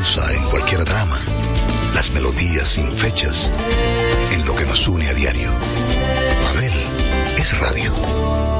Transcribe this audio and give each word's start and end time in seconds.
en 0.00 0.44
cualquier 0.44 0.82
drama, 0.86 1.20
las 1.92 2.10
melodías 2.12 2.66
sin 2.66 2.90
fechas, 2.96 3.50
en 4.32 4.46
lo 4.46 4.54
que 4.54 4.64
nos 4.64 4.88
une 4.88 5.06
a 5.06 5.12
diario. 5.12 5.52
Mabel 6.42 6.72
es 7.36 7.58
radio. 7.58 8.59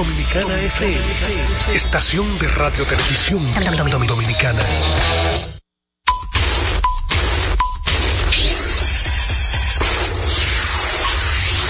Dominicana 0.00 0.58
FM, 0.62 0.98
estación 1.74 2.26
de 2.38 2.48
radio 2.48 2.86
televisión 2.86 3.44
dominicana. 4.06 4.62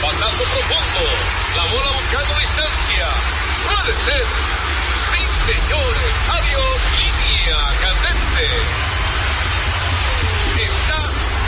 Pasazo 0.00 0.44
profundo, 0.46 1.02
la 1.56 1.64
bola 1.74 1.90
buscando 1.90 2.38
distancia. 2.38 3.06
Puede 3.66 3.92
ser. 3.98 4.26
Sí, 5.10 5.22
señores, 5.50 6.12
adiós, 6.30 6.78
línea 7.02 7.58
candente. 7.82 8.46
Está 10.70 10.98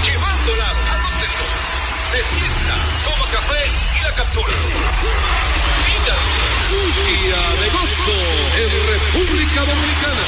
llevándola 0.03 0.67
a 0.67 0.99
donde 0.99 1.27
Se 2.11 2.21
sienta, 2.35 2.75
toma 3.05 3.27
café 3.31 3.63
y 3.71 4.03
la 4.03 4.11
captura. 4.17 5.52
República 9.03 9.61
Dominicana. 9.65 10.25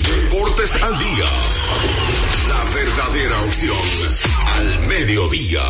Deportes 0.00 0.82
al 0.82 0.98
día. 0.98 1.30
La 2.48 2.64
verdadera 2.74 3.42
opción 3.42 3.76
al 4.56 4.86
mediodía. 4.88 5.62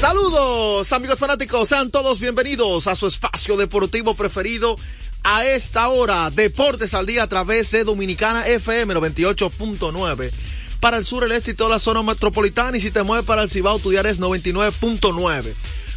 Saludos 0.00 0.92
amigos 0.92 1.18
fanáticos, 1.18 1.68
sean 1.68 1.90
todos 1.90 2.18
bienvenidos 2.20 2.86
a 2.86 2.94
su 2.94 3.06
espacio 3.06 3.56
deportivo 3.56 4.14
preferido 4.14 4.76
a 5.24 5.46
esta 5.46 5.88
hora, 5.88 6.30
Deportes 6.30 6.94
al 6.94 7.06
Día 7.06 7.24
a 7.24 7.28
través 7.28 7.70
de 7.70 7.84
Dominicana 7.84 8.46
FM 8.46 8.94
98.9. 8.94 10.30
Para 10.80 10.96
el 10.96 11.04
sur, 11.04 11.24
el 11.24 11.32
este 11.32 11.50
y 11.52 11.54
toda 11.54 11.70
la 11.70 11.78
zona 11.78 12.02
metropolitana. 12.02 12.76
Y 12.76 12.80
si 12.80 12.90
te 12.90 13.04
mueves 13.04 13.24
para 13.24 13.42
el 13.42 13.50
Cibao, 13.50 13.78
tu 13.78 13.90
diario 13.90 14.10
es 14.10 14.18
99.9. 14.18 15.54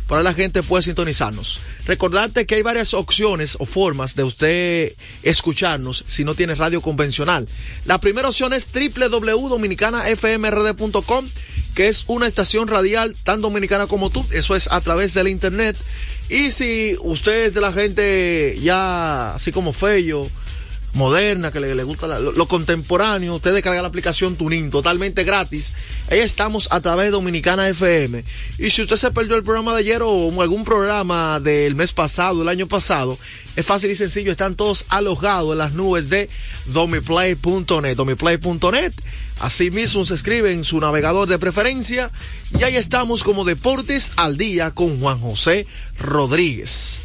Para 0.07 0.21
la 0.21 0.35
gente 0.35 0.61
puede 0.61 0.83
sintonizarnos. 0.83 1.61
Recordarte 1.87 2.45
que 2.45 2.53
hay 2.55 2.61
varias 2.61 2.93
opciones 2.93 3.57
o 3.59 3.65
formas 3.65 4.15
de 4.15 4.23
usted 4.23 4.93
escucharnos 5.23 6.05
si 6.07 6.23
no 6.23 6.35
tiene 6.35 6.53
radio 6.53 6.79
convencional. 6.81 7.47
La 7.85 7.97
primera 7.97 8.29
opción 8.29 8.53
es 8.53 8.69
www.dominicanafmrd.com, 8.71 11.27
que 11.73 11.87
es 11.87 12.03
una 12.05 12.27
estación 12.27 12.67
radial 12.67 13.15
tan 13.23 13.41
dominicana 13.41 13.87
como 13.87 14.11
tú. 14.11 14.23
Eso 14.31 14.55
es 14.55 14.71
a 14.71 14.79
través 14.81 15.15
del 15.15 15.27
internet 15.27 15.75
y 16.29 16.51
si 16.51 16.95
usted 17.01 17.45
es 17.45 17.53
de 17.53 17.61
la 17.61 17.71
gente 17.71 18.57
ya 18.61 19.35
así 19.35 19.51
como 19.51 19.73
Fello, 19.73 20.27
moderna, 20.95 21.51
que 21.51 21.59
le, 21.59 21.83
gusta 21.83 22.19
lo, 22.19 22.47
contemporáneo, 22.47 23.35
usted 23.35 23.53
descarga 23.53 23.81
la 23.81 23.87
aplicación 23.87 24.35
Tuning 24.35 24.71
totalmente 24.71 25.23
gratis. 25.23 25.73
Ahí 26.09 26.19
estamos 26.19 26.71
a 26.71 26.81
través 26.81 27.07
de 27.07 27.11
Dominicana 27.11 27.67
FM. 27.67 28.23
Y 28.57 28.69
si 28.71 28.81
usted 28.81 28.95
se 28.95 29.11
perdió 29.11 29.35
el 29.35 29.43
programa 29.43 29.73
de 29.73 29.81
ayer 29.81 30.01
o 30.01 30.41
algún 30.41 30.63
programa 30.63 31.39
del 31.39 31.75
mes 31.75 31.91
pasado, 31.91 32.39
del 32.39 32.49
año 32.49 32.67
pasado, 32.67 33.17
es 33.55 33.65
fácil 33.65 33.91
y 33.91 33.95
sencillo, 33.95 34.31
están 34.31 34.55
todos 34.55 34.85
alojados 34.89 35.51
en 35.51 35.59
las 35.59 35.73
nubes 35.73 36.09
de 36.09 36.29
domiplay.net. 36.67 37.95
Domiplay.net 37.95 38.93
Asimismo 39.39 40.05
se 40.05 40.15
escribe 40.15 40.53
en 40.53 40.63
su 40.63 40.79
navegador 40.79 41.27
de 41.27 41.37
preferencia 41.37 42.09
y 42.57 42.63
ahí 42.63 42.75
estamos 42.75 43.23
como 43.23 43.43
Deportes 43.43 44.13
al 44.15 44.37
Día 44.37 44.71
con 44.71 44.99
Juan 44.99 45.19
José 45.19 45.67
Rodríguez. 45.99 47.01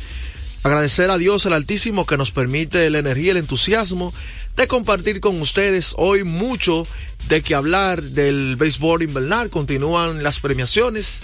Agradecer 0.63 1.11
a 1.11 1.19
Dios 1.19 1.47
el 1.47 1.55
Altísimo 1.55 2.07
que 2.07 2.17
nos 2.17 2.31
permite 2.31 2.89
la 2.91 2.99
energía 2.99 3.29
y 3.29 3.31
el 3.31 3.37
entusiasmo 3.39 4.13
de 4.57 4.69
compartir 4.69 5.21
con 5.21 5.41
ustedes 5.41 5.95
hoy 5.97 6.23
mucho 6.23 6.87
de 7.29 7.43
que 7.43 7.55
hablar 7.55 8.03
del 8.03 8.57
béisbol 8.57 9.03
invernal. 9.03 9.51
Continúan 9.51 10.23
las 10.23 10.39
premiaciones 10.41 11.21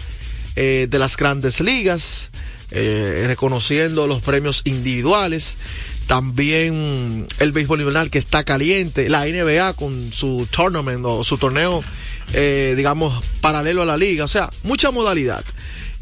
eh, 0.56 0.86
de 0.88 0.98
las 0.98 1.16
grandes 1.16 1.60
ligas, 1.60 2.30
eh, 2.70 3.24
reconociendo 3.26 4.06
los 4.06 4.22
premios 4.22 4.62
individuales 4.64 5.58
también 6.06 7.26
el 7.40 7.52
béisbol 7.52 7.80
invernal 7.80 8.10
que 8.10 8.18
está 8.18 8.44
caliente, 8.44 9.08
la 9.08 9.24
NBA 9.24 9.74
con 9.74 10.12
su 10.12 10.46
tournament 10.50 11.04
o 11.04 11.24
su 11.24 11.36
torneo, 11.38 11.82
eh, 12.32 12.74
digamos, 12.76 13.24
paralelo 13.40 13.82
a 13.82 13.86
la 13.86 13.96
liga, 13.96 14.24
o 14.24 14.28
sea, 14.28 14.50
mucha 14.62 14.90
modalidad. 14.90 15.44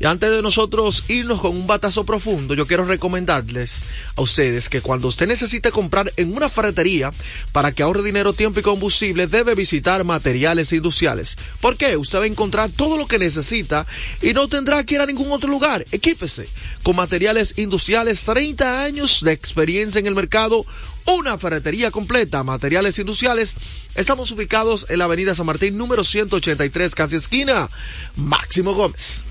Y 0.05 0.07
antes 0.07 0.31
de 0.31 0.43
nosotros 0.43 1.05
irnos 1.09 1.41
con 1.41 1.53
un 1.53 1.67
batazo 1.67 2.05
profundo, 2.05 2.53
yo 2.53 2.67
quiero 2.67 2.85
recomendarles 2.85 3.85
a 4.17 4.21
ustedes 4.21 4.69
que 4.69 4.83
cuando 4.83 5.09
usted 5.09 5.27
necesite 5.27 5.71
comprar 5.71 6.13
en 6.19 6.37
una 6.37 6.51
ferretería 6.51 7.11
para 7.53 7.73
que 7.73 7.83
ahorre 7.83 8.03
dinero, 8.03 8.35
tiempo 8.35 8.61
y 8.61 8.63
combustible, 8.63 9.29
debe 9.29 9.55
visitar 9.55 10.05
materiales 10.05 10.75
industriales. 10.75 11.39
¿Por 11.59 11.79
qué? 11.79 11.97
Usted 11.97 12.19
va 12.19 12.25
a 12.25 12.27
encontrar 12.27 12.69
todo 12.69 12.99
lo 12.99 13.07
que 13.07 13.19
necesita 13.19 13.87
y 14.21 14.35
no 14.35 14.47
tendrá 14.47 14.85
que 14.85 14.97
ir 14.97 15.01
a 15.01 15.07
ningún 15.07 15.33
otro 15.33 15.49
lugar. 15.49 15.87
Equípese 15.91 16.51
con 16.83 16.97
materiales 16.97 17.55
industriales, 17.57 18.27
30 18.27 18.83
años 18.83 19.25
de 19.25 19.33
experiencia 19.33 20.01
en 20.01 20.07
el 20.07 20.15
mercado, 20.15 20.67
una 21.07 21.39
ferretería 21.39 21.91
completa, 21.91 22.45
materiales 22.45 22.99
industriales. 22.99 23.57
Estamos 23.95 24.31
ubicados 24.33 24.85
en 24.91 24.99
la 24.99 25.05
avenida 25.05 25.35
San 25.35 25.47
Martín, 25.47 25.79
número 25.79 26.05
183, 26.05 26.95
casi 26.95 27.17
esquina. 27.17 27.71
Máximo 28.17 28.75
Gómez. 28.75 29.25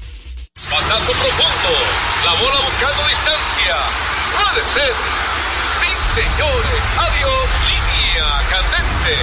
Pasazo 0.55 1.11
profundo. 1.11 1.71
La 2.25 2.33
bola 2.33 2.59
buscando 2.61 3.07
distancia. 3.07 3.75
Puede 4.37 4.61
ser. 4.73 4.93
Sí, 5.81 5.89
señores. 6.21 6.81
Adiós. 6.97 7.45
Línea 7.67 8.27
candente. 8.49 9.17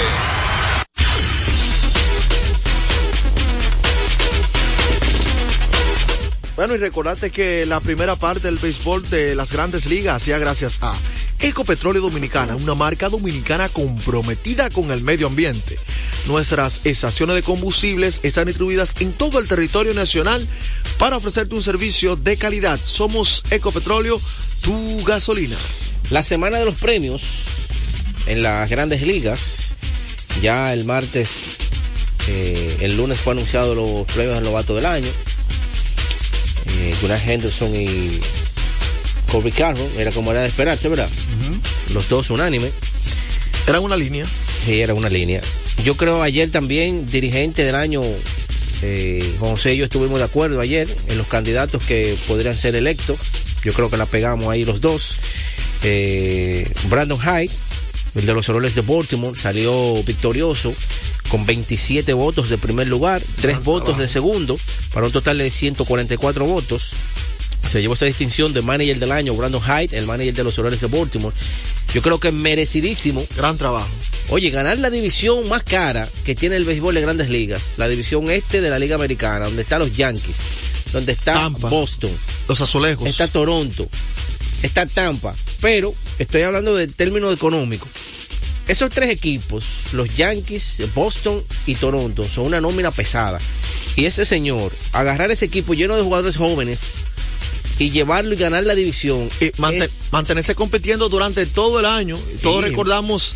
Bueno, 6.56 6.75
y 6.75 6.79
recordarte 6.79 7.31
que 7.31 7.65
la 7.65 7.81
primera 7.81 8.17
parte 8.17 8.43
del 8.43 8.59
béisbol 8.59 9.09
de 9.09 9.35
las 9.35 9.53
grandes 9.53 9.87
ligas 9.87 10.17
hacía 10.17 10.38
gracias 10.38 10.79
a 10.82 10.93
Ecopetróleo 11.41 12.03
Dominicana, 12.03 12.55
una 12.57 12.75
marca 12.75 13.09
dominicana 13.09 13.69
comprometida 13.69 14.69
con 14.71 14.91
el 14.91 15.03
medio 15.03 15.27
ambiente. 15.27 15.79
Nuestras 16.27 16.85
estaciones 16.85 17.37
de 17.37 17.43
combustibles 17.43 18.21
están 18.23 18.47
distribuidas 18.47 18.95
en 19.01 19.13
todo 19.13 19.39
el 19.39 19.49
territorio 19.49 19.95
nacional 19.95 20.47
para 20.99 21.17
ofrecerte 21.17 21.55
un 21.55 21.63
servicio 21.63 22.17
de 22.17 22.37
calidad. 22.37 22.79
Somos 22.83 23.43
Ecopetróleo, 23.51 24.21
tu 24.61 25.03
gasolina. 25.05 25.57
La 26.11 26.23
semana 26.23 26.59
de 26.59 26.67
los 26.67 26.75
premios 26.75 27.23
en 28.27 28.43
las 28.43 28.69
grandes 28.69 29.03
ligas, 29.03 29.77
ya 30.43 30.73
el 30.73 30.85
martes, 30.85 31.31
eh, 32.29 32.79
el 32.81 32.97
lunes 32.97 33.19
fue 33.19 33.33
anunciado 33.33 33.75
los 33.75 34.07
premios 34.13 34.35
del 34.35 34.45
novato 34.45 34.75
del 34.75 34.87
año. 34.87 35.09
Eh, 36.67 36.95
Gunnar 37.01 37.21
Henderson 37.27 37.75
y 37.75 38.21
Corby 39.31 39.53
Carroll, 39.53 39.88
era 39.97 40.11
como 40.11 40.31
era 40.31 40.41
de 40.41 40.49
esperarse, 40.49 40.88
¿verdad? 40.88 41.09
Los 41.94 42.09
dos 42.09 42.31
unánime. 42.31 42.71
Era 43.67 43.81
una 43.81 43.97
línea. 43.97 44.27
Sí, 44.65 44.81
era 44.81 44.94
una 44.94 45.09
línea. 45.09 45.41
Yo 45.85 45.97
creo 45.97 46.23
ayer 46.23 46.50
también, 46.50 47.06
dirigente 47.06 47.65
del 47.65 47.75
año, 47.75 48.03
eh, 48.82 49.37
José 49.38 49.75
y 49.75 49.79
yo 49.79 49.85
estuvimos 49.85 50.19
de 50.19 50.25
acuerdo 50.25 50.61
ayer 50.61 50.88
en 51.09 51.19
los 51.19 51.27
candidatos 51.27 51.85
que 51.85 52.17
podrían 52.27 52.56
ser 52.56 52.75
electos. 52.75 53.19
Yo 53.62 53.73
creo 53.73 53.91
que 53.91 53.97
la 53.97 54.06
pegamos 54.06 54.49
ahí 54.49 54.65
los 54.65 54.81
dos. 54.81 55.21
Eh, 55.82 56.71
Brandon 56.88 57.19
Hyde, 57.19 57.50
el 58.15 58.27
de 58.27 58.35
los 58.35 58.49
Orioles 58.49 58.75
de 58.75 58.82
Baltimore, 58.82 59.38
salió 59.38 60.03
victorioso 60.03 60.75
con 61.29 61.47
27 61.47 62.12
votos 62.12 62.50
de 62.50 62.59
primer 62.59 62.88
lugar, 62.88 63.23
3 63.41 63.62
votos 63.62 63.97
de 63.99 64.09
segundo, 64.09 64.59
para 64.93 65.06
un 65.06 65.12
total 65.12 65.38
de 65.38 65.50
144 65.50 66.44
votos. 66.44 66.93
Se 67.67 67.81
llevó 67.81 67.95
esta 67.95 68.07
distinción 68.07 68.53
de 68.53 68.62
manager 68.62 68.99
del 68.99 69.12
año, 69.12 69.35
Brandon 69.35 69.62
Hyde, 69.62 69.97
el 69.97 70.07
manager 70.07 70.35
de 70.35 70.45
los 70.45 70.59
Orioles 70.59 70.81
de 70.81 70.87
Baltimore. 70.89 71.35
Yo 71.93 72.03
creo 72.03 72.19
que 72.19 72.33
merecidísimo. 72.33 73.25
Gran 73.37 73.57
trabajo. 73.59 73.89
Oye, 74.31 74.51
ganar 74.51 74.79
la 74.79 74.91
división 74.91 75.49
más 75.49 75.65
cara 75.65 76.09
que 76.25 76.35
tiene 76.35 76.57
el 76.57 76.65
béisbol 76.65 76.95
de 76.95 77.01
grandes 77.01 77.29
ligas, 77.29 77.75
la 77.79 77.89
división 77.89 78.31
este 78.31 78.61
de 78.61 78.71
la 78.71 78.79
Liga 78.79 78.95
Americana, 78.95 79.47
donde 79.47 79.62
están 79.62 79.81
los 79.81 79.97
Yankees, 79.97 80.37
donde 80.93 81.12
está 81.12 81.33
Tampa. 81.33 81.69
Boston, 81.69 82.11
Los 82.49 82.61
azulejos. 82.61 83.09
está 83.09 83.27
Toronto, 83.27 83.89
está 84.63 84.87
Tampa, 84.87 85.35
pero 85.61 85.93
estoy 86.19 86.43
hablando 86.43 86.77
del 86.77 86.95
término 86.95 87.31
económico. 87.33 87.89
Esos 88.69 88.91
tres 88.91 89.11
equipos, 89.11 89.65
los 89.93 90.15
Yankees, 90.17 90.83
Boston 90.95 91.43
y 91.67 91.75
Toronto, 91.75 92.25
son 92.25 92.47
una 92.47 92.61
nómina 92.61 92.93
pesada. 92.93 93.41
Y 93.97 94.05
ese 94.05 94.25
señor, 94.25 94.71
agarrar 94.93 95.33
ese 95.33 95.47
equipo 95.47 95.75
lleno 95.75 95.97
de 95.97 96.03
jugadores 96.05 96.37
jóvenes 96.37 97.05
y 97.81 97.91
llevarlo 97.91 98.35
y 98.35 98.37
ganar 98.37 98.62
la 98.62 98.77
división. 98.77 99.29
y 99.41 99.47
es- 99.75 100.09
mantenerse 100.12 100.55
compitiendo 100.55 101.09
durante 101.09 101.44
todo 101.47 101.81
el 101.81 101.87
año. 101.87 102.17
Todos 102.43 102.62
Sí. 102.65 102.71
recordamos 102.71 103.35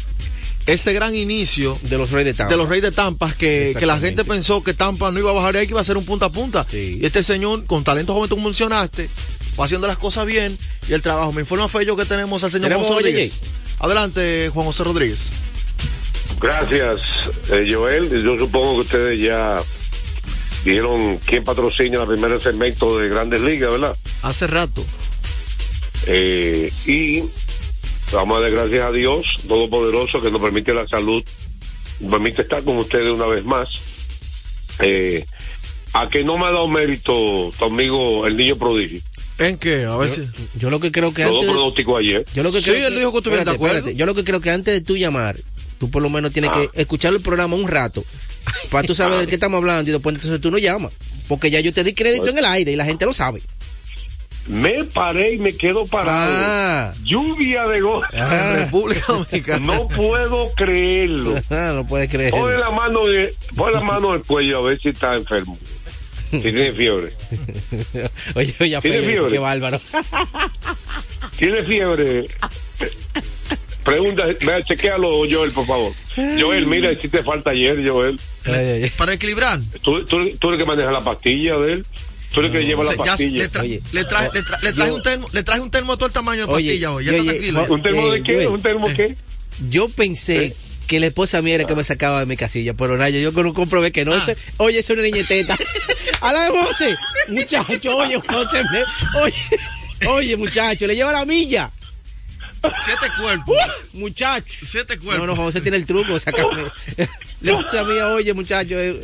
ese 0.66 0.92
gran 0.92 1.14
inicio 1.14 1.76
de 1.82 1.98
los 1.98 2.10
Reyes 2.10 2.26
de 2.26 2.34
Tampa. 2.34 2.50
de 2.52 2.56
los 2.56 2.68
Reyes 2.68 2.84
de 2.84 2.92
Tampa, 2.92 3.32
que, 3.34 3.74
que 3.78 3.84
la 3.86 3.98
gente 3.98 4.24
pensó 4.24 4.62
que 4.62 4.72
Tampa 4.74 5.10
no 5.10 5.18
iba 5.18 5.30
a 5.30 5.34
bajar 5.34 5.54
de 5.54 5.58
ahí, 5.60 5.66
que 5.66 5.72
iba 5.72 5.80
a 5.80 5.84
ser 5.84 5.96
un 5.96 6.04
punta 6.04 6.26
a 6.26 6.30
punta. 6.30 6.64
Sí. 6.70 6.98
Y 7.02 7.04
este 7.06 7.22
señor, 7.22 7.64
con 7.66 7.82
talento 7.84 8.14
joven, 8.14 8.28
tú 8.30 8.36
mencionaste, 8.38 9.08
va 9.58 9.64
haciendo 9.66 9.86
las 9.86 9.98
cosas 9.98 10.24
bien 10.26 10.56
y 10.88 10.92
el 10.92 11.02
trabajo. 11.02 11.32
Me 11.32 11.40
informa 11.42 11.68
Fello 11.68 11.96
que 11.96 12.04
tenemos 12.06 12.44
al 12.44 12.50
señor 12.50 12.68
¿Tenemos 12.68 12.86
Juan 12.86 12.98
José 12.98 13.08
Rodríguez. 13.10 13.40
Adelante, 13.80 14.50
Juan 14.54 14.66
José 14.66 14.84
Rodríguez. 14.84 15.18
Gracias, 16.40 17.02
eh, 17.52 17.64
Joel. 17.72 18.10
Yo 18.22 18.38
supongo 18.38 18.74
que 18.76 18.80
ustedes 18.82 19.20
ya 19.20 19.60
vieron 20.64 21.18
quién 21.18 21.44
patrocina 21.44 22.00
el 22.02 22.08
primer 22.08 22.40
segmento 22.40 22.98
de 22.98 23.08
Grandes 23.08 23.40
Ligas, 23.42 23.70
¿verdad? 23.70 23.96
Hace 24.22 24.46
rato. 24.46 24.84
Eh, 26.06 26.70
y 26.86 27.22
vamos 28.12 28.38
a 28.38 28.42
dar 28.42 28.50
gracias 28.50 28.84
a 28.84 28.92
Dios 28.92 29.38
Todopoderoso 29.48 30.20
que 30.20 30.30
nos 30.30 30.40
permite 30.40 30.74
la 30.74 30.86
salud, 30.88 31.22
nos 32.00 32.10
permite 32.12 32.42
estar 32.42 32.62
con 32.62 32.76
ustedes 32.78 33.10
una 33.10 33.26
vez 33.26 33.44
más. 33.44 33.68
Eh, 34.80 35.24
a 35.92 36.08
que 36.08 36.24
no 36.24 36.36
me 36.36 36.46
ha 36.46 36.50
dado 36.50 36.66
mérito 36.68 37.52
tu 37.56 37.64
amigo 37.64 38.26
el 38.26 38.36
niño 38.36 38.56
prodigio. 38.56 39.00
¿En 39.38 39.56
qué? 39.58 39.84
A 39.84 39.96
ver 39.96 40.08
yo, 40.08 40.14
si. 40.14 40.30
yo 40.58 40.70
lo 40.70 40.78
que 40.80 40.90
creo 40.92 41.12
que 41.14 41.22
Todo 41.24 41.34
antes. 41.36 41.46
de- 41.48 41.52
pronóstico 41.52 41.96
ayer. 41.96 42.24
Yo 42.34 42.42
lo 42.42 42.52
que 42.52 42.60
Sí, 42.60 42.70
creo 42.70 42.88
él 42.88 42.96
dijo 42.96 43.12
que 43.12 43.18
estuviera 43.18 43.44
de 43.44 43.50
espérate, 43.50 43.56
acuerdo. 43.56 43.76
espérate. 43.78 43.96
Yo 43.98 44.06
lo 44.06 44.14
que 44.14 44.24
creo 44.24 44.40
que 44.40 44.50
antes 44.50 44.74
de 44.74 44.80
tú 44.80 44.96
llamar, 44.96 45.36
tú 45.84 45.90
por 45.90 46.02
lo 46.02 46.08
menos 46.08 46.32
tienes 46.32 46.50
Ah. 46.52 46.60
que 46.72 46.80
escuchar 46.80 47.12
el 47.12 47.20
programa 47.20 47.56
un 47.56 47.68
rato 47.68 48.02
para 48.70 48.86
tú 48.86 48.94
saber 48.94 49.18
de 49.20 49.26
qué 49.26 49.34
estamos 49.34 49.58
hablando 49.58 49.90
y 49.90 49.92
después 49.92 50.14
entonces 50.14 50.40
tú 50.40 50.50
no 50.50 50.58
llamas. 50.58 50.92
Porque 51.28 51.50
ya 51.50 51.60
yo 51.60 51.72
te 51.72 51.84
di 51.84 51.92
crédito 51.94 52.28
en 52.28 52.38
el 52.38 52.44
aire 52.44 52.72
y 52.72 52.76
la 52.76 52.84
gente 52.84 53.04
lo 53.04 53.12
sabe. 53.12 53.42
Me 54.46 54.84
paré 54.84 55.32
y 55.34 55.38
me 55.38 55.56
quedo 55.56 55.86
parado. 55.86 56.32
Ah. 56.36 56.92
Lluvia 57.02 57.66
de 57.66 57.80
gol. 57.80 58.06
Ah. 58.14 58.52
República 58.56 59.04
Dominicana. 59.08 59.58
No 59.66 59.88
puedo 59.88 60.48
creerlo. 60.54 61.40
Ah, 61.50 61.72
no 61.74 61.86
puedes 61.86 62.10
creer. 62.10 62.30
Pon 62.30 62.58
la 62.58 62.70
mano 62.70 63.06
de, 63.06 63.34
pon 63.56 63.72
la 63.72 63.80
mano 63.80 64.12
del 64.12 64.22
cuello 64.22 64.58
a 64.58 64.62
ver 64.68 64.78
si 64.78 64.90
está 64.90 65.14
enfermo. 65.14 65.58
Si 66.30 66.40
tiene 66.40 66.72
fiebre. 66.72 67.10
oye, 68.34 68.54
oye, 68.60 68.78
¿Tiene 68.80 68.80
Félix, 68.80 69.06
fiebre? 69.06 69.30
qué 69.32 69.38
bárbaro. 69.38 69.80
¿Tiene 71.38 71.62
fiebre? 71.62 72.26
Pregunta, 73.84 74.24
vea, 74.46 74.62
chequealo, 74.62 75.10
Joel, 75.30 75.50
por 75.52 75.66
favor. 75.66 75.92
Joel, 76.40 76.66
mira, 76.66 76.90
si 77.00 77.08
te 77.08 77.22
falta 77.22 77.50
ayer, 77.50 77.76
Joel. 77.86 78.18
Ay, 78.46 78.54
ay, 78.54 78.82
ay. 78.84 78.90
Para 78.96 79.12
equilibrar. 79.12 79.58
Tú, 79.82 80.04
tú, 80.06 80.30
tú 80.38 80.48
eres 80.48 80.58
que 80.60 80.64
maneja 80.66 80.90
la 80.90 81.02
pastilla 81.02 81.58
de 81.58 81.72
él. 81.74 81.86
Tú 82.32 82.40
eres 82.40 82.52
el 82.52 82.60
que 82.60 82.66
lleva 82.66 82.80
O 82.80 82.84
la 82.84 82.94
sea, 82.94 83.04
pastilla. 83.04 83.42
le, 83.42 83.50
tra- 83.50 83.60
Oye, 83.60 83.80
le, 83.92 84.06
tra- 84.08 84.32
le, 84.32 84.40
tra- 84.42 84.60
le 84.62 84.72
traje 84.72 84.90
yo- 84.90 84.96
un 84.96 85.02
termo, 85.02 85.28
le 85.32 85.42
traje 85.42 85.60
un 85.60 85.70
termo 85.70 85.92
de 85.92 85.96
todo 85.98 86.06
el 86.06 86.12
tamaño 86.12 86.46
de 86.46 86.52
Oye, 86.52 86.70
pastilla 86.70 86.92
hoy. 86.92 87.04
Ya 87.04 87.10
oye, 87.12 87.18
está 87.20 87.30
tranquilo. 87.32 87.58
Juan- 87.60 87.70
¿Un 87.72 87.82
termo 87.82 88.08
de 88.08 88.18
Eh, 88.18 88.22
qué? 88.24 88.34
Joel. 88.34 88.46
¿Un 88.48 88.62
termo 88.62 88.86
qué? 88.96 89.16
Yo 89.70 89.88
pensé 89.88 90.56
que 90.86 90.98
la 91.00 91.06
esposa 91.06 91.42
mía 91.42 91.54
era 91.56 91.64
que 91.64 91.74
me 91.76 91.84
sacaba 91.84 92.20
de 92.20 92.26
mi 92.26 92.36
casilla, 92.36 92.74
pero 92.74 92.96
Nayo, 92.96 93.20
yo 93.20 93.30
no 93.42 93.54
comprobé 93.54 93.92
que 93.92 94.04
no. 94.04 94.12
Ah. 94.14 94.18
Ese- 94.20 94.36
oye, 94.56 94.78
es 94.80 94.90
una 94.90 95.02
niñeteta. 95.02 95.56
A 96.22 96.32
la 96.32 96.44
de 96.44 96.50
José, 96.58 96.96
muchacho, 97.28 97.96
oye, 97.96 98.16
José, 98.18 98.62
me- 98.72 99.20
oye, 99.22 99.34
oye, 100.08 100.36
muchacho, 100.36 100.86
le 100.86 100.94
lleva 100.96 101.12
la 101.12 101.24
milla. 101.26 101.70
Siete 102.84 103.06
cuerpos. 103.20 103.56
¡Uh! 103.56 103.98
muchacho. 103.98 104.44
Siete 104.66 104.98
cuerpos. 104.98 105.26
No, 105.26 105.34
no, 105.34 105.36
José 105.36 105.60
tiene 105.60 105.76
el 105.76 105.86
truco, 105.86 106.18
sacarme. 106.18 106.62
La 107.40 107.52
esposa 107.52 107.84
mía, 107.84 108.08
oye, 108.08 108.32
muchacho, 108.32 108.78
es, 108.78 108.96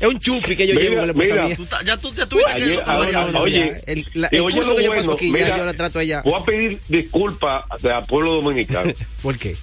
es 0.00 0.08
un 0.08 0.18
chupi 0.18 0.54
que 0.56 0.66
yo 0.66 0.74
Mira, 0.74 0.84
llevo 0.90 0.96
la 1.06 1.12
esposa 1.12 1.28
mira. 1.32 1.46
mía. 1.46 1.56
Tú 1.56 1.66
ya 1.86 1.96
tú 1.96 2.12
te 2.12 2.26
tuviste 2.26 2.54
que 2.58 2.82
a 2.84 2.94
no, 3.12 3.32
no, 3.32 3.40
oye. 3.40 3.82
El- 3.86 4.06
la- 4.14 4.28
el 4.30 4.40
oye 4.42 4.54
curso 4.56 4.76
que 4.76 4.82
yo 4.82 4.88
bueno, 4.90 5.02
paso 5.02 5.12
aquí, 5.14 5.32
ya 5.32 5.56
yo 5.56 5.64
la 5.64 5.72
trato 5.74 5.98
allá. 5.98 6.22
Voy 6.24 6.40
a 6.40 6.44
pedir 6.44 6.80
disculpas 6.88 7.64
al 7.70 8.04
pueblo 8.06 8.34
dominicano. 8.42 8.92
¿Por 9.22 9.38
qué? 9.38 9.56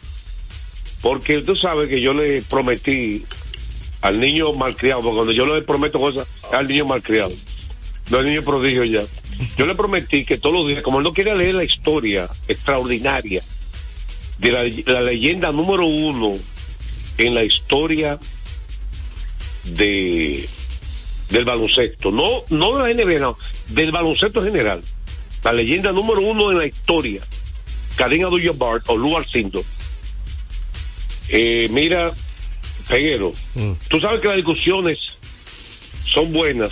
Porque 1.01 1.41
tú 1.41 1.55
sabes 1.55 1.89
que 1.89 2.01
yo 2.01 2.13
le 2.13 2.41
prometí 2.41 3.23
al 4.01 4.19
niño 4.19 4.51
malcriado, 4.53 5.01
porque 5.01 5.15
cuando 5.15 5.31
yo 5.31 5.45
le 5.45 5.61
prometo 5.61 5.99
cosas, 5.99 6.27
es 6.43 6.53
al 6.53 6.67
niño 6.67 6.85
malcriado, 6.85 7.31
no 8.09 8.17
al 8.17 8.25
niño 8.25 8.41
prodigio 8.41 8.83
ya. 8.83 9.01
Yo 9.57 9.65
le 9.65 9.75
prometí 9.75 10.25
que 10.25 10.37
todos 10.37 10.55
los 10.55 10.67
días, 10.67 10.81
como 10.81 10.97
él 10.99 11.03
no 11.03 11.13
quiere 11.13 11.35
leer 11.35 11.55
la 11.55 11.63
historia 11.63 12.29
extraordinaria 12.47 13.41
de 14.39 14.51
la, 14.51 14.63
la 14.93 15.01
leyenda 15.01 15.51
número 15.51 15.85
uno 15.85 16.33
en 17.17 17.35
la 17.35 17.43
historia 17.43 18.19
de 19.65 20.47
del 21.29 21.43
baloncesto, 21.43 22.09
no, 22.11 22.43
no 22.49 22.77
de 22.77 22.93
la 22.93 23.03
NBA, 23.03 23.19
no, 23.19 23.37
del 23.69 23.91
baloncesto 23.91 24.41
general, 24.41 24.81
la 25.43 25.51
leyenda 25.51 25.91
número 25.91 26.21
uno 26.21 26.51
en 26.51 26.57
la 26.59 26.65
historia, 26.65 27.21
Karim 27.97 28.23
Abdul-Jabbar 28.25 28.81
o 28.87 28.95
Lu 28.95 29.17
Alcindor, 29.17 29.63
eh, 31.29 31.67
mira, 31.69 32.11
Peguero, 32.87 33.33
Mm. 33.55 33.71
tú 33.89 33.99
sabes 33.99 34.21
que 34.21 34.27
las 34.29 34.37
discusiones 34.37 34.99
son 36.05 36.31
buenas 36.31 36.71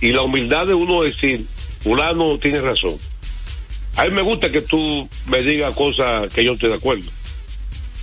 y 0.00 0.12
la 0.12 0.22
humildad 0.22 0.66
de 0.66 0.72
uno 0.72 1.02
decir, 1.02 1.44
fulano 1.80 2.38
tiene 2.38 2.60
razón. 2.60 2.96
A 3.96 4.04
mí 4.04 4.10
me 4.12 4.22
gusta 4.22 4.50
que 4.50 4.60
tú 4.62 5.08
me 5.26 5.42
digas 5.42 5.74
cosas 5.74 6.32
que 6.32 6.44
yo 6.44 6.52
estoy 6.52 6.70
de 6.70 6.76
acuerdo. 6.76 7.10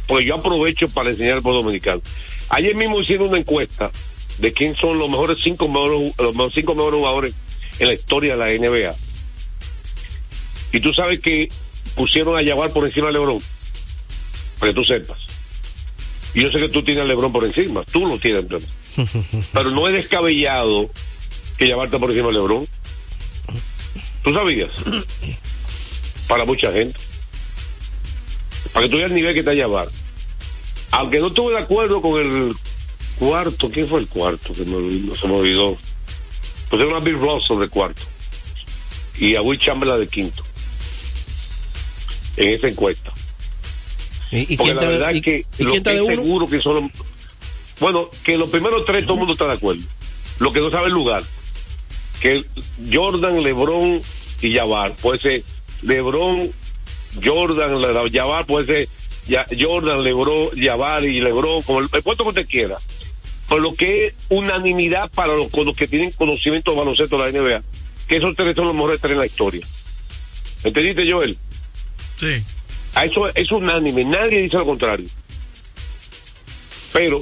Porque 0.08 0.26
yo 0.26 0.36
aprovecho 0.36 0.88
para 0.90 1.10
enseñar 1.10 1.38
al 1.38 1.42
pueblo 1.42 1.62
dominicano. 1.64 2.02
Ayer 2.50 2.76
mismo 2.76 3.00
hicieron 3.00 3.30
una 3.30 3.38
encuesta 3.38 3.92
de 4.38 4.54
quién 4.54 4.76
son 4.76 5.00
los 5.00 5.10
mejores 5.10 5.40
cinco 5.44 5.68
mejores, 5.68 6.14
los 6.18 6.36
mejores 6.36 6.56
cinco 6.56 6.76
mejores 6.76 6.98
jugadores 7.00 7.36
en 7.80 7.88
la 7.88 7.94
historia 7.94 8.36
de 8.36 8.38
la 8.38 8.70
NBA. 8.70 8.96
Y 10.74 10.80
tú 10.80 10.94
sabes 10.94 11.20
que 11.20 11.50
pusieron 11.96 12.38
a 12.38 12.44
Jabbar 12.44 12.72
por 12.72 12.86
encima 12.86 13.08
de 13.08 13.14
LeBron. 13.14 13.42
Para 14.60 14.72
que 14.72 14.76
tú 14.76 14.84
sepas. 14.84 15.18
Y 16.34 16.42
yo 16.42 16.52
sé 16.52 16.60
que 16.60 16.70
tú 16.70 16.84
tienes 16.84 17.04
a 17.04 17.06
LeBron 17.06 17.32
por 17.32 17.46
encima. 17.46 17.84
Tú 17.92 18.06
lo 18.06 18.18
tienes. 18.18 18.46
Pero 19.54 19.72
no 19.72 19.88
es 19.88 19.94
descabellado 19.94 20.90
que 21.58 21.68
Jabbar 21.68 21.88
está 21.88 22.00
por 22.00 22.12
encima 22.12 22.28
de 22.28 22.34
LeBron. 22.34 22.68
¿Tú 24.28 24.34
sabías? 24.34 24.70
Para 26.28 26.44
mucha 26.44 26.70
gente. 26.74 27.00
Para 28.74 28.86
que 28.86 28.92
tú 28.92 28.98
veas 28.98 29.08
el 29.10 29.16
nivel 29.16 29.34
que 29.34 29.40
está 29.40 29.56
Jabbar. 29.56 29.88
Aunque 30.92 31.20
no 31.22 31.28
estuve 31.28 31.54
de 31.54 31.60
acuerdo 31.62 32.02
con 32.02 32.20
el 32.20 32.54
cuarto, 33.20 33.70
¿quién 33.72 33.88
fue 33.88 34.02
el 34.02 34.08
cuarto? 34.08 34.54
Que 34.54 34.66
me 34.66 34.76
olvidó- 34.76 35.16
se 35.16 35.28
me 35.30 35.34
olvidó. 35.36 35.78
Pues 36.70 36.82
era 36.82 36.92
una 36.92 37.00
Bill 37.00 37.18
Russell 37.18 37.60
de 37.60 37.70
cuarto. 37.70 38.02
Y 39.18 39.38
a 39.38 39.42
Will 39.42 39.62
Chamberlain 39.62 40.02
de 40.02 40.08
quinto. 40.10 40.44
En 42.36 42.50
esa 42.50 42.68
encuesta. 42.68 43.14
¿Y, 44.32 44.40
y 44.54 44.58
Porque 44.58 44.74
quién 44.74 44.76
la 44.76 44.90
verdad 44.90 45.08
de, 45.14 45.18
es 45.20 45.24
que 45.24 45.46
y- 45.58 45.64
lo 45.64 45.72
quién 45.72 45.84
que 45.84 45.90
de 45.94 46.06
seguro 46.06 46.50
que 46.50 46.60
son 46.62 46.92
bueno 47.80 48.10
que 48.26 48.38
los 48.38 48.50
primeros 48.50 48.84
tres 48.86 49.06
todo 49.06 49.14
el 49.14 49.20
mundo 49.20 49.34
está 49.36 49.48
de 49.48 49.54
acuerdo 49.54 49.82
lo 50.40 50.52
que 50.52 50.60
no 50.60 50.70
sabe 50.70 50.88
el 50.88 50.94
lugar 50.94 51.24
que 52.22 52.44
Jordan 52.92 53.44
LeBron 53.44 54.02
y 54.42 54.54
Jabbar 54.56 54.94
puede 54.94 55.20
ser 55.20 55.44
LeBron 55.84 56.52
Jordan 57.24 57.82
Jabbar 58.12 58.46
puede 58.46 58.66
ser 58.66 58.90
Ya- 59.28 59.46
Jordan 59.60 60.04
LeBron 60.04 60.50
Jabbar 60.62 61.04
y 61.04 61.20
LeBron 61.22 61.62
como 61.64 61.80
el, 61.80 61.90
el 61.92 62.04
puesto 62.04 62.24
que 62.24 62.30
usted 62.30 62.48
quiera 62.48 62.78
por 63.48 63.62
lo 63.62 63.74
que 63.74 64.08
es 64.08 64.14
unanimidad 64.30 65.10
para 65.12 65.34
los, 65.36 65.52
los 65.54 65.76
que 65.76 65.88
tienen 65.88 66.12
conocimiento 66.12 66.72
de 66.72 66.78
baloncesto 66.78 67.18
de 67.22 67.32
la 67.32 67.40
NBA 67.40 67.64
que 68.08 68.18
esos 68.18 68.36
tres 68.36 68.56
son 68.56 68.66
los 68.68 68.76
mejores 68.76 69.00
tres 69.00 69.14
en 69.14 69.20
la 69.20 69.26
historia 69.26 69.66
¿entendiste 70.64 71.10
Joel? 71.12 71.38
Sí. 72.18 72.44
A 72.96 73.06
eso 73.06 73.30
es 73.36 73.52
unánime, 73.52 74.04
nadie 74.04 74.42
dice 74.42 74.58
lo 74.58 74.66
contrario. 74.66 75.08
Pero 76.94 77.22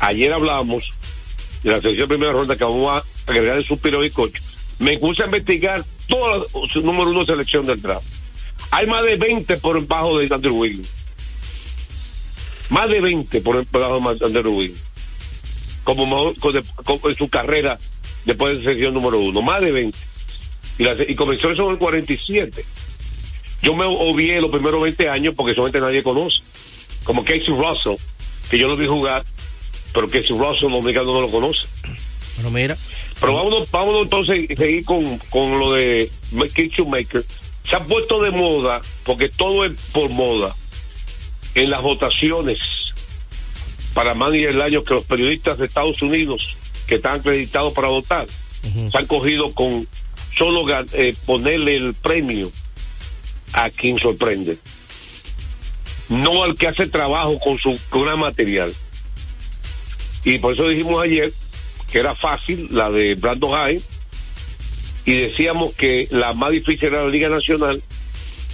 ayer 0.00 0.32
hablamos 0.34 0.92
de 1.62 1.70
la 1.70 1.80
selección 1.80 2.08
primera 2.08 2.32
ronda 2.32 2.56
que 2.56 2.64
vamos 2.64 2.94
a 2.96 3.02
agregar 3.26 3.56
el 3.58 3.64
suspiro 3.64 4.00
bizcocho. 4.00 4.40
Me 4.78 4.98
puse 4.98 5.22
a 5.22 5.26
investigar 5.26 5.84
toda 6.08 6.38
la 6.38 6.44
su 6.68 6.80
número 6.82 7.10
uno 7.10 7.24
selección 7.24 7.64
del 7.66 7.80
draft. 7.80 8.06
Hay 8.70 8.86
más 8.86 9.04
de 9.04 9.16
20 9.16 9.56
por 9.58 9.80
debajo 9.80 10.18
de 10.18 10.34
Andrew 10.34 10.56
Wiggins. 10.58 10.88
Más 12.70 12.88
de 12.88 13.00
20 13.00 13.40
por 13.40 13.64
debajo 13.66 14.14
de 14.14 14.24
Andrew 14.26 14.54
Wiggins. 14.56 14.82
Como, 15.84 16.32
en 16.32 17.14
su 17.14 17.28
carrera 17.28 17.78
después 18.24 18.56
de 18.58 18.64
selección 18.64 18.94
número 18.94 19.18
uno. 19.20 19.42
Más 19.42 19.60
de 19.60 19.70
20. 19.70 19.98
Y, 20.78 20.82
la- 20.84 20.96
y 21.06 21.14
comenzó 21.14 21.50
eso 21.50 21.66
en 21.66 21.72
el 21.72 21.78
47. 21.78 22.64
Yo 23.62 23.74
me 23.74 23.84
obvié 23.84 24.40
los 24.40 24.50
primeros 24.50 24.82
20 24.82 25.08
años 25.08 25.34
porque 25.36 25.54
solamente 25.54 25.80
nadie 25.80 26.02
conoce. 26.02 26.40
Como 27.04 27.22
Casey 27.22 27.46
Russell, 27.48 27.96
que 28.50 28.58
yo 28.58 28.66
lo 28.66 28.76
vi 28.76 28.86
jugar, 28.86 29.22
pero 29.92 30.08
Casey 30.08 30.30
Russell 30.36 30.70
los 30.70 30.80
americanos 30.80 31.12
no 31.14 31.20
lo 31.20 31.30
conocen. 31.30 31.68
Bueno, 32.36 32.50
mira. 32.50 32.76
Pero 33.20 33.34
vámonos, 33.34 33.70
vámonos 33.70 34.02
entonces 34.02 34.46
seguir 34.56 34.84
con, 34.84 35.18
con 35.30 35.58
lo 35.58 35.72
de 35.72 36.10
Kitchen 36.54 36.90
Maker. 36.90 37.24
Se 37.68 37.76
ha 37.76 37.80
puesto 37.80 38.22
de 38.22 38.30
moda, 38.30 38.80
porque 39.04 39.28
todo 39.28 39.64
es 39.64 39.72
por 39.92 40.10
moda, 40.10 40.54
en 41.54 41.70
las 41.70 41.82
votaciones 41.82 42.58
para 43.94 44.14
manager 44.14 44.52
del 44.52 44.62
año 44.62 44.84
que 44.84 44.94
los 44.94 45.04
periodistas 45.04 45.56
de 45.58 45.66
Estados 45.66 46.02
Unidos 46.02 46.56
que 46.86 46.96
están 46.96 47.20
acreditados 47.20 47.72
para 47.72 47.88
votar 47.88 48.26
se 48.90 48.98
han 48.98 49.06
cogido 49.06 49.52
con 49.54 49.86
solo 50.36 50.64
eh, 50.94 51.14
ponerle 51.26 51.76
el 51.76 51.94
premio 51.94 52.50
a 53.52 53.70
quien 53.70 53.98
sorprende. 53.98 54.58
No 56.08 56.42
al 56.44 56.56
que 56.56 56.66
hace 56.66 56.86
trabajo 56.86 57.38
con 57.38 57.56
su 57.58 57.78
gran 57.92 58.18
material. 58.18 58.74
Y 60.24 60.38
por 60.38 60.54
eso 60.54 60.68
dijimos 60.68 61.02
ayer 61.02 61.32
que 61.94 62.00
era 62.00 62.16
fácil, 62.16 62.66
la 62.72 62.90
de 62.90 63.14
Brandon 63.14 63.52
High, 63.52 63.80
y 65.04 65.16
decíamos 65.16 65.74
que 65.74 66.08
la 66.10 66.34
más 66.34 66.50
difícil 66.50 66.88
era 66.88 67.04
la 67.04 67.08
Liga 67.08 67.28
Nacional, 67.28 67.80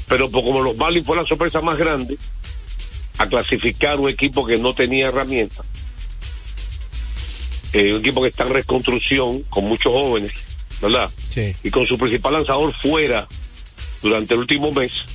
pero 0.08 0.30
por 0.30 0.44
como 0.44 0.60
los 0.60 0.76
Marlins 0.76 1.06
fue 1.06 1.16
la 1.16 1.24
sorpresa 1.24 1.62
más 1.62 1.78
grande, 1.78 2.18
a 3.16 3.26
clasificar 3.26 3.98
un 3.98 4.10
equipo 4.10 4.44
que 4.44 4.58
no 4.58 4.74
tenía 4.74 5.08
herramientas, 5.08 5.64
eh, 7.72 7.94
un 7.94 8.00
equipo 8.00 8.20
que 8.20 8.28
está 8.28 8.44
en 8.44 8.52
reconstrucción, 8.52 9.42
con 9.44 9.64
muchos 9.64 9.90
jóvenes, 9.90 10.32
¿verdad? 10.82 11.10
Sí. 11.30 11.56
Y 11.64 11.70
con 11.70 11.86
su 11.86 11.96
principal 11.96 12.34
lanzador 12.34 12.74
fuera 12.74 13.26
durante 14.02 14.34
el 14.34 14.40
último 14.40 14.70
mes, 14.70 15.06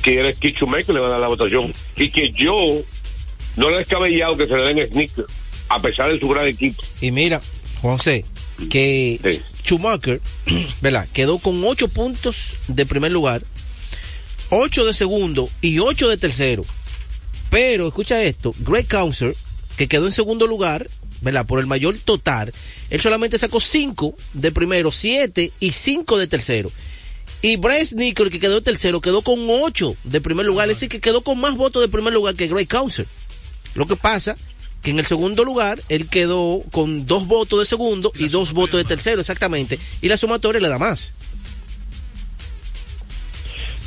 que 0.00 0.18
era 0.18 0.32
Kichume, 0.32 0.82
que 0.82 0.94
le 0.94 1.00
van 1.00 1.10
a 1.10 1.12
dar 1.12 1.20
la 1.20 1.28
votación, 1.28 1.74
y 1.96 2.08
que 2.08 2.32
yo 2.32 2.56
no 3.56 3.68
le 3.68 3.74
he 3.74 3.78
descabellado 3.80 4.38
que 4.38 4.46
se 4.46 4.56
le 4.56 4.72
den 4.72 4.86
Sneaker, 4.86 5.26
a 5.68 5.80
pesar 5.80 6.12
de 6.12 6.18
su 6.18 6.28
gran 6.28 6.46
equipo. 6.46 6.82
Y 7.00 7.10
mira, 7.10 7.40
José, 7.80 8.24
que 8.70 9.20
Sí. 9.22 9.40
Schumacher, 9.64 10.20
¿verdad? 10.80 11.08
Quedó 11.12 11.38
con 11.38 11.62
ocho 11.64 11.88
puntos 11.88 12.54
de 12.68 12.84
primer 12.86 13.12
lugar, 13.12 13.42
ocho 14.50 14.84
de 14.84 14.94
segundo 14.94 15.48
y 15.60 15.78
ocho 15.78 16.08
de 16.08 16.16
tercero. 16.16 16.64
Pero, 17.50 17.86
escucha 17.86 18.20
esto, 18.22 18.54
Greg 18.60 18.86
Counser, 18.88 19.34
que 19.76 19.88
quedó 19.88 20.06
en 20.06 20.12
segundo 20.12 20.46
lugar, 20.46 20.88
¿verdad? 21.20 21.46
Por 21.46 21.60
el 21.60 21.66
mayor 21.66 21.96
total, 21.98 22.52
él 22.90 23.00
solamente 23.00 23.38
sacó 23.38 23.60
cinco 23.60 24.14
de 24.34 24.52
primero, 24.52 24.92
siete 24.92 25.52
y 25.60 25.72
cinco 25.72 26.18
de 26.18 26.26
tercero. 26.26 26.70
Y 27.40 27.56
Bryce 27.56 27.94
Nickel, 27.96 28.30
que 28.30 28.40
quedó 28.40 28.62
tercero, 28.62 29.00
quedó 29.00 29.22
con 29.22 29.38
ocho 29.48 29.96
de 30.04 30.20
primer 30.20 30.46
lugar, 30.46 30.68
es 30.68 30.76
decir, 30.76 30.88
que 30.88 31.00
quedó 31.00 31.22
con 31.22 31.38
más 31.38 31.56
votos 31.56 31.82
de 31.82 31.88
primer 31.88 32.12
lugar 32.12 32.34
que 32.34 32.48
Greg 32.48 32.68
Counser. 32.68 33.06
Lo 33.74 33.86
que 33.86 33.96
pasa 33.96 34.36
que 34.84 34.90
en 34.92 34.98
el 35.00 35.06
segundo 35.06 35.44
lugar 35.44 35.80
él 35.88 36.08
quedó 36.08 36.62
con 36.70 37.06
dos 37.06 37.26
votos 37.26 37.58
de 37.58 37.64
segundo 37.64 38.12
y 38.16 38.28
dos 38.28 38.52
votos 38.52 38.78
de 38.78 38.84
tercero, 38.84 39.20
exactamente. 39.20 39.78
Y 40.02 40.08
la 40.08 40.16
sumatoria 40.16 40.60
le 40.60 40.68
da 40.68 40.78
más. 40.78 41.14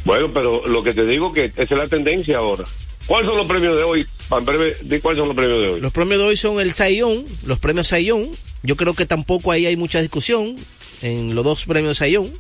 Bueno, 0.06 0.32
pero 0.34 0.66
lo 0.68 0.84
que 0.84 0.94
te 0.94 1.06
digo 1.06 1.34
que 1.34 1.46
esa 1.46 1.62
es 1.64 1.72
la 1.72 1.88
tendencia 1.88 2.38
ahora. 2.38 2.66
¿Cuáles 3.06 3.30
son 3.30 3.38
los 3.38 3.48
premios 3.48 3.76
de 3.76 3.84
hoy? 3.84 4.06
En 4.32 4.46
breve, 4.46 4.76
di 4.82 5.00
cuáles 5.00 5.20
son 5.20 5.28
los 5.30 5.38
premios 5.38 5.62
de 5.64 5.70
hoy. 5.70 5.80
Los 5.80 5.94
premios 5.94 6.20
de 6.20 6.26
hoy 6.26 6.38
son 6.38 6.60
el 6.60 6.74
Sayón, 6.74 7.26
los 7.46 7.60
premios 7.60 7.88
Sayón. 7.88 8.28
Yo 8.64 8.76
creo 8.76 8.94
que 8.94 9.06
tampoco 9.06 9.52
ahí 9.52 9.66
hay 9.66 9.78
mucha 9.78 10.02
discusión 10.02 10.56
en 11.02 11.36
los 11.36 11.44
dos 11.46 11.66
premios 11.66 11.98
Sayón. 12.00 12.32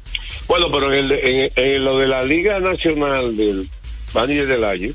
Bueno, 0.47 0.71
pero 0.71 0.91
en, 0.93 0.99
el 0.99 1.07
de- 1.09 1.45
en- 1.45 1.51
en 1.55 1.85
lo 1.85 1.97
de 1.99 2.07
la 2.07 2.23
Liga 2.23 2.59
Nacional 2.59 3.37
del 3.37 3.67
Manager 4.13 4.47
del 4.47 4.63
Año, 4.63 4.89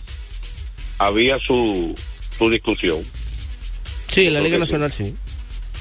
había 0.98 1.38
su, 1.38 1.94
su 2.38 2.50
discusión. 2.50 3.02
Sí, 4.08 4.26
en 4.26 4.34
la 4.34 4.40
Liga 4.40 4.58
Nacional 4.58 4.92
sí. 4.92 5.14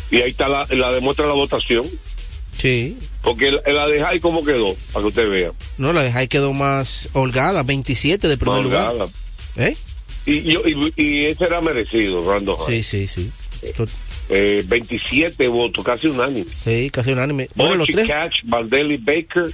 Y 0.09 0.17
ahí 0.17 0.31
está 0.31 0.47
la, 0.49 0.65
la 0.69 0.91
demuestra 0.91 1.25
la 1.25 1.33
votación. 1.33 1.85
Sí. 2.57 2.97
Porque 3.21 3.51
la, 3.51 3.61
la 3.71 3.87
de 3.87 4.01
Jai, 4.01 4.19
¿cómo 4.19 4.43
quedó? 4.43 4.75
Para 4.91 5.03
que 5.03 5.07
usted 5.07 5.29
vea. 5.29 5.51
No, 5.77 5.93
la 5.93 6.03
de 6.03 6.11
Jai 6.11 6.27
quedó 6.27 6.53
más 6.53 7.09
holgada, 7.13 7.63
27 7.63 8.27
de 8.27 8.37
primer 8.37 8.61
lugar. 8.63 8.89
Holgada. 8.89 9.09
¿Eh? 9.57 9.75
Y, 10.25 10.41
yo, 10.43 10.61
y, 10.67 10.93
y 10.97 11.25
ese 11.25 11.45
era 11.45 11.61
merecido, 11.61 12.29
Rando 12.29 12.57
Jai. 12.57 12.83
Sí, 12.83 13.07
sí, 13.07 13.07
sí. 13.07 13.31
Eh, 14.29 14.63
27 14.67 15.47
votos, 15.47 15.83
casi 15.83 16.07
unánime. 16.07 16.45
Sí, 16.63 16.89
casi 16.91 17.11
unánime. 17.11 17.49
Bueno, 17.55 17.75
los 17.75 17.87
Bochy, 17.87 17.93
tres, 17.93 18.07
Catch, 18.07 18.35
Valdelli, 18.45 18.97
Baker 18.97 19.51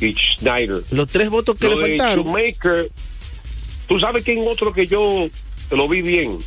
y 0.00 0.14
Schneider. 0.14 0.82
los 0.90 1.08
tres 1.08 1.28
votos 1.30 1.56
que 1.58 1.68
Lo 1.68 1.80
le 1.80 1.88
faltaron. 1.98 2.24
Shoemaker, 2.24 2.90
tú 3.88 3.98
sabes 4.00 4.24
quién 4.24 4.46
otro 4.46 4.72
que 4.72 4.86
yo 4.86 5.28
lo 5.70 5.88
vi 5.88 6.02
bien. 6.02 6.38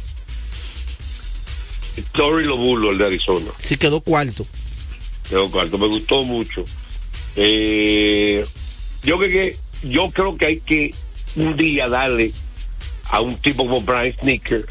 Tory 2.02 2.46
Lobulo, 2.46 2.92
el 2.92 2.98
de 2.98 3.06
Arizona. 3.06 3.52
Sí 3.60 3.78
quedó 3.78 4.02
cuarto. 4.02 4.46
Quedó 5.30 5.50
cuarto, 5.50 5.78
me 5.78 5.88
gustó 5.88 6.24
mucho. 6.24 6.66
Eh, 7.36 8.46
yo 9.04 9.18
creo 9.18 9.30
que 9.30 9.56
yo 9.84 10.12
creo 10.12 10.38
que 10.38 10.46
hay 10.46 10.60
que 10.60 10.94
un 11.36 11.56
día 11.56 11.88
darle 11.88 12.32
a 13.12 13.22
un 13.22 13.36
tipo 13.38 13.64
como 13.64 13.82
Brian 13.82 14.14
Sneaker 14.20 14.66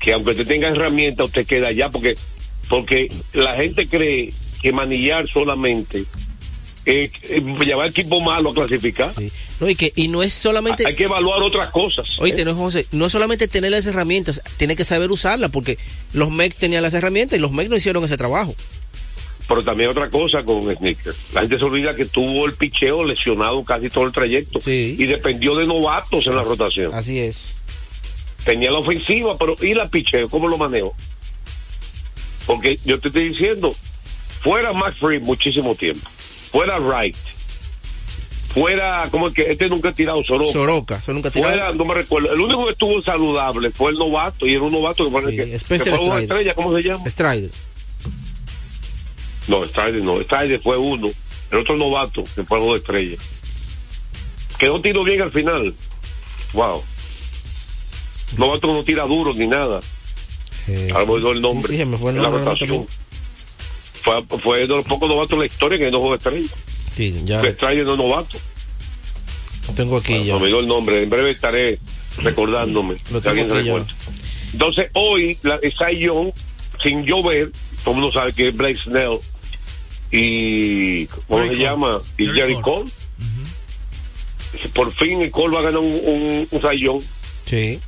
que 0.00 0.12
aunque 0.12 0.32
usted 0.32 0.46
tenga 0.46 0.68
herramientas 0.68 1.26
usted 1.26 1.46
queda 1.46 1.68
allá 1.68 1.90
porque 1.90 2.16
porque 2.68 3.12
la 3.32 3.54
gente 3.54 3.86
cree 3.86 4.32
que 4.60 4.72
manillar 4.72 5.28
solamente 5.28 6.04
eh, 6.86 7.10
eh, 7.22 7.40
llevar 7.64 7.88
equipo 7.88 8.20
malo 8.20 8.50
a 8.50 8.54
clasificar 8.54 9.12
Sí. 9.16 9.30
No, 9.60 9.68
y 9.68 9.76
que 9.76 9.92
y 9.94 10.08
no 10.08 10.22
es 10.22 10.34
solamente 10.34 10.84
hay 10.86 10.96
que 10.96 11.04
evaluar 11.04 11.40
otras 11.42 11.70
cosas 11.70 12.06
Oíste, 12.18 12.42
¿eh? 12.42 12.44
no, 12.44 12.54
José, 12.56 12.86
no 12.92 13.06
es 13.06 13.12
solamente 13.12 13.46
tener 13.48 13.70
las 13.70 13.86
herramientas, 13.86 14.40
tiene 14.56 14.74
que 14.74 14.84
saber 14.84 15.10
usarlas, 15.12 15.50
porque 15.50 15.78
los 16.12 16.30
MEX 16.30 16.58
tenían 16.58 16.82
las 16.82 16.94
herramientas 16.94 17.38
y 17.38 17.40
los 17.40 17.52
MEX 17.52 17.70
no 17.70 17.76
hicieron 17.76 18.02
ese 18.04 18.16
trabajo. 18.16 18.54
pero 19.48 19.62
también 19.62 19.90
otra 19.90 20.10
cosa 20.10 20.42
con 20.44 20.74
Sneaker 20.74 21.14
la 21.34 21.40
gente 21.42 21.58
se 21.58 21.64
olvida 21.64 21.94
que 21.94 22.06
tuvo 22.06 22.46
el 22.46 22.54
picheo 22.54 23.04
lesionado 23.04 23.62
casi 23.64 23.88
todo 23.88 24.04
el 24.06 24.12
trayecto 24.12 24.60
Sí. 24.60 24.96
y 24.98 25.06
dependió 25.06 25.54
de 25.54 25.66
novatos 25.66 26.26
en 26.26 26.34
la 26.34 26.42
rotación 26.42 26.92
Así 26.94 27.18
es. 27.20 27.54
tenía 28.44 28.72
la 28.72 28.78
ofensiva, 28.78 29.36
pero 29.38 29.56
¿y 29.62 29.74
la 29.74 29.88
picheo? 29.88 30.28
¿Cómo 30.28 30.48
lo 30.48 30.58
manejo? 30.58 30.94
Porque 32.46 32.78
yo 32.84 32.98
te 32.98 33.08
estoy 33.08 33.28
diciendo, 33.28 33.72
fuera 34.42 34.72
Max 34.72 34.96
Free 34.98 35.20
muchísimo 35.20 35.74
tiempo, 35.76 36.08
fuera 36.52 36.78
Wright, 36.78 37.16
fuera, 38.54 39.08
¿cómo 39.10 39.28
es 39.28 39.34
que? 39.34 39.50
Este 39.50 39.68
nunca 39.68 39.88
ha 39.88 39.92
tirado 39.92 40.22
Soroka. 40.22 40.52
Soroka, 40.52 40.96
eso 40.98 41.12
nunca 41.12 41.30
tirado. 41.30 41.50
Fuera, 41.52 41.72
no 41.72 41.84
me 41.84 41.94
recuerdo, 41.94 42.32
el 42.32 42.40
único 42.40 42.66
que 42.66 42.72
estuvo 42.72 43.02
saludable 43.02 43.70
fue 43.70 43.90
el 43.92 43.96
novato, 43.98 44.46
y 44.46 44.52
era 44.52 44.62
un 44.62 44.72
novato 44.72 45.04
que 45.04 45.10
fue, 45.10 45.22
Sí, 45.30 45.36
que, 45.36 45.78
que 45.78 45.90
fue 45.96 45.98
una 46.06 46.20
estrella, 46.20 46.54
¿cómo 46.54 46.76
se 46.76 46.82
llama? 46.82 47.08
Strider. 47.10 47.50
No, 49.48 49.64
Strider 49.66 50.02
no, 50.02 50.20
Strider 50.20 50.60
fue 50.60 50.76
uno, 50.76 51.08
el 51.50 51.58
otro 51.58 51.76
novato 51.76 52.22
que 52.34 52.44
fue 52.44 52.60
dos 52.60 52.76
estrellas. 52.76 53.18
Quedó 54.58 54.80
tiro 54.80 55.02
bien 55.02 55.20
al 55.22 55.32
final. 55.32 55.74
Wow. 56.52 56.82
Novato 58.38 58.72
no 58.72 58.84
tira 58.84 59.04
duro 59.04 59.34
ni 59.34 59.46
nada. 59.48 59.80
Eh, 60.68 60.90
Ahora 60.92 61.06
me 61.06 61.12
olvidó 61.12 61.32
el 61.32 61.40
nombre. 61.40 61.68
Sí, 61.68 61.76
sí, 61.78 61.84
me 61.84 61.96
fue 61.98 62.12
el 62.12 62.18
la 62.18 62.22
nombre 62.24 62.42
ahora 62.42 62.52
rotación. 62.52 62.86
también. 62.86 63.01
Fue, 64.02 64.22
fue 64.38 64.60
de 64.60 64.66
los 64.68 64.84
pocos 64.84 65.08
novatos 65.08 65.32
en 65.32 65.38
la 65.40 65.46
historia 65.46 65.78
que 65.78 65.90
no 65.90 66.00
juega 66.00 66.16
estrella. 66.16 66.48
Sí, 66.96 67.14
ya 67.24 67.40
Strider 67.42 67.84
no 67.86 67.96
novato. 67.96 68.36
lo 69.68 69.74
tengo 69.74 69.96
aquí 69.96 70.12
Bueno, 70.12 70.24
ya. 70.26 70.34
me 70.34 70.40
olvidó 70.42 70.60
el 70.60 70.66
nombre. 70.68 71.02
En 71.02 71.10
breve 71.10 71.30
estaré 71.30 71.78
recordándome. 72.18 72.96
Lo 73.10 73.22
si 73.22 73.28
alguien 73.28 73.46
tengo 73.48 73.54
se 73.56 73.60
aquí 73.60 73.68
ya. 73.68 73.74
recuerda. 73.76 73.94
Entonces, 74.52 74.90
hoy, 74.94 75.38
la 75.42 75.58
Young, 75.92 76.32
sin 76.82 77.04
llover, 77.04 77.50
todo 77.84 77.94
el 77.94 78.00
mundo 78.00 78.12
sabe 78.12 78.32
que 78.34 78.48
es 78.48 78.56
Blake 78.56 78.76
Snell 78.76 79.18
y, 80.10 81.06
¿cómo 81.06 81.38
Jerry 81.38 81.48
se 81.48 81.54
Cole. 81.54 81.58
llama? 81.58 82.00
Y 82.18 82.26
Jerry 82.26 82.38
Jerry 82.38 82.54
Cole. 82.60 82.62
Cole. 82.90 82.90
Por 84.74 84.92
fin 84.92 85.22
el 85.22 85.30
Cole 85.30 85.54
va 85.54 85.60
a 85.60 85.64
ganar 85.64 85.80
un, 85.80 85.86
un, 86.04 86.48
un 86.50 86.76
Young. 86.76 87.02
Sí. 87.46 87.80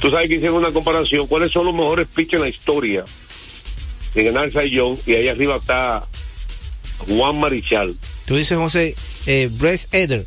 Tú 0.00 0.10
sabes 0.10 0.28
que 0.28 0.34
hicieron 0.34 0.56
una 0.56 0.72
comparación. 0.72 1.26
¿Cuáles 1.26 1.52
son 1.52 1.64
los 1.64 1.74
mejores 1.74 2.06
pitchers 2.08 2.34
en 2.34 2.40
la 2.42 2.48
historia 2.48 3.04
de 4.14 4.24
ganar 4.24 4.50
Young? 4.50 4.98
Y 5.06 5.14
ahí 5.14 5.28
arriba 5.28 5.56
está 5.56 6.06
Juan 7.08 7.40
Marichal. 7.40 7.96
Tú 8.26 8.36
dices, 8.36 8.56
José, 8.56 8.94
eh, 9.26 9.48
Bryce 9.52 9.88
Eder, 9.92 10.24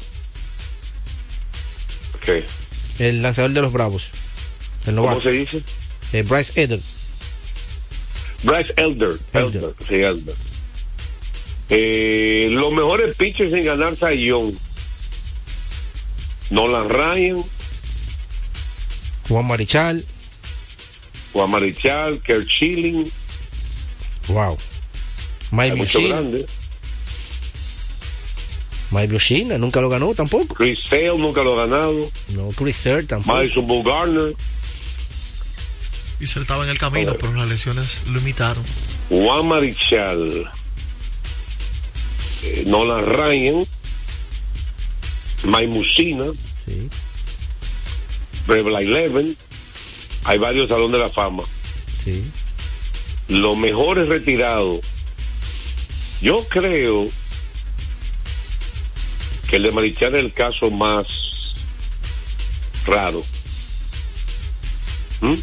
¿Qué? 2.24 2.44
el 3.00 3.22
lanzador 3.22 3.52
de 3.52 3.62
los 3.62 3.72
Bravos. 3.72 4.10
El 4.86 4.96
¿Cómo 4.96 5.20
se 5.20 5.32
dice? 5.32 5.62
Eh, 6.14 6.24
Bryce 6.24 6.62
Eder. 6.62 6.80
Bryce 8.44 8.74
Elder. 8.78 9.18
Elder. 9.34 9.64
Elder. 9.64 9.74
Sí, 9.88 9.96
Elder. 9.96 10.36
Eh, 11.70 12.50
los 12.52 12.72
mejores 12.74 13.16
pitchers 13.18 13.54
en 13.54 13.66
ganar 13.66 13.96
Sayón. 13.96 14.56
Nolan 16.52 16.90
Ryan, 16.90 17.44
Juan 19.28 19.46
Marichal. 19.46 20.06
Juan 21.34 21.50
Marichal, 21.50 22.22
Kerr 22.22 22.46
Schilling, 22.46 23.10
Wow. 24.28 24.58
Mussina. 25.78 26.08
grande. 26.16 26.46
Mike 28.92 29.14
Mussina 29.14 29.58
nunca 29.58 29.82
lo 29.82 29.90
ganó 29.90 30.14
tampoco. 30.14 30.54
Chris 30.56 30.80
Sale 30.90 31.18
nunca 31.18 31.42
lo 31.44 31.60
ha 31.60 31.66
ganado. 31.66 32.10
No, 32.30 32.50
Chris 32.56 32.76
Ser 32.78 33.06
tampoco. 33.08 33.36
Madison 33.38 33.68
Bumgarner, 33.68 34.34
Y 36.20 36.28
se 36.28 36.40
estaba 36.40 36.64
en 36.64 36.70
el 36.70 36.78
camino, 36.78 37.14
pero 37.20 37.34
las 37.34 37.50
lesiones 37.50 38.04
lo 38.08 38.20
imitaron. 38.20 38.64
Juan 39.10 39.48
Marichal, 39.48 40.50
eh, 42.44 42.64
Nolan 42.68 43.06
Ryan, 43.06 43.66
Mike 45.44 45.68
Mussina, 45.68 46.26
Sí. 46.66 46.90
Rebla 48.48 48.80
Eleven. 48.80 49.36
Hay 50.24 50.38
varios 50.40 50.70
salón 50.70 50.92
de 50.92 50.98
la 51.00 51.10
fama. 51.10 51.44
Sí. 52.04 52.24
Los 53.28 53.58
mejores 53.58 54.08
retirados. 54.08 54.80
Yo 56.22 56.44
creo 56.48 57.08
que 59.50 59.56
el 59.58 59.64
de 59.64 59.72
Marichal 59.72 60.16
es 60.16 60.26
el 60.26 60.34
caso 60.34 60.70
más 60.72 61.08
raro. 62.86 63.24
¿Mm? 65.22 65.34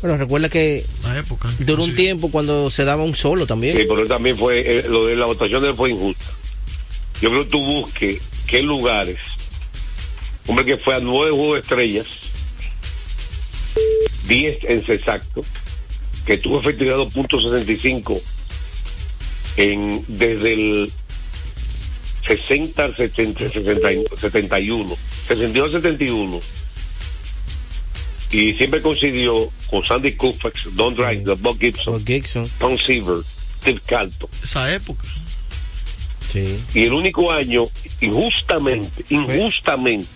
Bueno, 0.00 0.16
recuerda 0.16 0.48
que 0.48 0.84
La 1.04 1.18
época. 1.18 1.48
duró 1.60 1.84
un 1.84 1.94
tiempo 1.94 2.30
cuando 2.30 2.70
se 2.70 2.84
daba 2.84 3.04
un 3.04 3.14
solo 3.14 3.46
también. 3.46 3.76
Sí, 3.76 3.84
pero 3.88 4.02
él 4.02 4.08
también 4.08 4.36
fue, 4.36 4.60
eh, 4.60 4.84
lo 4.88 5.06
de 5.06 5.14
la 5.16 5.26
votación 5.26 5.62
de 5.62 5.68
él 5.70 5.76
fue 5.76 5.90
injusta. 5.90 6.24
Yo 7.20 7.30
creo 7.30 7.44
que 7.44 7.50
tú 7.50 7.64
busques 7.64 8.20
qué 8.46 8.62
lugares. 8.62 9.18
Hombre 10.48 10.64
que 10.64 10.76
fue 10.76 10.96
a 10.96 11.00
nueve 11.00 11.30
juegos 11.30 11.54
de 11.54 11.60
estrellas, 11.60 12.06
diez 14.26 14.58
en 14.64 14.78
exacto, 14.88 15.44
que 16.26 16.38
tuvo 16.38 16.58
efectividad 16.60 16.96
punto 17.12 17.38
.65 17.40 18.20
en, 19.56 20.04
desde 20.08 20.52
el 20.54 20.92
60 22.26 22.84
al 22.84 22.96
70, 22.96 23.48
60 23.48 23.92
y- 23.92 24.04
71, 24.18 24.96
62 25.28 25.74
al 25.74 25.82
71. 25.82 26.40
Y 28.30 28.54
siempre 28.54 28.80
coincidió 28.80 29.50
con 29.68 29.84
Sandy 29.84 30.12
Koufax, 30.12 30.74
Don 30.74 30.94
Drysdale, 30.94 31.34
Bob 31.40 31.58
Gibson, 31.58 31.94
Bob 31.94 32.06
Gibson. 32.06 32.48
Tom 32.58 32.78
Seaver, 32.78 33.18
Steve 33.60 33.80
Carlton. 33.84 34.30
Esa 34.42 34.72
época. 34.72 35.04
Sí. 36.32 36.58
Y 36.72 36.84
el 36.84 36.94
único 36.94 37.30
año, 37.30 37.64
injustamente, 38.00 39.04
injustamente, 39.10 40.06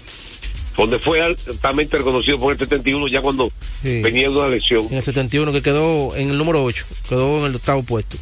donde 0.76 0.98
fue 0.98 1.22
altamente 1.22 1.96
reconocido 1.98 2.38
por 2.38 2.52
el 2.52 2.58
71, 2.58 3.08
ya 3.08 3.20
cuando 3.20 3.50
Sí. 3.82 4.00
venía 4.02 4.28
de 4.28 4.36
una 4.36 4.48
lesión. 4.48 4.86
En 4.90 4.98
el 4.98 5.02
71 5.02 5.52
que 5.52 5.62
quedó 5.62 6.14
en 6.16 6.30
el 6.30 6.38
número 6.38 6.62
8. 6.64 6.84
Quedó 7.08 7.38
en 7.40 7.46
el 7.46 7.54
octavo 7.56 7.82
puesto. 7.82 8.16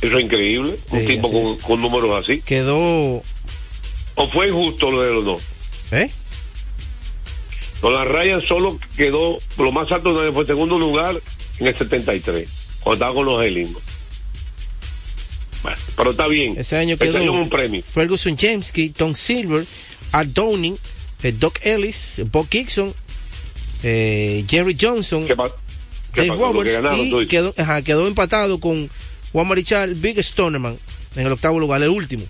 Eso 0.00 0.18
es 0.18 0.24
increíble, 0.24 0.76
un 0.90 1.06
tipo 1.06 1.58
con, 1.60 1.80
números 1.80 2.24
así. 2.24 2.40
Quedó... 2.42 3.22
¿O 4.14 4.28
fue 4.32 4.48
injusto 4.48 4.90
lo 4.90 5.02
de 5.02 5.12
los 5.12 5.24
dos? 5.24 5.42
¿Eh? 5.92 6.10
Con 7.80 7.94
la 7.94 8.04
Ryan 8.04 8.42
solo 8.42 8.78
quedó, 8.96 9.38
lo 9.58 9.72
más 9.72 9.90
alto 9.92 10.32
fue 10.32 10.46
segundo 10.46 10.78
lugar 10.78 11.20
en 11.58 11.66
el 11.66 11.76
73, 11.76 12.48
cuando 12.80 12.94
estaba 12.94 13.14
con 13.14 13.26
los 13.26 13.44
Helinos. 13.44 13.80
Bueno, 15.62 15.78
pero 15.96 16.10
está 16.12 16.26
bien. 16.28 16.54
Ese 16.58 16.76
año 16.76 16.94
Ese 16.94 17.04
quedó 17.04 17.18
año 17.18 17.32
un 17.32 17.48
premio. 17.48 17.82
Ferguson 17.82 18.36
Jamesky, 18.36 18.90
Tom 18.90 19.14
Silver, 19.14 19.64
Art 20.12 20.28
Downing, 20.30 20.76
eh, 21.22 21.34
Doc 21.38 21.58
Ellis, 21.62 22.22
Bob 22.30 22.48
Gibson, 22.50 22.92
eh, 23.82 24.44
Jerry 24.48 24.76
Johnson, 24.80 25.26
¿Qué, 25.26 25.34
qué 26.14 26.26
Dave 26.26 26.38
que 26.38 26.44
Roberts 26.44 26.72
ganaron, 26.72 27.10
tú 27.10 27.20
y 27.22 27.26
quedó, 27.26 27.54
ajá, 27.56 27.82
quedó 27.82 28.06
empatado 28.06 28.60
con 28.60 28.88
Juan 29.32 29.48
Marichal, 29.48 29.94
Big 29.94 30.22
Stoneman 30.22 30.76
en 31.16 31.26
el 31.26 31.32
octavo 31.32 31.58
lugar, 31.58 31.82
el 31.82 31.90
último. 31.90 32.24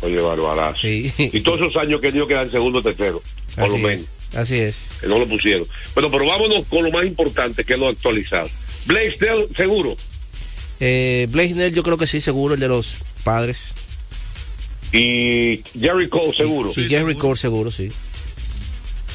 Oye, 0.00 0.20
barbarazo. 0.20 0.82
Sí. 0.82 1.12
Y 1.18 1.40
todos 1.40 1.60
esos 1.60 1.76
años 1.76 2.00
que 2.00 2.12
dio 2.12 2.26
quedar 2.26 2.44
en 2.44 2.50
segundo 2.50 2.80
o 2.80 2.82
tercero, 2.82 3.22
por 3.56 3.70
lo 3.70 3.78
menos. 3.78 4.06
así 4.34 4.56
es. 4.56 4.88
que 5.00 5.06
no 5.06 5.18
lo 5.18 5.26
pusieron. 5.26 5.66
Bueno, 5.94 6.10
pero 6.10 6.26
vámonos 6.26 6.64
con 6.66 6.84
lo 6.84 6.90
más 6.90 7.06
importante, 7.06 7.64
que 7.64 7.74
es 7.74 7.78
lo 7.78 7.88
actualizado. 7.88 8.48
Blake 8.86 9.16
Snell, 9.16 9.48
seguro. 9.56 9.96
Eh, 10.80 11.26
Blaze 11.30 11.54
Snell, 11.54 11.74
yo 11.74 11.82
creo 11.82 11.96
que 11.96 12.06
sí, 12.06 12.20
seguro, 12.20 12.54
el 12.54 12.60
de 12.60 12.68
los 12.68 12.96
padres. 13.22 13.74
Y 14.92 15.62
Jerry 15.78 16.08
Cole, 16.08 16.32
seguro. 16.34 16.70
y 16.76 16.88
Jerry 16.88 17.16
Cole, 17.16 17.36
seguro, 17.36 17.70
sí. 17.70 17.90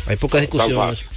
Hay 0.08 0.17
poca 0.17 0.39
discusión. 0.39 0.77
fácil. 0.77 1.08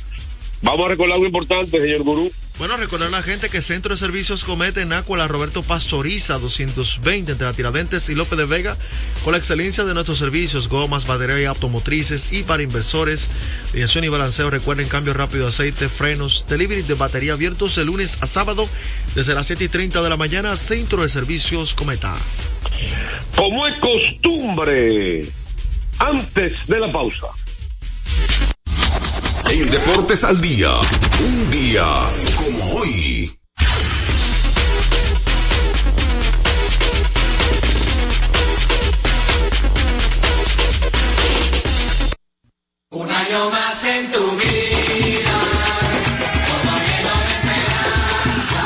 Vamos 0.62 0.86
a 0.86 0.88
recordar 0.90 1.14
algo 1.14 1.26
importante, 1.26 1.80
señor 1.80 2.02
Gurú. 2.02 2.30
Bueno, 2.58 2.76
recordar 2.76 3.08
a 3.08 3.10
la 3.10 3.22
gente 3.22 3.48
que 3.48 3.62
Centro 3.62 3.94
de 3.94 3.98
Servicios 3.98 4.44
Cometa 4.44 4.82
en 4.82 4.92
Acuela 4.92 5.26
Roberto 5.26 5.62
Pastoriza 5.62 6.38
220 6.38 7.32
entre 7.32 7.46
la 7.46 7.54
Tiradentes 7.54 8.08
y 8.08 8.14
López 8.14 8.38
de 8.38 8.44
Vega 8.44 8.76
con 9.24 9.32
la 9.32 9.38
excelencia 9.38 9.84
de 9.84 9.94
nuestros 9.94 10.18
servicios, 10.18 10.68
gomas, 10.68 11.06
batería 11.06 11.40
y 11.40 11.44
automotrices 11.46 12.32
y 12.32 12.42
para 12.42 12.62
inversores, 12.62 13.28
alineación 13.70 14.04
y 14.04 14.08
balanceo. 14.08 14.50
Recuerden 14.50 14.86
cambio 14.86 15.14
rápido 15.14 15.44
de 15.44 15.48
aceite, 15.48 15.88
frenos, 15.88 16.44
delivery 16.48 16.82
de 16.82 16.94
batería 16.94 17.32
abiertos 17.32 17.74
de 17.74 17.84
lunes 17.84 18.18
a 18.20 18.26
sábado 18.26 18.68
desde 19.16 19.34
las 19.34 19.46
7 19.46 19.64
y 19.64 19.68
30 19.68 20.02
de 20.02 20.10
la 20.10 20.16
mañana, 20.16 20.56
Centro 20.56 21.02
de 21.02 21.08
Servicios 21.08 21.74
Cometa. 21.74 22.14
Como 23.36 23.66
es 23.66 23.74
costumbre, 23.76 25.26
antes 25.98 26.66
de 26.66 26.80
la 26.80 26.90
pausa. 26.90 27.26
En 29.50 29.70
Deportes 29.70 30.24
al 30.24 30.40
Día, 30.40 30.70
un 31.20 31.50
día 31.50 31.84
como 32.36 32.74
hoy. 32.74 33.30
Un 42.90 43.10
año 43.10 43.50
más 43.50 43.84
en 43.84 44.10
tu 44.10 44.30
vida. 44.32 45.38
Como 46.48 46.78
lleno 46.78 47.14
de 47.20 47.30
esperanza. 47.36 48.64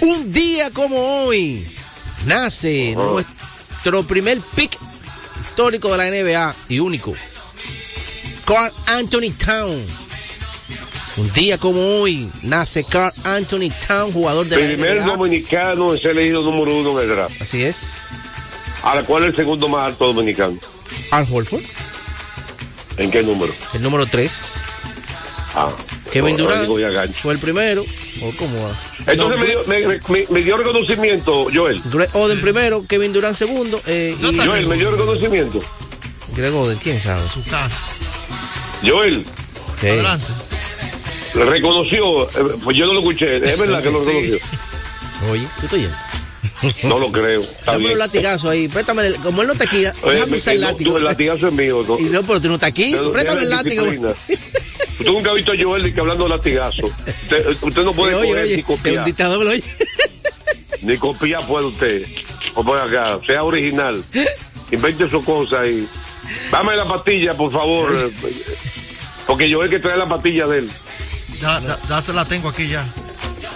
Un 0.00 0.32
día 0.32 0.70
como 0.70 0.96
hoy 0.96 1.66
nace 2.26 2.94
nuestro 2.94 4.02
primer 4.04 4.40
pick 4.54 4.76
histórico 5.40 5.90
de 5.94 5.98
la 5.98 6.10
NBA 6.10 6.56
y 6.68 6.78
único. 6.80 7.14
Carl 8.44 8.72
Anthony 8.86 9.32
Town. 9.44 9.84
Un 11.16 11.32
día 11.32 11.58
como 11.58 11.80
hoy 12.00 12.28
nace 12.42 12.82
Carl 12.84 13.12
Anthony 13.22 13.70
Town, 13.86 14.12
jugador 14.12 14.46
de 14.46 14.56
la 14.56 14.66
Primer 14.66 14.96
NBA. 15.02 15.06
dominicano 15.06 15.94
en 15.94 16.00
ser 16.00 16.10
elegido 16.12 16.42
número 16.42 16.74
uno 16.76 17.00
en 17.00 17.08
el 17.08 17.14
draft. 17.16 17.40
Así 17.40 17.62
es. 17.62 18.08
Ahora, 18.82 19.04
¿cuál 19.04 19.22
es 19.24 19.30
el 19.30 19.36
segundo 19.36 19.68
más 19.68 19.86
alto 19.86 20.06
dominicano? 20.12 20.58
Al 21.12 21.26
Horford, 21.30 21.62
¿En 22.98 23.10
qué 23.10 23.22
número? 23.22 23.52
el 23.74 23.82
número 23.82 24.06
3. 24.06 24.54
Ah, 25.54 25.68
Kevin 26.14 26.36
Durant 26.36 27.14
fue 27.14 27.34
el 27.34 27.38
primero. 27.40 27.84
¿O 28.22 28.30
cómo 28.36 28.62
va? 28.62 28.70
Entonces 29.12 29.18
No, 29.18 29.36
me, 29.36 29.46
dio, 29.46 29.64
me, 29.66 29.98
me- 30.08 30.26
me 30.30 30.42
dio 30.42 30.56
reconocimiento, 30.56 31.48
Joel. 31.52 31.82
Greg 31.92 32.08
Oden 32.14 32.40
primero, 32.40 32.84
Kevin 32.88 33.12
Durant 33.12 33.36
segundo. 33.36 33.82
Eh, 33.86 34.16
y 34.18 34.38
Joel, 34.38 34.66
me 34.68 34.76
dio 34.76 34.90
reconocimiento. 34.92 35.60
Greg 36.36 36.54
Oden, 36.54 36.78
¿quién 36.78 37.00
sabe? 37.00 37.28
Su 37.28 37.44
casa. 37.44 37.82
Joel, 38.86 39.24
Sí. 39.80 39.88
Adelante. 39.88 40.26
reconoció, 41.34 42.28
eh, 42.30 42.54
pues 42.62 42.76
yo 42.76 42.86
no 42.86 42.92
lo 42.94 43.00
escuché, 43.00 43.36
es 43.36 43.58
verdad 43.58 43.82
que 43.82 43.90
lo 43.90 44.02
Sí. 44.04 44.10
reconoció. 44.10 44.38
Oye, 45.32 45.46
¿tú 45.60 45.66
estás 45.66 45.78
yendo? 45.80 45.96
No 46.88 46.98
lo 46.98 47.10
creo, 47.10 47.42
Dame 47.66 47.92
un 47.92 47.98
latigazo 47.98 48.48
ahí. 48.50 48.68
Préstame, 48.68 49.06
el- 49.08 49.16
como 49.16 49.40
él 49.42 49.48
no 49.48 49.52
está 49.54 49.64
aquí, 49.64 49.78
Oye, 50.02 50.14
déjame 50.14 50.30
me- 50.32 50.36
usar 50.38 50.54
el 50.54 50.60
no, 50.60 50.70
látigo. 50.70 50.90
tú, 50.92 50.96
el 50.98 51.04
latigazo 51.04 51.48
es 51.48 51.52
mío. 51.54 51.84
¿no? 51.86 51.98
Y 51.98 52.02
no, 52.04 52.22
pero 52.22 52.40
tú 52.40 52.48
no 52.48 52.54
estás 52.54 52.70
aquí. 52.70 52.94
Préstame 53.12 53.42
el 53.42 53.50
látigo. 53.50 53.84
Usted 54.98 55.06
nunca 55.12 55.30
ha 55.30 55.34
visto 55.34 55.52
a 55.52 55.56
Joel 55.60 55.92
que 55.92 56.00
hablando 56.00 56.24
de 56.24 56.30
latigazo. 56.30 56.86
Usted, 56.86 57.56
usted 57.62 57.82
no 57.84 57.92
puede 57.92 58.14
oye, 58.14 58.28
coger 58.28 58.42
oye, 58.44 58.50
ni 58.50 58.56
de 58.56 58.60
un 58.62 58.76
copiar. 58.76 59.04
dictador, 59.04 59.46
oye. 59.46 59.62
Ni 60.82 60.96
copiar 60.98 61.46
puede 61.46 61.66
usted. 61.66 62.06
O 62.54 62.62
por 62.64 62.78
acá, 62.78 63.18
sea 63.26 63.42
original. 63.42 64.04
Invente 64.70 65.08
su 65.10 65.22
cosa 65.24 65.66
y. 65.66 65.88
Dame 66.50 66.76
la 66.76 66.86
pastilla, 66.86 67.34
por 67.34 67.50
favor. 67.52 67.92
Porque 69.26 69.52
Joel 69.52 69.70
que 69.70 69.78
trae 69.80 69.96
la 69.96 70.08
pastilla 70.08 70.46
de 70.46 70.58
él. 70.58 70.70
Ya, 71.40 71.60
ya, 71.60 71.78
ya 71.88 72.02
se 72.02 72.12
la 72.12 72.24
tengo 72.24 72.48
aquí 72.48 72.68
ya. 72.68 72.84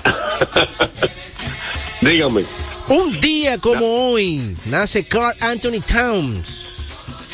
Dígame. 2.00 2.44
Un 2.88 3.20
día 3.20 3.58
como 3.58 4.10
hoy 4.12 4.56
nace 4.66 5.04
Carl 5.06 5.36
Anthony 5.40 5.80
Towns, 5.86 6.67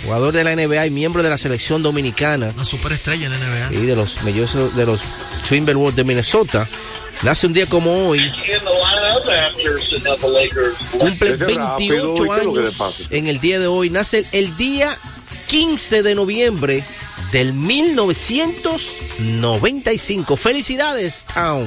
jugador 0.05 0.33
de 0.35 0.45
la 0.45 0.55
NBA 0.55 0.87
y 0.87 0.91
miembro 0.91 1.23
de 1.23 1.31
la 1.31 1.39
selección 1.39 1.83
dominicana 1.83 2.51
Una 2.55 2.65
superestrella 2.65 3.27
en 3.27 3.33
la 3.33 3.39
NBA. 3.39 3.73
y 3.75 3.87
de 3.87 3.97
los 3.97 4.23
mellosos 4.23 4.75
de 4.77 4.87
los 4.87 5.01
Timberwolves 5.49 5.97
de 5.97 6.05
Minnesota. 6.05 6.69
Nace 7.23 7.47
un 7.47 7.53
día 7.53 7.67
como 7.67 8.09
hoy. 8.09 8.21
Cumple 10.99 11.31
Ese 11.31 11.45
rápido, 11.47 11.67
28 11.77 11.79
¿y 11.79 11.87
qué 11.87 11.97
es 11.97 12.03
lo 12.45 12.55
que 12.55 12.61
le 12.61 12.67
años 12.67 13.07
en 13.11 13.27
el 13.29 13.41
día 13.41 13.59
de 13.59 13.67
hoy. 13.67 13.91
Nace 13.91 14.25
el 14.33 14.57
día 14.57 14.97
15 15.47 16.03
de 16.03 16.15
noviembre 16.15 16.85
del 17.33 17.53
1995. 17.53 20.37
Felicidades, 20.37 21.27
Town. 21.33 21.67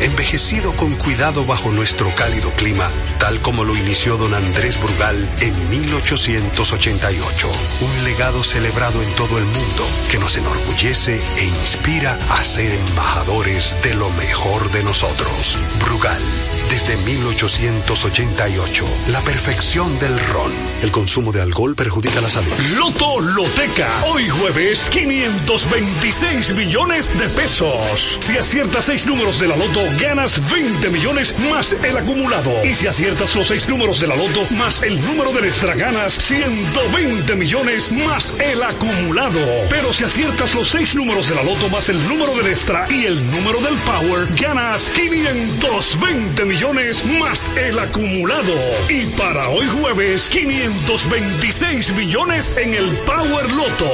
envejecido 0.00 0.76
con 0.76 0.94
cuidado 0.96 1.44
bajo 1.44 1.70
nuestro 1.70 2.14
cálido 2.14 2.52
clima, 2.52 2.90
tal 3.18 3.40
como 3.40 3.64
lo 3.64 3.76
inició 3.76 4.16
don 4.16 4.34
Andrés 4.34 4.80
Brugal 4.80 5.32
en 5.40 5.68
1888. 5.68 7.48
Un 7.80 8.04
legado 8.04 8.42
celebrado 8.42 9.02
en 9.02 9.10
todo 9.14 9.38
el 9.38 9.44
mundo 9.44 9.86
que 10.10 10.18
nos 10.18 10.36
enorgullece 10.36 11.20
e 11.36 11.44
inspira 11.44 12.18
a 12.30 12.44
ser 12.44 12.72
embajadores 12.88 13.76
de 13.82 13.94
lo 13.94 14.10
mejor 14.10 14.70
de 14.70 14.82
nosotros. 14.82 15.58
Brugal, 15.80 16.22
desde 16.70 16.96
1888, 16.98 18.84
la 19.08 19.20
perfección 19.20 19.98
del 19.98 20.18
ron. 20.18 20.52
El 20.82 20.92
consumo 20.92 21.32
de 21.32 21.42
alcohol 21.42 21.74
perjudica 21.74 22.20
la 22.20 22.28
salud. 22.28 22.52
Loto 22.76 23.20
Loteca. 23.20 23.88
Hoy 24.06 24.28
jueves, 24.28 24.90
526 24.90 26.54
millones 26.54 27.18
de 27.18 27.28
pesos. 27.30 28.18
Si 28.20 28.36
aciertas 28.36 28.84
seis 28.84 29.06
números 29.06 29.40
de 29.40 29.48
la 29.48 29.56
Loto, 29.56 29.85
ganas 30.00 30.40
20 30.50 30.90
millones 30.90 31.34
más 31.50 31.72
el 31.72 31.96
acumulado. 31.96 32.64
Y 32.64 32.74
si 32.74 32.86
aciertas 32.86 33.34
los 33.34 33.48
seis 33.48 33.68
números 33.68 34.00
de 34.00 34.06
la 34.06 34.16
Loto 34.16 34.46
más 34.52 34.82
el 34.82 35.00
número 35.06 35.32
de 35.32 35.46
extra, 35.46 35.74
ganas 35.74 36.12
120 36.14 37.34
millones 37.36 37.92
más 37.92 38.34
el 38.40 38.62
acumulado. 38.62 39.40
Pero 39.70 39.92
si 39.92 40.04
aciertas 40.04 40.54
los 40.54 40.68
seis 40.68 40.94
números 40.94 41.28
de 41.28 41.34
la 41.34 41.42
Loto 41.42 41.68
más 41.68 41.88
el 41.88 42.08
número 42.08 42.34
del 42.36 42.48
extra 42.48 42.86
y 42.90 43.04
el 43.04 43.30
número 43.30 43.60
del 43.60 43.76
Power, 43.80 44.28
ganas 44.40 44.90
520 44.90 46.44
millones 46.44 47.04
más 47.20 47.50
el 47.56 47.78
acumulado. 47.78 48.54
Y 48.88 49.06
para 49.16 49.48
hoy 49.48 49.66
jueves, 49.66 50.30
526 50.30 51.92
millones 51.92 52.54
en 52.56 52.74
el 52.74 52.86
Power 53.06 53.50
Loto. 53.52 53.90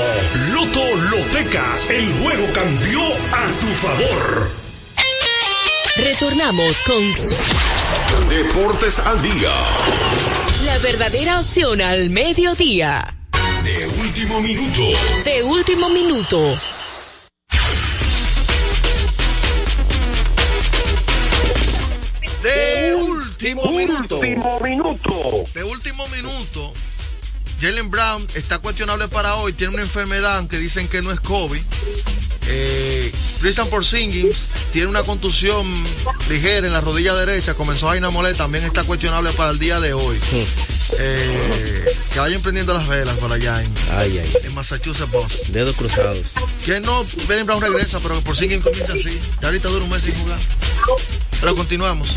Loto 0.55 0.97
Loteca, 1.11 1.79
el 1.89 2.13
juego 2.13 2.53
cambió 2.53 3.01
a 3.33 3.47
tu 3.61 3.67
favor. 3.67 4.62
Retornamos 6.03 6.83
con 6.83 8.29
Deportes 8.29 8.99
al 8.99 9.23
día. 9.23 9.53
la 10.65 10.79
verdadera 10.79 11.39
opción 11.39 11.81
al 11.81 12.11
mediodía. 12.11 13.17
De 13.63 13.87
último 13.87 14.41
minuto. 14.41 14.83
De 15.25 15.43
último 15.45 15.89
minuto. 15.91 16.61
De 22.43 22.95
último 22.97 23.71
minuto. 23.71 24.17
Último 24.17 24.61
minuto. 24.61 25.45
De 25.55 25.63
último 25.63 26.09
minuto. 26.09 26.73
Jalen 27.61 27.93
Brown 27.93 28.27
está 28.35 28.59
cuestionable 28.59 29.07
para 29.07 29.37
hoy. 29.37 29.53
Tiene 29.53 29.75
una 29.75 29.83
enfermedad 29.83 30.49
que 30.49 30.59
dicen 30.59 30.89
que 30.89 31.01
no 31.01 31.13
es 31.13 31.21
COVID. 31.21 31.63
Eh, 32.55 33.11
Christian 33.41 33.67
Porzingis 33.69 34.51
tiene 34.73 34.89
una 34.89 35.03
contusión 35.03 35.67
ligera 36.29 36.67
en 36.67 36.73
la 36.73 36.81
rodilla 36.83 37.15
derecha. 37.15 37.55
Comenzó 37.55 37.89
a 37.89 37.97
inamoler. 37.97 38.37
También 38.37 38.65
está 38.65 38.85
cuestionable 38.85 39.33
para 39.33 39.51
el 39.53 39.59
día 39.59 39.81
de 39.81 39.95
hoy. 39.95 40.19
Eh, 40.99 41.85
que 42.13 42.21
vayan 42.21 42.43
prendiendo 42.43 42.75
las 42.75 42.87
velas 42.89 43.17
por 43.17 43.33
allá 43.33 43.63
en, 43.63 43.73
Ay, 43.93 44.19
ay. 44.19 44.33
en 44.45 44.55
Massachusetts, 44.55 45.11
Boston. 45.11 45.53
Dedos 45.53 45.77
cruzados. 45.77 46.21
Que 46.65 46.79
no, 46.81 47.05
Jalen 47.27 47.47
Brown 47.47 47.63
regresa, 47.63 47.99
pero 48.01 48.21
Porzingis 48.21 48.61
comienza 48.61 48.93
así. 48.93 49.19
Ya 49.41 49.49
ahorita 49.49 49.69
dura 49.69 49.85
un 49.85 49.91
mes 49.91 50.03
sin 50.03 50.15
jugar. 50.15 50.39
Pero 51.41 51.57
continuamos. 51.57 52.17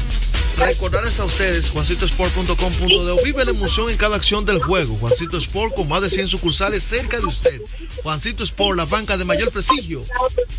Recordarles 0.57 1.19
a 1.19 1.25
ustedes, 1.25 1.69
juancitosport.com.de. 1.69 3.23
Vive 3.23 3.45
la 3.45 3.51
emoción 3.51 3.89
en 3.89 3.97
cada 3.97 4.15
acción 4.15 4.45
del 4.45 4.61
juego. 4.61 4.95
Juancito 4.97 5.37
Sport 5.37 5.75
con 5.75 5.87
más 5.87 6.01
de 6.01 6.09
100 6.09 6.27
sucursales 6.29 6.83
cerca 6.83 7.19
de 7.19 7.25
usted. 7.25 7.61
Juancito 8.03 8.43
Sport, 8.43 8.77
la 8.77 8.85
banca 8.85 9.17
de 9.17 9.25
mayor 9.25 9.51
prestigio 9.51 10.03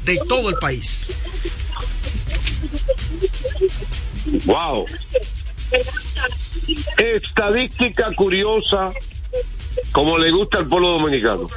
de 0.04 0.18
todo 0.28 0.50
el 0.50 0.56
país. 0.56 1.12
Wow. 4.44 4.86
Estadística 6.98 8.14
curiosa, 8.14 8.90
como 9.92 10.18
le 10.18 10.30
gusta 10.30 10.58
al 10.58 10.66
pueblo 10.66 10.90
dominicano. 10.90 11.48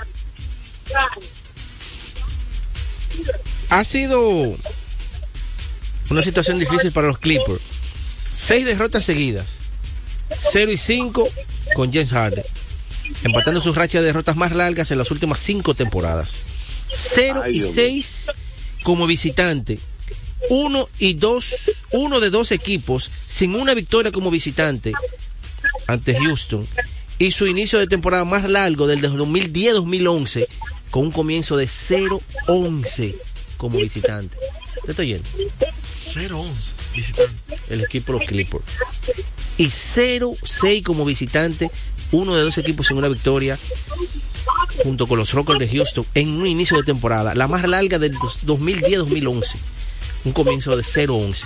Ha 3.70 3.84
sido 3.84 4.56
una 6.10 6.22
situación 6.22 6.58
difícil 6.60 6.92
para 6.92 7.08
los 7.08 7.18
Clippers. 7.20 7.79
Seis 8.42 8.66
derrotas 8.66 9.04
seguidas. 9.04 9.58
0 10.52 10.72
y 10.72 10.78
5 10.78 11.28
con 11.76 11.92
James 11.92 12.12
Harden. 12.12 12.44
Empatando 13.24 13.60
sus 13.60 13.76
rachas 13.76 14.02
de 14.02 14.08
derrotas 14.08 14.38
más 14.38 14.54
largas 14.54 14.92
en 14.92 14.98
las 14.98 15.12
últimas 15.12 15.40
cinco 15.40 15.74
temporadas. 15.74 16.30
0 16.96 17.42
Ay, 17.44 17.58
y 17.58 17.60
Dios 17.60 17.74
6 17.74 18.28
como 18.84 19.08
visitante. 19.08 19.78
Uno 20.50 20.88
y 21.00 21.16
dos, 21.16 21.54
uno 21.92 22.22
de 22.22 22.30
dos 22.30 22.54
equipos 22.54 23.12
sin 23.28 23.56
una 23.56 23.74
victoria 23.74 24.12
como 24.12 24.32
visitante 24.32 24.94
ante 25.88 26.16
Houston. 26.16 26.66
Y 27.20 27.32
su 27.32 27.46
inicio 27.46 27.78
de 27.78 27.88
temporada 27.88 28.24
más 28.24 28.50
largo 28.50 28.88
del 28.88 29.02
de 29.02 29.10
2010-2011 29.10 30.48
con 30.90 31.04
un 31.04 31.12
comienzo 31.12 31.58
de 31.58 31.66
0-11 31.66 33.16
como 33.58 33.78
visitante. 33.80 34.38
¿Te 34.86 34.92
estoy 34.92 35.08
yendo? 35.08 35.30
0-11 36.14 36.79
visitante. 36.94 37.34
el 37.70 37.82
equipo 37.84 38.14
los 38.14 38.26
Clippers. 38.26 38.64
Y 39.58 39.66
0-6 39.68 40.84
como 40.84 41.06
visitante, 41.06 41.70
uno 42.12 42.36
de 42.36 42.44
dos 42.44 42.58
equipos 42.58 42.88
sin 42.88 42.98
una 42.98 43.08
victoria, 43.10 43.58
junto 44.84 45.06
con 45.08 45.18
los 45.20 45.34
Rockers 45.34 45.60
de 45.60 45.68
Houston, 45.68 46.06
en 46.16 46.30
un 46.30 46.48
inicio 46.48 46.78
de 46.78 46.84
temporada, 46.84 47.36
la 47.36 47.48
más 47.48 47.68
larga 47.68 48.00
del 48.00 48.14
dos- 48.14 48.40
2010-2011. 48.46 49.58
Un 50.26 50.32
comienzo 50.34 50.76
de 50.76 50.84
0-11. 50.84 51.44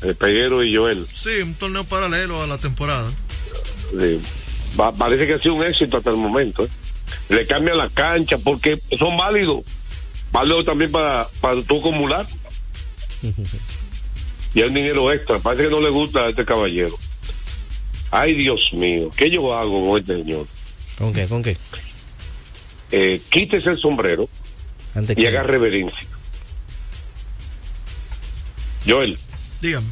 El 0.01 0.15
Peguero 0.15 0.63
y 0.63 0.75
Joel. 0.75 1.05
Sí, 1.11 1.29
un 1.41 1.53
torneo 1.53 1.83
paralelo 1.85 2.41
a 2.41 2.47
la 2.47 2.57
temporada. 2.57 3.09
Sí. 3.91 4.21
Va- 4.79 4.91
parece 4.91 5.25
que 5.27 5.35
ha 5.35 5.39
sido 5.39 5.53
un 5.53 5.63
éxito 5.63 5.97
hasta 5.97 6.09
el 6.09 6.17
momento. 6.17 6.63
¿eh? 6.65 6.69
Le 7.29 7.47
cambian 7.47 7.77
la 7.77 7.87
cancha 7.89 8.37
porque 8.37 8.77
son 8.97 9.15
válidos. 9.15 9.63
Válidos 10.31 10.65
también 10.65 10.91
para, 10.91 11.27
para 11.39 11.61
tú 11.61 11.77
acumular. 11.79 12.25
Y 14.55 14.61
hay 14.61 14.69
dinero 14.69 15.11
extra. 15.11 15.39
Parece 15.39 15.65
que 15.65 15.69
no 15.71 15.81
le 15.81 15.89
gusta 15.89 16.25
a 16.25 16.29
este 16.29 16.45
caballero. 16.45 16.95
Ay, 18.11 18.35
Dios 18.35 18.71
mío, 18.73 19.11
¿qué 19.15 19.29
yo 19.31 19.57
hago 19.57 19.89
con 19.89 19.99
este 19.99 20.13
señor? 20.17 20.45
¿Con 20.99 21.11
qué? 21.13 21.25
¿Con 21.27 21.41
qué? 21.41 21.57
Eh, 22.91 23.19
quítese 23.29 23.69
el 23.71 23.79
sombrero 23.79 24.29
¿Ante 24.93 25.13
y 25.13 25.15
quién? 25.15 25.27
haga 25.29 25.41
reverencia. 25.43 26.07
Joel, 28.85 29.17
Dígame. 29.61 29.87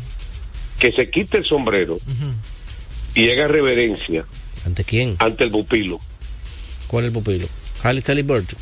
que 0.77 0.91
se 0.91 1.09
quite 1.09 1.37
el 1.37 1.45
sombrero 1.45 1.97
y 3.15 3.29
haga 3.31 3.47
reverencia 3.47 4.25
¿Ante 4.65 4.83
quién? 4.83 5.15
ante 5.17 5.45
el 5.45 5.49
pupilo. 5.49 5.99
¿Cuál 6.87 7.05
es 7.05 7.07
el 7.07 7.13
pupilo? 7.13 7.47
Halle 7.83 8.21
Burton. 8.21 8.59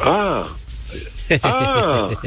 Ah, 0.00 0.48
ah. 1.44 2.08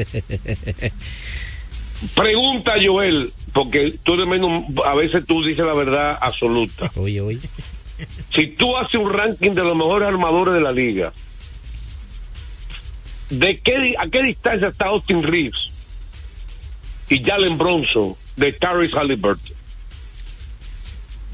Pregunta 2.13 2.73
Joel, 2.83 3.31
porque 3.53 3.97
tú 4.03 4.17
de 4.17 4.25
menos, 4.25 4.63
a 4.85 4.93
veces 4.93 5.25
tú 5.25 5.43
dices 5.43 5.65
la 5.65 5.73
verdad 5.73 6.17
absoluta. 6.21 6.91
Oye, 6.95 7.21
oye. 7.21 7.39
Si 8.33 8.47
tú 8.47 8.75
haces 8.77 8.95
un 8.95 9.11
ranking 9.11 9.51
de 9.51 9.63
los 9.63 9.75
mejores 9.75 10.07
armadores 10.07 10.53
de 10.53 10.61
la 10.61 10.71
liga, 10.71 11.13
¿de 13.29 13.57
qué, 13.59 13.95
a 13.97 14.07
qué 14.07 14.21
distancia 14.21 14.67
está 14.67 14.87
Austin 14.87 15.23
Reeves 15.23 15.71
y 17.09 17.23
Jalen 17.23 17.57
Bronson 17.57 18.15
de 18.35 18.51
Tyrese 18.51 18.97
Halliburton? 18.97 19.55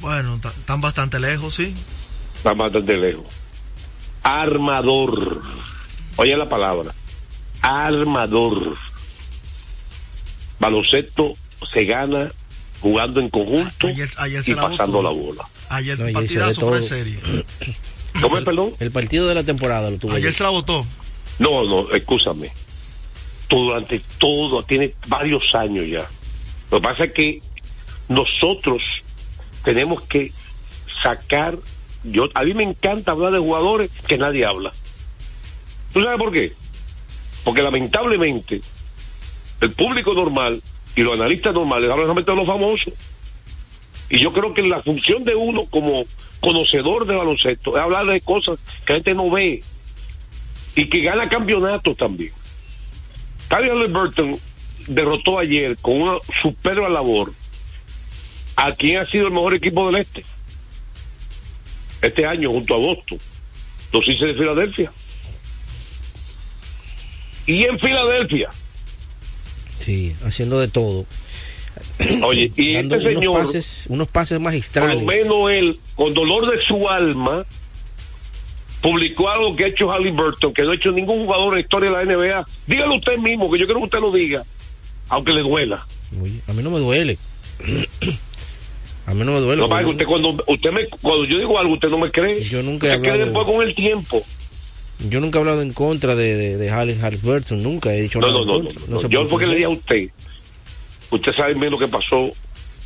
Bueno, 0.02 0.36
están 0.36 0.82
bastante 0.82 1.20
lejos, 1.20 1.56
sí. 1.56 1.76
Está 2.36 2.54
bastante 2.54 2.98
lejos. 2.98 3.26
Armador. 4.24 5.42
Oye 6.18 6.36
la 6.38 6.48
palabra. 6.48 6.94
Armador. 7.62 8.76
Baloncesto 10.62 11.34
se 11.74 11.86
gana 11.86 12.32
jugando 12.82 13.20
en 13.20 13.30
conjunto 13.30 13.88
Ayer, 13.88 14.08
ayer 14.18 14.44
se 14.44 14.52
y 14.52 14.56
la 14.56 14.70
pasando 14.70 15.02
la 15.04 15.10
bola. 15.10 15.44
Ayer 15.70 16.00
No, 16.00 16.08
el 16.08 16.16
ayer 16.18 16.24
hizo 16.32 16.40
de 16.40 16.46
partidazo 16.46 16.62
fue 16.62 16.70
de 16.72 16.78
todo. 16.80 16.88
serie. 16.90 17.20
¿Cómo 18.22 18.38
es, 18.38 18.46
perdón? 18.46 18.72
El 18.80 18.92
partido 18.92 19.28
de 19.28 19.36
la 19.36 19.44
temporada 19.44 19.90
lo 19.90 19.98
tuvo 19.98 20.12
Ayer 20.12 20.24
ayer. 20.26 20.34
se 20.34 20.44
la 20.44 20.50
votó. 20.50 20.86
No, 21.40 21.64
no, 21.64 21.92
escúchame. 21.92 22.52
Tú 23.48 23.66
durante 23.66 24.02
todo, 24.18 24.64
tiene 24.64 24.94
varios 25.08 25.54
años 25.56 25.88
ya. 25.88 26.08
Lo 26.70 26.80
que 26.80 26.88
pasa 26.88 27.04
es 27.06 27.14
que 27.14 27.42
nosotros 28.08 28.84
tenemos 29.64 30.02
que 30.04 30.32
sacar. 31.02 31.58
Yo, 32.04 32.28
a 32.34 32.44
mí 32.44 32.54
me 32.54 32.64
encanta 32.64 33.12
hablar 33.12 33.32
de 33.34 33.40
jugadores 33.40 33.90
que 34.08 34.18
nadie 34.18 34.46
habla. 34.46 34.72
¿Tú 35.94 36.02
sabes 36.02 36.18
por 36.18 36.32
qué? 36.32 36.54
Porque 37.44 37.62
lamentablemente 37.64 38.62
el 39.62 39.72
público 39.72 40.14
normal 40.14 40.62
y 40.96 41.02
los 41.02 41.14
analistas 41.14 41.54
normales 41.54 41.90
hablan 41.90 42.06
solamente 42.06 42.32
de 42.32 42.38
los 42.38 42.48
famosos. 42.48 42.94
Y 44.10 44.20
yo 44.20 44.34
creo 44.34 44.54
que 44.54 44.64
la 44.64 44.82
función 44.82 45.24
de 45.24 45.36
uno 45.36 45.66
como 45.66 46.04
conocedor 46.42 47.06
de 47.06 47.16
baloncesto 47.16 47.72
es 47.72 47.82
hablar 47.82 48.06
de 48.08 48.20
cosas 48.22 48.60
que 48.86 48.94
la 48.94 48.98
gente 48.98 49.14
no 49.14 49.30
ve 49.30 49.64
y 50.76 50.86
que 50.86 51.02
gana 51.02 51.30
campeonatos 51.30 51.96
también. 51.96 52.34
Tyler 53.48 53.88
Burton 53.88 54.38
derrotó 54.88 55.40
ayer 55.40 55.78
con 55.82 56.02
una 56.02 56.18
superba 56.42 56.90
labor 56.90 57.32
a 58.56 58.72
quien 58.74 58.98
ha 58.98 59.06
sido 59.06 59.28
el 59.28 59.34
mejor 59.34 59.54
equipo 59.54 59.86
del 59.88 60.02
este 60.02 60.26
este 62.02 62.26
año 62.26 62.50
junto 62.50 62.74
a 62.74 62.78
Boston, 62.78 63.20
los 63.94 64.06
Sixers 64.06 64.34
de 64.34 64.40
Filadelfia. 64.40 64.92
Y 67.46 67.64
en 67.64 67.80
Filadelfia, 67.80 68.50
Sí, 69.84 70.16
haciendo 70.26 70.60
de 70.60 70.68
todo. 70.68 71.06
oye, 72.24 72.52
y 72.56 72.76
este 72.76 72.96
unos 72.96 73.04
señor, 73.04 73.34
pases, 73.42 73.86
unos 73.90 74.08
pases 74.08 74.38
por 74.38 74.44
magistrales. 74.46 75.02
lo 75.04 75.06
menos 75.12 75.52
él, 75.52 75.80
con 75.96 76.14
dolor 76.14 76.50
de 76.52 76.62
su 76.66 76.88
alma, 76.90 77.46
publicó 78.82 79.30
algo 79.30 79.56
que 79.56 79.66
ha 79.66 79.68
hecho 79.68 79.90
Halliburton, 79.92 80.54
que 80.54 80.64
no 80.64 80.72
ha 80.72 80.76
hecho 80.76 80.92
ningún 80.92 81.26
jugador 81.26 81.50
en 81.50 81.54
la 81.56 81.60
historia 81.62 81.92
de 81.92 82.06
la 82.06 82.16
NBA. 82.16 82.46
Dígalo 82.68 82.96
usted 82.96 83.18
mismo, 83.18 83.50
que 83.52 83.60
yo 83.60 83.66
quiero 83.66 83.80
que 83.80 83.86
usted 83.86 84.00
lo 84.00 84.12
diga, 84.12 84.44
aunque 85.10 85.34
le 85.34 85.42
duela. 85.42 85.86
Oye, 86.22 86.40
a 86.48 86.54
mí 86.54 86.62
no 86.64 86.70
me 86.72 86.80
duele. 86.80 87.18
A 89.08 89.14
mí 89.14 89.26
no 89.26 89.34
me 89.34 89.40
duele. 89.40 89.62
No, 89.62 89.68
para 89.68 89.84
que 89.84 89.90
usted 89.90 90.06
cuando 90.06 90.38
usted 90.48 90.72
me 90.72 90.88
cuando 91.02 91.26
yo 91.26 91.38
digo 91.40 91.58
algo 91.60 91.74
usted 91.74 91.90
no 91.90 91.98
me 91.98 92.12
cree. 92.12 92.42
Yo 92.44 92.62
nunca 92.64 92.88
he 92.88 92.92
hablado- 92.94 93.18
después 93.18 93.46
con 93.46 93.68
el 93.68 93.76
tiempo. 93.76 94.24
Yo 95.10 95.20
nunca 95.20 95.38
he 95.38 95.42
hablado 95.42 95.62
en 95.62 95.74
contra 95.74 96.16
de, 96.16 96.36
de, 96.36 96.58
de 96.58 96.70
Halle 96.70 96.96
Halliburton, 97.02 97.62
nunca 97.64 97.94
he 97.94 98.02
dicho 98.02 98.20
No, 98.20 98.28
nada. 98.28 98.40
no, 98.40 98.42
en 98.42 98.48
no, 98.48 98.54
contra. 98.70 98.82
no, 98.82 98.88
no. 98.96 99.00
sé 99.00 99.10
Yo 99.10 99.22
por 99.22 99.30
fue 99.30 99.40
qué 99.40 99.46
que 99.46 99.50
le 99.52 99.56
dije 99.58 99.66
a 99.66 99.70
usted. 99.70 100.10
Usted 101.10 101.34
sabe 101.36 101.54
bien 101.56 101.72
lo 101.72 101.78
que 101.80 101.88
pasó 101.88 102.30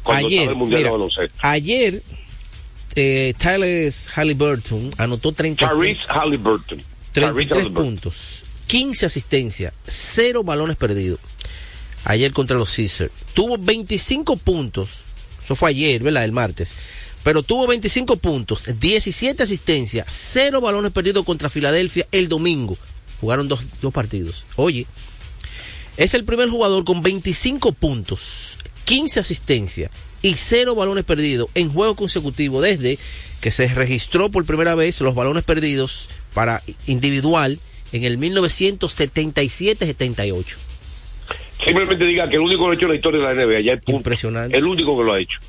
cuando 0.03 0.27
Ayer, 0.27 0.39
estaba 0.39 0.51
el 0.53 0.57
mundial 0.57 0.79
mira, 0.79 0.89
de 0.89 0.97
baloncesto. 0.97 1.37
Ayer, 1.41 2.03
eh, 2.95 3.33
Tyler 3.37 3.91
Halliburton 4.15 4.91
anotó 4.97 5.31
30, 5.31 5.69
Tyrese 5.69 6.01
Halliburton. 6.07 6.81
33 7.11 7.13
Tyrese 7.13 7.53
Halliburton. 7.53 7.73
puntos, 7.85 8.43
15 8.67 9.05
asistencias, 9.05 9.73
0 9.87 10.43
balones 10.43 10.77
perdidos. 10.77 11.19
Ayer 12.05 12.31
contra 12.33 12.55
los 12.57 12.73
Caesars. 12.75 13.11
Tuvo 13.33 13.57
25 13.57 14.37
puntos. 14.37 14.89
Eso 15.43 15.55
fue 15.55 15.71
ayer, 15.71 16.01
¿verdad? 16.03 16.23
El 16.23 16.31
martes. 16.31 16.75
Pero 17.25 17.41
tuvo 17.41 17.65
25 17.65 18.17
puntos, 18.17 18.65
17 18.79 19.41
asistencias, 19.41 20.05
0 20.07 20.61
balones 20.61 20.91
perdidos 20.91 21.25
contra 21.25 21.49
Filadelfia 21.49 22.05
el 22.11 22.29
domingo. 22.29 22.77
Jugaron 23.19 23.47
dos, 23.47 23.81
dos 23.81 23.91
partidos. 23.91 24.45
Oye, 24.57 24.85
es 25.97 26.13
el 26.13 26.23
primer 26.23 26.49
jugador 26.49 26.85
con 26.85 27.01
25 27.01 27.71
puntos, 27.71 28.59
15 28.85 29.21
asistencias 29.21 29.89
y 30.21 30.35
0 30.35 30.75
balones 30.75 31.03
perdidos 31.03 31.49
en 31.55 31.73
juego 31.73 31.95
consecutivo 31.95 32.61
desde 32.61 32.99
que 33.41 33.49
se 33.49 33.73
registró 33.73 34.29
por 34.29 34.45
primera 34.45 34.75
vez 34.75 35.01
los 35.01 35.15
balones 35.15 35.43
perdidos 35.43 36.09
para 36.35 36.61
individual 36.85 37.57
en 37.91 38.03
el 38.03 38.19
1977-78. 38.19 40.45
Simplemente 41.65 42.05
diga 42.05 42.29
que 42.29 42.35
el 42.35 42.41
único 42.41 42.61
que 42.61 42.67
lo 42.67 42.71
ha 42.71 42.75
hecho 42.75 42.85
en 42.85 42.91
la 42.91 42.97
historia 42.97 43.27
de 43.27 43.33
la 43.33 43.45
NBA, 43.45 43.61
ya 43.61 43.73
es 43.73 43.81
punto. 43.81 43.97
Impresionante. 43.97 44.55
El 44.55 44.65
único 44.65 44.95
que 44.95 45.03
lo 45.03 45.13
ha 45.13 45.19
hecho. 45.19 45.39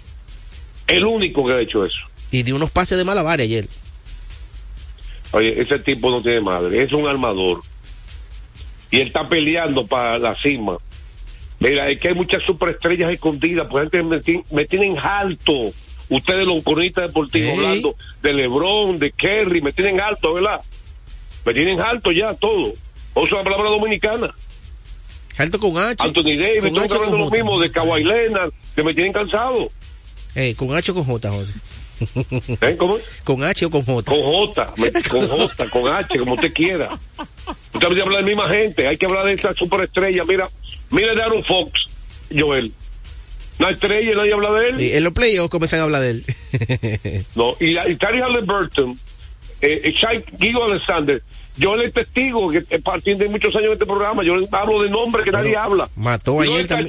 El 0.86 1.04
único 1.04 1.44
que 1.44 1.52
ha 1.52 1.60
hecho 1.60 1.84
eso. 1.84 2.06
Y 2.30 2.42
de 2.42 2.52
unos 2.52 2.70
pases 2.70 2.98
de 2.98 3.04
malabar 3.04 3.40
ayer. 3.40 3.66
Oye, 5.32 5.60
ese 5.60 5.78
tipo 5.78 6.10
no 6.10 6.22
tiene 6.22 6.40
madre, 6.40 6.82
es 6.82 6.92
un 6.92 7.06
armador. 7.06 7.60
Y 8.90 9.00
él 9.00 9.08
está 9.08 9.28
peleando 9.28 9.86
para 9.86 10.18
la 10.18 10.34
cima. 10.34 10.76
Mira, 11.58 11.90
es 11.90 11.98
que 11.98 12.08
hay 12.08 12.14
muchas 12.14 12.42
superestrellas 12.42 13.10
escondidas, 13.10 13.66
por 13.66 13.80
gente 13.82 14.02
me, 14.02 14.20
me 14.50 14.64
tienen 14.66 14.98
alto. 14.98 15.72
Ustedes 16.08 16.46
los 16.46 16.62
cronistas 16.62 17.08
deportivos 17.08 17.58
hablando 17.58 17.96
de 18.22 18.32
LeBron, 18.32 18.98
de 18.98 19.10
Kerry, 19.10 19.60
me 19.60 19.72
tienen 19.72 20.00
alto, 20.00 20.34
¿verdad? 20.34 20.60
Me 21.44 21.52
tienen 21.52 21.80
alto 21.80 22.12
ya 22.12 22.34
todo. 22.34 22.72
Uso 23.14 23.36
la 23.36 23.42
palabra 23.42 23.70
dominicana. 23.70 24.32
Alto 25.38 25.58
con 25.58 25.76
H. 25.76 26.06
Anthony 26.06 26.36
Davis, 26.38 26.76
H 26.76 26.94
hablando 26.94 27.18
lo 27.18 27.30
mismo 27.30 27.58
de 27.60 27.70
Kawhi 27.70 28.04
Leonard, 28.04 28.52
que 28.74 28.82
me 28.82 28.94
tienen 28.94 29.12
cansado. 29.12 29.68
Eh, 30.36 30.54
con 30.54 30.76
H 30.76 30.92
o 30.92 30.94
con 30.94 31.04
J, 31.04 31.30
José. 31.30 31.52
¿Eh? 32.60 32.76
¿Cómo? 32.78 32.98
Con 33.24 33.42
H 33.42 33.64
o 33.66 33.70
con 33.70 33.82
J. 33.84 34.10
Con 34.12 34.20
J, 34.20 34.74
me- 34.76 34.92
con 35.08 35.28
J, 35.28 35.68
con 35.70 35.88
H, 35.92 36.18
como 36.18 36.34
usted 36.34 36.52
quiera. 36.52 36.88
Usted 37.72 37.86
hablar 37.86 38.08
de 38.10 38.14
la 38.16 38.22
misma 38.22 38.48
gente, 38.50 38.86
hay 38.86 38.96
que 38.98 39.06
hablar 39.06 39.24
de 39.24 39.32
esa 39.32 39.52
superestrella. 39.54 40.22
Mira, 40.24 40.46
mira 40.90 41.14
de 41.14 41.22
Aaron 41.22 41.42
Fox, 41.42 41.72
Joel. 42.30 42.70
una 43.58 43.70
estrella 43.70 44.14
nadie 44.14 44.32
habla 44.34 44.52
de 44.52 44.68
él. 44.68 44.80
Y 44.82 44.92
en 44.92 45.04
los 45.04 45.14
playoffs 45.14 45.50
comienzan 45.50 45.80
a 45.80 45.82
hablar 45.84 46.02
de 46.02 46.10
él. 46.10 46.24
No, 47.34 47.54
y, 47.58 47.72
la- 47.72 47.88
y 47.88 47.96
Tari 47.96 48.20
Halliburton, 48.20 48.98
eh, 49.62 49.80
eh, 49.84 49.92
Shai 49.92 50.22
Gigo 50.38 50.64
Alexander, 50.64 51.22
yo 51.56 51.74
le 51.76 51.90
testigo 51.90 52.50
que 52.50 52.62
eh, 52.68 52.78
partiendo 52.80 53.24
de 53.24 53.30
muchos 53.30 53.54
años 53.56 53.68
en 53.68 53.72
este 53.72 53.86
programa, 53.86 54.22
yo 54.22 54.36
le 54.36 54.46
hablo 54.52 54.82
de 54.82 54.90
nombre 54.90 55.24
que 55.24 55.32
nadie 55.32 55.56
habla. 55.56 55.88
mató 55.96 56.32
¿Y 56.32 56.46
dónde 56.46 56.52
ayer 56.52 56.66
también. 56.68 56.88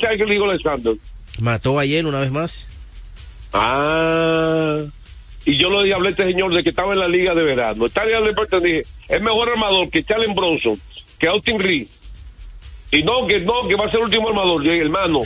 Mató 1.39 1.79
ayer 1.79 2.05
una 2.05 2.19
vez 2.19 2.31
más. 2.31 2.71
Ah, 3.59 4.83
y 5.45 5.57
yo 5.57 5.69
le 5.69 5.93
hablé 5.93 6.09
a 6.09 6.11
este 6.11 6.25
señor 6.25 6.53
de 6.53 6.63
que 6.63 6.69
estaba 6.69 6.93
en 6.93 6.99
la 6.99 7.07
liga 7.07 7.33
de 7.33 7.41
verano. 7.41 7.89
Tari 7.89 8.13
Halliburton 8.13 8.61
dije, 8.61 8.81
es 9.07 9.21
mejor 9.21 9.49
armador 9.49 9.89
que 9.89 10.03
Charles 10.03 10.35
Bronson, 10.35 10.79
que 11.17 11.27
Austin 11.27 11.59
Reed. 11.59 11.87
Y 12.91 13.03
no, 13.03 13.25
que 13.25 13.39
no, 13.39 13.67
que 13.67 13.75
va 13.75 13.85
a 13.85 13.89
ser 13.89 13.99
el 13.99 14.05
último 14.05 14.29
armador. 14.29 14.63
Yo 14.63 14.71
dije, 14.71 14.83
hermano, 14.83 15.21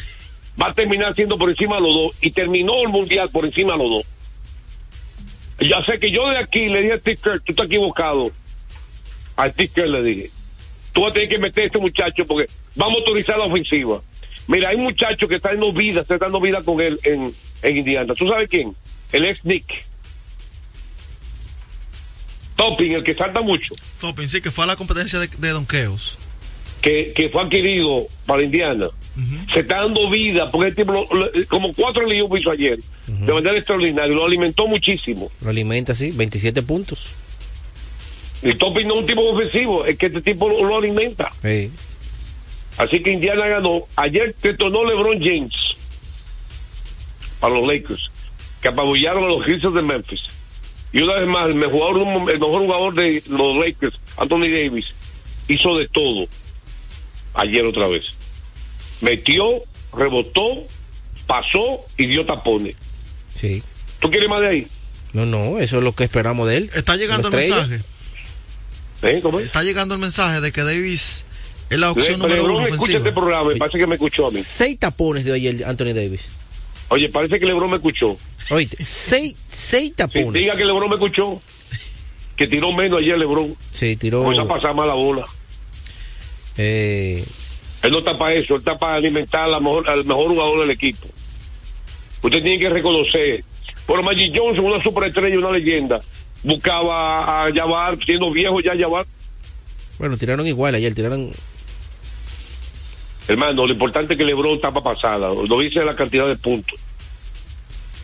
va 0.62 0.68
a 0.68 0.74
terminar 0.74 1.14
siendo 1.14 1.38
por 1.38 1.50
encima 1.50 1.76
de 1.76 1.82
los 1.82 1.94
dos. 1.94 2.16
Y 2.22 2.32
terminó 2.32 2.82
el 2.82 2.90
mundial 2.90 3.30
por 3.32 3.46
encima 3.46 3.74
de 3.74 3.80
los 3.80 3.90
dos. 3.90 4.06
Ya 5.60 5.84
sé 5.84 6.00
que 6.00 6.10
yo 6.10 6.28
de 6.30 6.38
aquí 6.38 6.70
le 6.70 6.82
dije 6.82 6.94
a 6.94 7.00
Steve 7.00 7.20
Kerr, 7.22 7.42
tú 7.42 7.52
estás 7.52 7.66
equivocado. 7.66 8.32
A 9.36 9.50
Steve 9.50 9.72
Kerr 9.76 9.90
le 9.90 10.04
dije, 10.04 10.30
tú 10.94 11.02
vas 11.02 11.12
a 11.12 11.14
tener 11.14 11.30
que 11.30 11.38
meter 11.38 11.64
a 11.64 11.68
este 11.68 11.80
muchacho 11.80 12.26
porque 12.26 12.52
vamos 12.76 12.96
a 12.96 13.00
autorizar 13.00 13.38
la 13.38 13.46
ofensiva. 13.46 14.02
Mira, 14.48 14.70
hay 14.70 14.78
muchachos 14.78 15.28
que 15.28 15.36
están 15.36 15.54
dando 15.54 15.74
vida, 15.74 16.02
están 16.02 16.20
dando 16.20 16.40
vida 16.40 16.62
con 16.64 16.82
él 16.82 17.00
en, 17.04 17.34
en 17.64 17.78
Indiana. 17.78 18.14
¿Tú 18.16 18.28
sabes 18.28 18.48
quién? 18.50 18.74
El 19.12 19.26
ex 19.26 19.44
Nick. 19.46 19.66
Topping, 22.56 22.92
el 22.94 23.04
que 23.04 23.16
salta 23.16 23.42
mucho, 23.42 23.74
Topping, 24.00 24.30
sí, 24.30 24.40
que 24.42 24.52
fue 24.52 24.66
a 24.66 24.68
la 24.68 24.76
competencia 24.76 25.18
de, 25.20 25.28
de 25.28 25.50
donkeos. 25.50 26.18
que, 26.82 27.12
que 27.16 27.30
fue 27.30 27.42
adquirido 27.42 28.08
para 28.26 28.44
Indiana. 28.44 28.88
Se 29.54 29.60
está 29.62 29.82
dando 29.82 30.10
vida, 30.10 30.50
porque 30.52 30.70
el 30.70 30.76
tipo, 30.76 30.94
lo- 30.94 31.08
lo- 31.14 31.30
como 31.50 31.74
cuatro 31.74 32.06
líos 32.06 32.30
hizo 32.40 32.50
ayer, 32.52 32.80
de 33.08 33.34
manera 33.34 33.58
extraordinaria, 33.58 34.14
lo 34.16 34.26
alimentó 34.26 34.68
muchísimo. 34.68 35.30
Lo 35.42 35.50
alimenta 35.50 35.92
así, 35.94 36.12
27 36.12 36.62
puntos. 36.64 37.14
El 38.42 38.58
Topping 38.58 38.88
no 38.88 38.96
es 38.96 39.00
un 39.02 39.06
tipo 39.08 39.22
ofensivo, 39.30 39.86
es 39.86 39.98
que 39.98 40.06
este 40.08 40.22
tipo 40.22 40.48
lo, 40.48 40.64
lo 40.64 40.78
alimenta. 40.78 41.32
Sí. 41.42 41.70
Así 42.78 43.02
que 43.04 43.12
Indiana 43.12 43.48
ganó. 43.48 43.82
Ayer 43.98 44.34
detonó 44.42 44.86
LeBron 44.86 45.20
James 45.20 45.71
para 47.42 47.56
los 47.56 47.68
Lakers, 47.68 48.10
que 48.62 48.70
apabullaron 48.70 49.26
a 49.26 49.28
los 49.28 49.44
Grizzlies 49.44 49.74
de 49.74 49.82
Memphis. 49.82 50.22
Y 50.94 51.02
una 51.02 51.16
vez 51.16 51.28
más, 51.28 51.48
el 51.50 51.56
mejor, 51.56 51.98
el 51.98 52.40
mejor 52.40 52.62
jugador 52.62 52.94
de 52.94 53.22
los 53.28 53.58
Lakers, 53.58 54.00
Anthony 54.18 54.48
Davis, 54.50 54.88
hizo 55.50 55.78
de 55.78 55.88
todo. 55.90 56.26
Ayer 57.34 57.66
otra 57.66 57.88
vez. 57.88 58.04
Metió, 59.02 59.46
rebotó, 59.98 60.64
pasó 61.28 61.84
y 61.98 62.06
dio 62.08 62.26
tapones. 62.26 62.76
Sí. 63.34 63.64
¿Tú 64.00 64.10
quieres 64.10 64.30
más 64.30 64.42
de 64.42 64.48
ahí? 64.48 64.68
No, 65.14 65.26
no, 65.26 65.60
eso 65.60 65.78
es 65.80 65.84
lo 65.84 65.94
que 65.94 66.04
esperamos 66.04 66.48
de 66.48 66.58
él. 66.58 66.72
Está 66.74 66.96
llegando 66.96 67.28
el 67.30 67.34
mensaje. 67.36 67.80
¿Eh? 69.04 69.20
¿Cómo 69.24 69.40
es? 69.40 69.46
Está 69.46 69.64
llegando 69.64 69.96
el 69.96 70.02
mensaje 70.02 70.42
de 70.42 70.52
que 70.52 70.62
Davis 70.62 71.26
es 71.70 71.80
la 71.80 71.88
Le- 71.88 71.92
opción 71.94 72.20
número 72.20 72.46
uno 72.46 72.68
escucha 72.68 72.98
este 72.98 73.12
programa, 73.12 73.50
me 73.52 73.56
parece 73.56 73.78
que 73.80 73.88
me 73.88 73.96
escuchó 73.96 74.28
a 74.28 74.32
mí. 74.32 74.38
Seis 74.40 74.78
tapones 74.78 75.26
de 75.26 75.34
ayer 75.34 75.64
Anthony 75.66 75.94
Davis. 75.94 76.28
Oye, 76.92 77.10
parece 77.10 77.40
que 77.40 77.46
LeBron 77.46 77.70
me 77.70 77.78
escuchó. 77.78 78.16
Oíste, 78.50 78.84
seis, 78.84 79.36
seis 79.50 79.90
Sí, 79.90 79.94
tapones. 79.96 80.34
diga 80.34 80.56
que 80.56 80.66
LeBron 80.66 80.90
me 80.90 80.96
escuchó. 80.96 81.42
Que 82.38 82.48
tiró 82.48 82.72
menos 82.74 83.00
ayer 83.00 83.18
LeBron. 83.18 83.56
Sí, 83.72 83.96
tiró. 83.96 84.20
Comienza 84.24 84.42
a 84.44 84.48
pasar 84.48 84.76
más 84.76 84.88
la 84.88 84.94
bola. 84.94 85.26
Eh, 86.58 87.24
Él 87.84 87.92
no 87.92 88.00
está 88.00 88.18
para 88.18 88.34
eso, 88.36 88.54
él 88.56 88.60
está 88.60 88.78
para 88.78 88.96
alimentar 88.96 89.48
mejor- 89.62 89.90
al 89.90 90.06
mejor 90.06 90.28
jugador 90.28 90.60
del 90.62 90.72
equipo. 90.72 91.08
Usted 92.22 92.44
tiene 92.44 92.60
que 92.60 92.70
reconocer. 92.70 93.44
Por 93.88 94.04
Magic 94.04 94.34
Johnson, 94.38 94.66
una 94.66 94.84
superestrella, 94.84 95.38
una 95.40 95.52
leyenda, 95.52 96.00
buscaba 96.44 97.46
a 97.46 97.52
Jabbar, 97.54 97.98
siendo 98.06 98.30
viejo 98.32 98.60
ya 98.62 98.78
Jabbar. 98.78 99.06
bueno, 99.98 100.18
tiraron 100.18 100.46
igual 100.46 100.76
ayer, 100.76 100.94
tiraron. 100.94 101.32
Hermano, 103.28 103.68
lo 103.68 103.74
importante 103.74 104.14
es 104.14 104.18
que 104.18 104.26
LeBron 104.26 104.56
está 104.56 104.72
para 104.72 104.96
pasada. 104.96 105.30
Lo 105.30 105.60
dice 105.60 105.84
la 105.84 105.96
cantidad 105.96 106.28
de 106.28 106.36
puntos. 106.36 106.80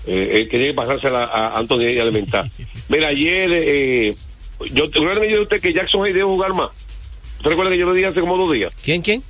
Eh, 0.06 0.30
eh, 0.32 0.44
que 0.44 0.52
tiene 0.52 0.68
que 0.68 0.74
pasarse 0.74 1.08
a, 1.08 1.26
a 1.26 1.58
Anthony 1.58 1.90
y 1.90 2.00
alimentar. 2.00 2.50
Mira, 2.90 3.10
ayer, 3.10 3.50
eh, 3.52 4.16
yo 4.72 4.86
recuerdo 4.86 5.22
que 5.22 5.32
yo 5.32 5.42
usted 5.42 5.62
que 5.62 5.74
Jackson 5.74 6.02
Hayes 6.04 6.14
debe 6.14 6.26
jugar 6.26 6.54
más. 6.54 6.70
¿Usted 7.38 7.50
recuerda 7.50 7.72
que 7.72 7.78
yo 7.78 7.90
le 7.90 7.96
dije 7.96 8.08
hace 8.08 8.22
como 8.22 8.38
dos 8.38 8.54
días? 8.54 8.74
¿Quién, 8.82 9.02
quién? 9.02 9.22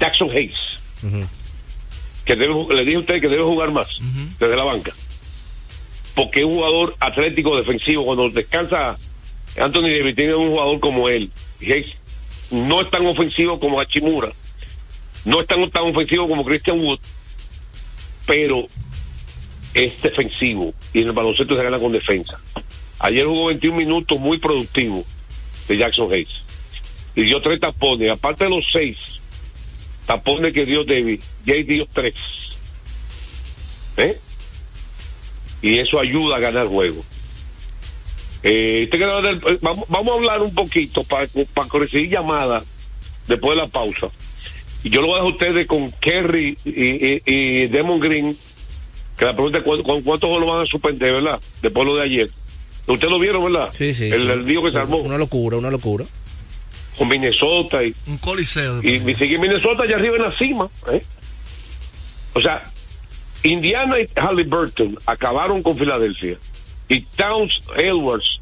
Jackson 0.00 0.30
Hayes. 0.30 0.56
que 2.24 2.34
debe, 2.34 2.54
le 2.74 2.84
dije 2.84 2.96
a 2.96 3.00
usted 3.00 3.20
que 3.20 3.28
debe 3.28 3.44
jugar 3.44 3.70
más 3.70 3.88
desde 4.38 4.56
la 4.56 4.64
banca. 4.64 4.92
Porque 6.14 6.40
es 6.40 6.46
un 6.46 6.56
jugador 6.56 6.94
atlético 6.98 7.56
defensivo. 7.56 8.04
Cuando 8.04 8.28
descansa 8.28 8.98
Anthony 9.56 9.82
Davis, 9.82 10.16
tiene 10.16 10.34
un 10.34 10.50
jugador 10.50 10.80
como 10.80 11.08
él. 11.08 11.30
Hayes 11.60 11.94
no 12.50 12.80
es 12.80 12.90
tan 12.90 13.06
ofensivo 13.06 13.60
como 13.60 13.80
Hachimura. 13.80 14.32
No 15.28 15.42
es 15.42 15.46
tan, 15.46 15.62
ofensivo 15.62 16.26
como 16.26 16.42
Christian 16.42 16.80
Wood. 16.80 16.98
Pero 18.26 18.66
es 19.74 20.00
defensivo. 20.00 20.72
Y 20.94 21.00
en 21.00 21.08
el 21.08 21.12
baloncesto 21.12 21.54
se 21.54 21.62
gana 21.62 21.78
con 21.78 21.92
defensa. 21.92 22.40
Ayer 23.00 23.26
jugó 23.26 23.48
21 23.48 23.76
minutos 23.76 24.18
muy 24.18 24.38
productivo 24.38 25.04
de 25.68 25.76
Jackson 25.76 26.10
Hayes. 26.10 26.30
Y 27.14 27.24
dio 27.24 27.42
tres 27.42 27.60
tapones. 27.60 28.10
Aparte 28.10 28.44
de 28.44 28.50
los 28.50 28.64
seis 28.72 28.96
tapones 30.06 30.54
que 30.54 30.64
dio 30.64 30.84
David, 30.84 31.20
Jay 31.44 31.62
dio 31.62 31.86
tres. 31.92 32.14
¿Eh? 33.98 34.18
Y 35.60 35.78
eso 35.78 36.00
ayuda 36.00 36.36
a 36.36 36.40
ganar 36.40 36.68
juego. 36.68 37.04
Eh, 38.44 38.88
eh, 38.90 39.58
vamos, 39.60 39.86
vamos 39.88 40.10
a 40.10 40.16
hablar 40.16 40.40
un 40.40 40.54
poquito 40.54 41.04
para, 41.04 41.26
para 41.52 41.68
recibir 41.80 42.08
llamadas 42.08 42.64
después 43.26 43.56
de 43.56 43.62
la 43.62 43.68
pausa. 43.68 44.08
Y 44.84 44.90
yo 44.90 45.00
lo 45.00 45.08
voy 45.08 45.16
a 45.18 45.22
dejar 45.22 45.32
a 45.32 45.34
ustedes 45.34 45.66
con 45.66 45.90
Kerry 45.92 46.56
y, 46.64 46.70
y, 46.70 47.22
y 47.26 47.66
Demon 47.66 47.98
Green, 47.98 48.36
que 49.16 49.24
la 49.24 49.32
pregunta 49.34 49.58
es 49.58 49.64
cu- 49.64 49.82
cu- 49.82 50.02
cuántos 50.04 50.30
lo 50.40 50.46
van 50.46 50.62
a 50.62 50.66
suspender, 50.66 51.14
¿verdad? 51.14 51.40
Después 51.62 51.84
de 51.86 51.92
lo 51.92 51.96
de 51.96 52.04
ayer. 52.04 52.30
Ustedes 52.86 53.10
lo 53.12 53.18
vieron, 53.18 53.44
¿verdad? 53.52 53.68
Sí, 53.72 53.92
sí. 53.92 54.04
El, 54.10 54.20
sí. 54.20 54.26
el 54.28 54.46
lío 54.46 54.62
que 54.62 54.70
se 54.70 54.78
armó 54.78 54.98
Una 54.98 55.18
locura, 55.18 55.56
una 55.58 55.70
locura. 55.70 56.04
con 56.96 57.08
Minnesota 57.08 57.82
y 57.84 57.94
Un 58.06 58.18
coliseo. 58.18 58.80
y, 58.82 58.96
y 58.96 59.14
sigue 59.14 59.38
Minnesota 59.38 59.82
allá 59.82 59.96
arriba 59.96 60.16
en 60.16 60.22
la 60.22 60.32
cima. 60.32 60.68
¿eh? 60.92 61.02
O 62.34 62.40
sea, 62.40 62.64
Indiana 63.42 63.96
y 64.00 64.06
Halliburton 64.18 64.98
acabaron 65.06 65.62
con 65.62 65.76
Filadelfia. 65.76 66.36
Y 66.88 67.00
Towns, 67.02 67.52
Edwards, 67.76 68.40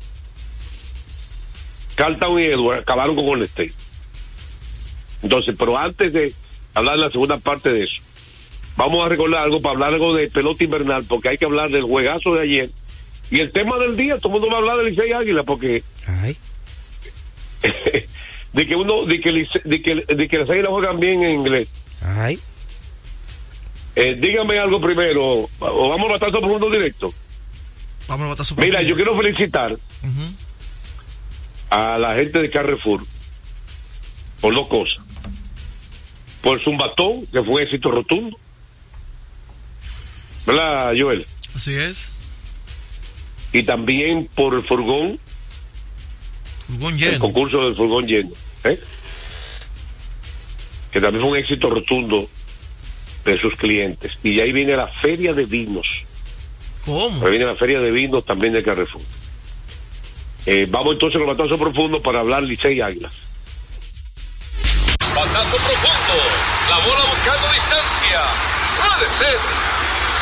Carlton 1.96 2.38
y 2.40 2.44
Edwards 2.44 2.83
acabaron 2.83 3.16
con 3.16 3.25
Golden 3.27 3.46
State. 3.46 3.72
Entonces, 5.27 5.57
pero 5.59 5.77
antes 5.77 6.12
de 6.12 6.33
hablar 6.73 6.95
de 6.97 7.03
la 7.03 7.11
segunda 7.11 7.37
parte 7.39 7.73
de 7.73 7.83
eso, 7.83 8.01
vamos 8.77 9.05
a 9.05 9.09
recordar 9.09 9.43
algo 9.43 9.61
para 9.61 9.73
hablar 9.73 9.93
algo 9.93 10.15
de 10.15 10.31
pelota 10.31 10.62
invernal, 10.62 11.05
porque 11.09 11.31
hay 11.31 11.37
que 11.37 11.45
hablar 11.47 11.69
del 11.71 11.83
juegazo 11.83 12.35
de 12.35 12.43
ayer. 12.43 12.71
Y 13.33 13.41
el 13.41 13.51
tema 13.51 13.77
del 13.77 13.97
día, 13.97 14.19
todo 14.19 14.29
el 14.29 14.41
mundo 14.41 14.47
va 14.49 14.55
a 14.55 14.61
hablar 14.61 14.79
de 14.85 14.91
Licey 14.91 15.11
Águila, 15.11 15.43
porque 15.43 15.83
Ay. 16.07 16.37
de 18.53 18.67
que 18.69 18.77
uno, 18.77 19.05
de 19.05 19.21
que, 19.21 19.33
Lice- 19.33 19.62
de 19.65 19.83
que, 19.83 19.95
de 20.15 20.29
que 20.29 20.39
las 20.39 20.49
águilas 20.49 20.71
juegan 20.71 21.01
bien 21.01 21.25
en 21.25 21.41
inglés. 21.41 21.69
Ay. 22.03 22.39
Eh, 23.97 24.17
dígame 24.21 24.61
algo 24.61 24.81
primero, 24.81 25.49
o 25.59 25.89
vamos 25.89 26.09
a 26.09 26.12
batazo 26.12 26.39
profundo 26.41 26.71
directo. 26.71 27.12
Vamos 28.07 28.27
a 28.27 28.31
Mira, 28.61 28.79
profundo. 28.79 28.81
yo 28.83 28.95
quiero 28.95 29.17
felicitar 29.17 29.77
a 31.71 31.99
la 31.99 32.15
gente 32.15 32.39
de 32.41 32.49
Carrefour 32.49 33.03
por 34.41 34.55
dos 34.55 34.69
cosas. 34.69 35.03
Por 36.47 36.61
Zumbatón, 36.61 37.26
que 37.26 37.42
fue 37.42 37.55
un 37.55 37.61
éxito 37.61 37.90
rotundo. 37.90 38.38
¿Verdad, 40.47 40.94
Joel? 40.97 41.26
Así 41.57 41.74
es. 41.74 42.12
Y 43.53 43.64
también 43.64 44.28
por 44.32 44.55
el 44.55 44.62
furgón, 44.62 45.18
Furgón 46.68 46.94
el 46.94 47.01
lleno. 47.01 47.18
concurso 47.18 47.64
del 47.64 47.74
furgón 47.74 48.07
lleno. 48.07 48.30
¿eh? 48.62 48.78
Que 50.92 51.01
también 51.01 51.20
fue 51.22 51.32
un 51.32 51.36
éxito 51.36 51.68
rotundo 51.68 52.30
de 53.24 53.40
sus 53.40 53.57
clientes. 53.57 54.12
Y 54.22 54.38
ahí 54.38 54.53
viene 54.53 54.76
la 54.76 54.86
feria 54.86 55.32
de 55.32 55.47
vinos. 55.47 56.05
¿Cómo? 56.84 57.24
Ahí 57.24 57.30
viene 57.30 57.47
la 57.47 57.57
feria 57.57 57.80
de 57.80 57.90
vinos 57.90 58.24
también 58.24 58.53
de 58.53 58.62
Carrefour. 58.62 59.03
Eh, 60.47 60.68
vamos 60.70 60.92
entonces 60.92 61.20
al 61.20 61.26
batazo 61.26 61.59
profundo 61.59 62.01
para 62.01 62.20
hablar 62.20 62.44
Licey 62.44 62.80
Águilas. 62.80 63.11
Batazo 65.01 65.57
profundo. 65.57 66.26
Puede 68.97 69.09
ser. 69.18 69.38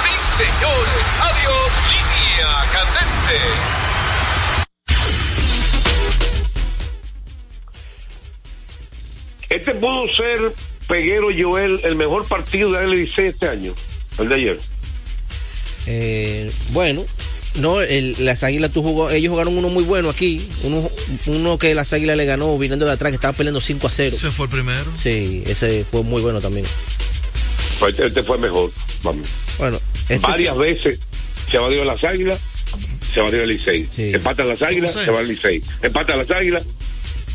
Sí, 0.03 0.45
señores. 0.45 1.05
Adiós. 1.20 1.70
Línea 1.91 2.64
candente. 2.72 3.41
Este 9.51 9.75
pudo 9.75 10.07
ser, 10.12 10.53
Peguero 10.89 11.29
Joel, 11.37 11.81
el 11.85 11.97
mejor 11.97 12.27
partido 12.27 12.72
de 12.72 12.81
la 12.81 12.87
Licey 12.95 13.27
este 13.27 13.49
año. 13.49 13.72
el 14.18 14.29
de 14.29 14.35
ayer. 14.37 14.59
Eh, 15.87 16.51
bueno, 16.70 17.05
no, 17.57 17.81
el- 17.81 18.14
las 18.25 18.45
águilas 18.45 18.70
tú 18.70 18.81
jugó, 18.83 19.11
ellos 19.11 19.31
jugaron 19.33 19.59
uno 19.59 19.68
muy 19.68 19.83
bueno 19.83 20.09
aquí, 20.09 20.49
uno, 20.62 20.89
uno 21.27 21.59
que 21.59 21.75
las 21.75 21.93
águilas 21.93 22.16
le 22.16 22.25
ganó 22.25 22.57
viniendo 22.57 22.87
de 22.87 22.93
atrás, 22.93 23.11
que 23.11 23.16
estaba 23.16 23.33
peleando 23.37 23.61
5 23.61 23.89
a 23.89 23.91
0. 23.91 24.16
Ese 24.16 24.31
fue 24.31 24.47
el 24.47 24.53
primero. 24.53 24.85
Sí, 25.03 25.43
ese 25.47 25.85
fue 25.91 26.05
muy 26.05 26.22
bueno 26.22 26.41
también. 26.41 26.64
Pues 27.79 27.93
este, 27.95 28.07
este 28.07 28.22
fue 28.22 28.39
mejor. 28.39 28.70
Vamos. 29.03 29.29
Bueno, 29.59 29.79
este 30.09 30.18
Varias 30.18 30.57
veces 30.57 31.01
se 31.51 31.57
ha 31.57 31.61
valido 31.61 31.85
las 31.85 32.03
águilas, 32.05 32.39
se 33.12 33.20
ha 33.20 33.22
valido 33.25 33.43
el 33.45 33.51
Licey. 33.51 33.89
Empatan 34.14 34.49
las 34.49 34.62
águilas, 34.62 34.93
se 34.95 35.11
va 35.11 35.20
el 35.20 35.29
Licey. 35.29 35.62
Empatan 35.83 36.18
las 36.18 36.31
águilas, 36.31 36.64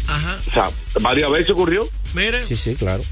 Ajá. 0.08 0.40
o 0.48 0.52
sea, 0.52 0.72
varias 1.02 1.30
veces 1.32 1.50
ocurrió. 1.52 1.88
Miren, 2.14 2.46
Sí, 2.46 2.56
sí, 2.56 2.76
claro. 2.76 3.04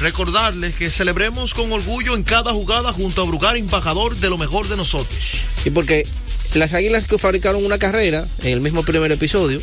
recordarles 0.00 0.74
que 0.74 0.90
celebremos 0.90 1.54
con 1.54 1.72
orgullo 1.72 2.14
en 2.16 2.22
cada 2.24 2.52
jugada 2.52 2.92
junto 2.92 3.22
a 3.22 3.24
Brugar, 3.24 3.56
embajador 3.56 4.16
de 4.16 4.28
lo 4.30 4.38
mejor 4.38 4.68
de 4.68 4.76
nosotros. 4.76 5.16
Y 5.64 5.70
porque 5.70 6.06
las 6.54 6.74
águilas 6.74 7.06
que 7.06 7.16
fabricaron 7.18 7.64
una 7.64 7.78
carrera 7.78 8.26
en 8.42 8.52
el 8.52 8.60
mismo 8.60 8.82
primer 8.82 9.10
episodio 9.12 9.60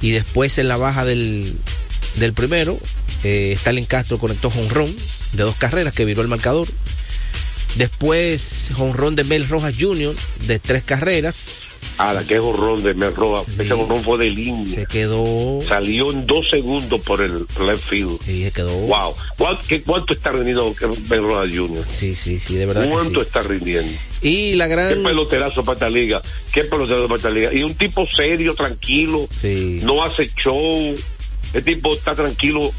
y 0.00 0.10
después 0.12 0.56
en 0.58 0.68
la 0.68 0.76
baja 0.78 1.04
del, 1.04 1.54
del 2.16 2.32
primero, 2.32 2.78
eh, 3.24 3.52
Stalin 3.56 3.84
Castro 3.84 4.18
conectó 4.18 4.50
jonrón 4.50 4.94
de 5.32 5.42
dos 5.44 5.54
carreras 5.56 5.94
que 5.94 6.04
viró 6.04 6.22
el 6.22 6.28
marcador. 6.28 6.66
Después 7.76 8.70
jonrón 8.74 9.14
de 9.14 9.24
Mel 9.24 9.48
Rojas 9.48 9.74
Jr. 9.78 10.14
de 10.46 10.58
tres 10.58 10.82
carreras. 10.82 11.68
A 11.98 12.12
la 12.14 12.24
que 12.24 12.34
es 12.34 12.40
horrón 12.40 12.82
de 12.82 12.94
Mel 12.94 13.14
Rojas. 13.14 13.46
Ese 13.58 13.72
horrón 13.74 14.02
fue 14.02 14.18
de 14.18 14.30
línea. 14.30 14.74
Se 14.74 14.86
quedó. 14.86 15.60
Salió 15.62 16.10
en 16.10 16.26
dos 16.26 16.48
segundos 16.50 17.00
por 17.02 17.20
el 17.20 17.46
left 17.64 17.84
field. 17.88 18.18
Sí, 18.24 18.42
se 18.44 18.50
quedó. 18.52 18.70
Wow. 18.72 19.14
¿Cuánto, 19.36 19.62
qué- 19.68 19.82
cuánto 19.82 20.14
está 20.14 20.32
rindiendo 20.32 20.74
Mel 21.08 21.22
Rojas 21.22 21.50
Jr.? 21.54 21.84
Sí, 21.88 22.14
sí, 22.14 22.40
sí, 22.40 22.56
de 22.56 22.66
verdad. 22.66 22.88
¿Cuánto 22.90 23.20
sí. 23.20 23.26
está 23.26 23.42
rindiendo? 23.42 23.92
Y 24.22 24.54
la 24.56 24.66
Qué 24.66 24.74
gran. 24.74 25.02
peloterazo 25.02 25.62
para 25.62 25.74
esta 25.74 25.90
liga. 25.90 26.20
Qué 26.52 26.64
peloterazo 26.64 27.06
para 27.06 27.16
esta 27.18 27.30
liga. 27.30 27.52
Y 27.54 27.62
un 27.62 27.74
tipo 27.74 28.06
serio, 28.14 28.54
tranquilo. 28.54 29.28
No 29.82 30.02
hace 30.02 30.26
show. 30.34 30.96
El 31.52 31.64
tipo 31.64 31.94
está 31.94 32.14
tranquilo. 32.14 32.72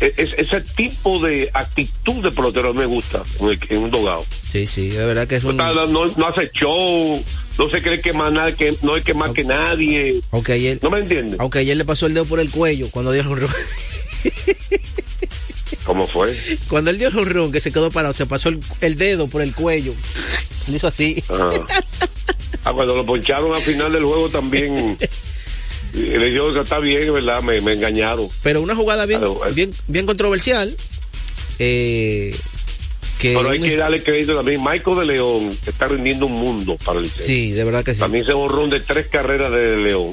E- 0.00 0.14
es- 0.16 0.32
ese 0.36 0.60
tipo 0.60 1.18
de 1.20 1.50
actitud 1.54 2.22
de 2.22 2.30
pelotero 2.30 2.74
me 2.74 2.84
gusta 2.86 3.22
en, 3.40 3.48
el- 3.48 3.58
en 3.70 3.78
un 3.84 3.90
dogado. 3.90 4.24
Sí, 4.50 4.66
sí, 4.66 4.88
de 4.88 5.04
verdad 5.04 5.26
que 5.26 5.36
es 5.36 5.44
un. 5.44 5.56
no- 5.56 5.86
no 5.86 6.26
hace 6.26 6.50
show. 6.52 7.22
No 7.58 7.70
se 7.70 7.82
cree 7.82 8.00
que 8.00 8.12
más 8.12 8.30
nada, 8.32 8.52
que 8.52 8.74
no 8.82 8.96
es 8.96 9.02
que 9.04 9.14
más 9.14 9.32
que 9.32 9.42
nadie. 9.44 10.20
Aunque 10.30 10.52
ayer, 10.52 10.78
¿No 10.82 10.90
me 10.90 10.98
entiendes? 11.00 11.40
aunque 11.40 11.58
ayer 11.60 11.76
le 11.76 11.84
pasó 11.84 12.06
el 12.06 12.14
dedo 12.14 12.24
por 12.24 12.38
el 12.40 12.50
cuello 12.50 12.88
cuando 12.90 13.10
dio 13.12 13.22
el. 13.22 13.48
¿Cómo 15.84 16.06
fue? 16.06 16.36
Cuando 16.68 16.90
él 16.90 16.98
dio 16.98 17.08
el 17.08 17.14
jonrón, 17.14 17.50
que 17.50 17.60
se 17.60 17.72
quedó 17.72 17.90
parado, 17.90 18.12
se 18.12 18.26
pasó 18.26 18.50
el, 18.50 18.60
el 18.80 18.96
dedo 18.96 19.26
por 19.26 19.40
el 19.42 19.54
cuello. 19.54 19.92
Le 20.68 20.76
hizo 20.76 20.86
así. 20.86 21.22
Ah. 21.30 21.50
Ah, 22.64 22.72
cuando 22.72 22.94
lo 22.96 23.06
poncharon 23.06 23.54
al 23.54 23.62
final 23.62 23.92
del 23.92 24.04
juego 24.04 24.28
también. 24.28 24.98
que 25.98 26.60
está 26.60 26.78
bien, 26.78 27.12
¿verdad? 27.12 27.42
Me, 27.42 27.60
me 27.60 27.72
engañaron. 27.72 28.28
Pero 28.42 28.60
una 28.62 28.74
jugada 28.74 29.06
bien, 29.06 29.22
eh. 29.22 29.28
bien, 29.54 29.72
bien 29.86 30.06
controversial. 30.06 30.74
Eh, 31.58 32.34
que 33.18 33.34
Pero 33.34 33.50
hay 33.50 33.58
un- 33.58 33.64
que 33.64 33.76
darle 33.76 34.02
crédito 34.02 34.36
también. 34.36 34.62
Michael 34.62 34.98
de 34.98 35.06
León 35.06 35.58
está 35.66 35.86
rindiendo 35.88 36.26
un 36.26 36.32
mundo 36.32 36.76
para 36.84 36.98
el 36.98 37.04
Licey. 37.04 37.24
Sí, 37.24 37.50
de 37.52 37.64
verdad 37.64 37.84
que 37.84 37.94
sí. 37.94 38.00
También 38.00 38.24
se 38.24 38.32
borró 38.32 38.66
de 38.68 38.80
tres 38.80 39.06
carreras 39.06 39.50
de 39.50 39.76
León. 39.76 40.12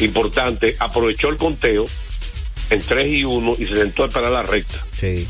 Importante. 0.00 0.76
Aprovechó 0.78 1.28
el 1.28 1.36
conteo 1.36 1.86
en 2.70 2.82
3 2.82 3.08
y 3.08 3.24
1 3.24 3.54
y 3.58 3.66
se 3.66 3.76
sentó 3.76 4.04
a 4.04 4.06
esperar 4.06 4.32
la 4.32 4.42
recta. 4.42 4.84
Sí. 4.94 5.26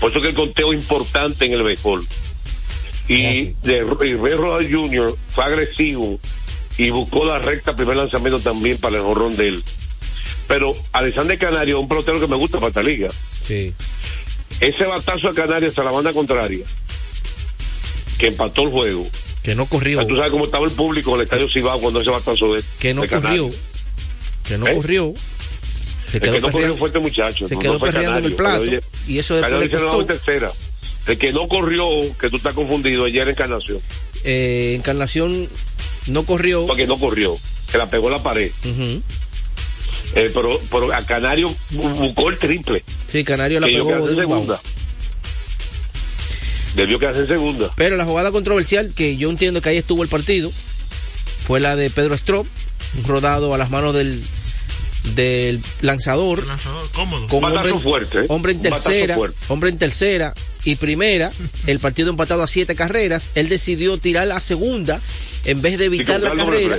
Por 0.00 0.10
eso 0.10 0.20
que 0.20 0.28
el 0.28 0.34
conteo 0.34 0.72
es 0.72 0.78
importante 0.80 1.44
en 1.44 1.52
el 1.52 1.62
béisbol. 1.62 2.04
Y, 3.08 3.54
de, 3.64 3.84
y 4.06 4.14
Ray 4.14 4.34
Rodas 4.34 4.66
Jr. 4.70 5.14
fue 5.28 5.44
agresivo 5.44 6.18
y 6.78 6.90
buscó 6.90 7.24
la 7.24 7.38
recta 7.38 7.74
primer 7.76 7.96
lanzamiento 7.96 8.40
también 8.40 8.78
para 8.78 8.96
el 8.96 9.02
jorrón 9.02 9.36
de 9.36 9.48
él. 9.48 9.64
Pero 10.48 10.72
Alexander 10.92 11.38
Canario 11.38 11.76
es 11.76 11.82
un 11.82 11.88
pelotero 11.88 12.18
que 12.20 12.26
me 12.26 12.36
gusta 12.36 12.58
para 12.58 12.68
esta 12.68 12.82
liga. 12.82 13.08
Sí. 13.40 13.72
Ese 14.60 14.84
batazo 14.84 15.28
a 15.28 15.34
Canarias 15.34 15.78
a 15.78 15.84
la 15.84 15.90
banda 15.90 16.12
contraria, 16.12 16.64
que 18.18 18.26
empató 18.28 18.62
el 18.62 18.70
juego. 18.70 19.06
Que 19.42 19.54
no 19.54 19.66
corrió. 19.66 20.06
Tú 20.06 20.16
sabes 20.16 20.30
cómo 20.32 20.44
estaba 20.44 20.66
el 20.66 20.72
público 20.72 21.10
en 21.10 21.16
el 21.16 21.22
estadio 21.22 21.48
Cibao 21.48 21.80
cuando 21.80 22.00
ese 22.00 22.10
batazo 22.10 22.54
de 22.54 22.62
Que 22.78 22.92
no 22.92 23.02
de 23.02 23.08
corrió. 23.08 23.48
Que 24.46 24.58
no 24.58 24.66
¿Eh? 24.66 24.74
corrió. 24.74 25.14
Se 26.10 26.16
El 26.16 26.22
quedó 26.22 26.32
que 26.34 26.40
no 26.40 26.52
corrió 26.52 26.76
fue 26.76 26.88
este 26.88 26.98
muchacho. 26.98 27.48
Se 27.48 27.54
no 27.54 27.60
quedó 27.60 27.86
en 27.86 28.24
el 28.24 28.34
plato. 28.34 28.64
Y 29.06 29.18
eso 29.18 29.36
después 29.36 29.60
le 29.60 29.70
costó. 29.70 30.04
tercera. 30.04 30.52
El 31.06 31.18
que 31.18 31.32
no 31.32 31.48
corrió, 31.48 31.88
que 32.18 32.28
tú 32.28 32.36
estás 32.36 32.54
confundido, 32.54 33.04
ayer 33.04 33.22
en 33.22 33.30
Encarnación. 33.30 33.78
Eh, 34.24 34.74
Encarnación 34.76 35.48
no 36.10 36.24
corrió. 36.24 36.66
Porque 36.66 36.86
no 36.86 36.98
corrió, 36.98 37.36
que 37.70 37.78
la 37.78 37.88
pegó 37.88 38.10
la 38.10 38.22
pared. 38.22 38.50
Eh, 40.14 40.28
pero, 40.34 40.60
pero 40.70 40.92
a 40.92 41.02
Canario 41.06 41.48
bu- 41.72 41.94
buscó 41.98 42.28
el 42.30 42.38
triple. 42.38 42.82
Sí, 43.06 43.22
Canario 43.24 43.60
la 43.60 43.66
que 43.68 43.74
pegó 43.74 44.06
de 44.06 44.14
wow. 44.14 44.16
segunda. 44.16 44.60
Debió 46.74 46.98
quedarse 46.98 47.20
en 47.20 47.26
segunda. 47.28 47.70
Pero 47.76 47.96
la 47.96 48.04
jugada 48.04 48.30
controversial 48.30 48.92
que 48.94 49.16
yo 49.16 49.28
entiendo 49.30 49.60
que 49.60 49.70
ahí 49.70 49.76
estuvo 49.76 50.02
el 50.02 50.08
partido 50.08 50.50
fue 51.46 51.58
la 51.60 51.74
de 51.76 51.90
Pedro 51.90 52.14
Strop, 52.14 52.46
un 52.96 53.04
rodado 53.04 53.52
a 53.54 53.58
las 53.58 53.70
manos 53.70 53.92
del, 53.94 54.22
del 55.16 55.60
lanzador. 55.80 56.46
Lanzador 56.46 56.88
cómodo. 56.92 57.26
Con 57.26 57.36
Un 57.36 57.42
batazo 57.52 57.74
hombre, 57.74 57.80
fuerte, 57.82 58.18
¿eh? 58.20 58.24
hombre 58.28 58.52
en 58.52 58.58
Un 58.58 58.62
tercera, 58.62 59.14
fuerte. 59.16 59.36
hombre 59.48 59.70
en 59.70 59.78
tercera 59.78 60.34
y 60.64 60.76
primera, 60.76 61.32
el 61.66 61.80
partido 61.80 62.10
empatado 62.10 62.42
a 62.42 62.46
siete 62.46 62.76
carreras, 62.76 63.32
él 63.34 63.48
decidió 63.48 63.98
tirar 63.98 64.28
la 64.28 64.40
segunda 64.40 65.00
en 65.44 65.62
vez 65.62 65.78
de 65.78 65.86
evitar 65.86 66.20
la 66.20 66.34
carrera 66.34 66.78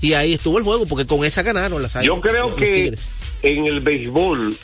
y 0.00 0.12
ahí 0.14 0.34
estuvo 0.34 0.58
el 0.58 0.64
juego 0.64 0.86
porque 0.86 1.06
con 1.06 1.24
esa 1.24 1.42
ganaron 1.42 1.82
las 1.82 1.92
Yo 2.02 2.20
creo 2.20 2.54
que 2.54 2.66
Tigres. 2.90 3.08
en 3.42 3.66
el 3.66 3.80
béisbol, 3.80 4.56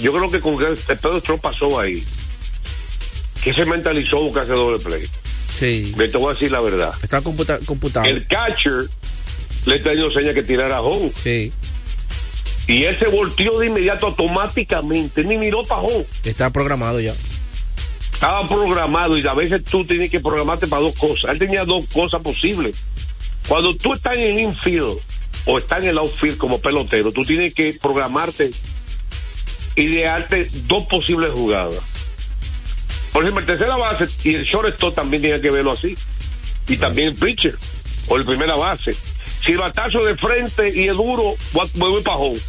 yo 0.00 0.12
creo 0.12 0.30
que 0.30 0.40
con 0.40 0.56
Pedro 0.56 1.18
Strop 1.18 1.40
pasó 1.40 1.78
ahí, 1.78 2.02
que 3.42 3.54
se 3.54 3.64
mentalizó 3.64 4.20
buscarse 4.22 4.52
doble 4.52 4.78
play. 4.82 5.04
Sí. 5.54 5.94
Me 5.96 6.08
te 6.08 6.18
voy 6.18 6.30
a 6.30 6.32
decir 6.34 6.50
la 6.50 6.60
verdad. 6.60 6.92
Estaba 7.02 7.22
computa- 7.22 7.58
computado. 7.64 8.06
El 8.06 8.26
catcher 8.26 8.84
le 9.66 9.76
está 9.76 9.90
dando 9.90 10.10
señas 10.10 10.34
que 10.34 10.42
tirara 10.42 10.82
home. 10.82 11.10
Sí. 11.16 11.52
Y 12.66 12.82
él 12.84 12.98
se 12.98 13.06
volteó 13.06 13.58
de 13.60 13.68
inmediato 13.68 14.06
automáticamente, 14.06 15.22
ni 15.24 15.36
miró 15.38 15.62
para 15.64 15.82
home. 15.82 16.04
Estaba 16.24 16.50
programado 16.50 17.00
ya. 17.00 17.14
Estaba 18.16 18.48
programado 18.48 19.18
y 19.18 19.26
a 19.26 19.34
veces 19.34 19.62
tú 19.62 19.84
tienes 19.84 20.10
que 20.10 20.20
programarte 20.20 20.66
para 20.66 20.80
dos 20.80 20.94
cosas. 20.94 21.32
Él 21.32 21.38
tenía 21.38 21.66
dos 21.66 21.86
cosas 21.88 22.22
posibles. 22.22 22.82
Cuando 23.46 23.76
tú 23.76 23.92
estás 23.92 24.16
en 24.16 24.24
el 24.24 24.40
infield 24.40 24.98
o 25.44 25.58
estás 25.58 25.82
en 25.82 25.90
el 25.90 25.98
outfield 25.98 26.38
como 26.38 26.58
pelotero, 26.58 27.12
tú 27.12 27.26
tienes 27.26 27.52
que 27.52 27.76
programarte, 27.78 28.52
idearte 29.76 30.48
dos 30.66 30.84
posibles 30.84 31.30
jugadas. 31.32 31.78
Por 33.12 33.22
ejemplo, 33.22 33.42
el 33.42 33.46
tercera 33.46 33.76
base 33.76 34.08
y 34.24 34.34
el 34.34 34.44
shortstop 34.44 34.94
también 34.94 35.20
tiene 35.20 35.38
que 35.42 35.50
verlo 35.50 35.72
así. 35.72 35.94
Y 36.68 36.78
también 36.78 37.08
el 37.08 37.16
pitcher 37.16 37.54
o 38.08 38.16
el 38.16 38.24
primera 38.24 38.56
base. 38.56 38.96
Si 39.44 39.52
el 39.52 39.58
batazo 39.58 40.02
de 40.06 40.16
frente 40.16 40.72
y 40.74 40.88
es 40.88 40.96
duro, 40.96 41.34
voy, 41.52 42.02
para 42.02 42.16
home. 42.16 42.40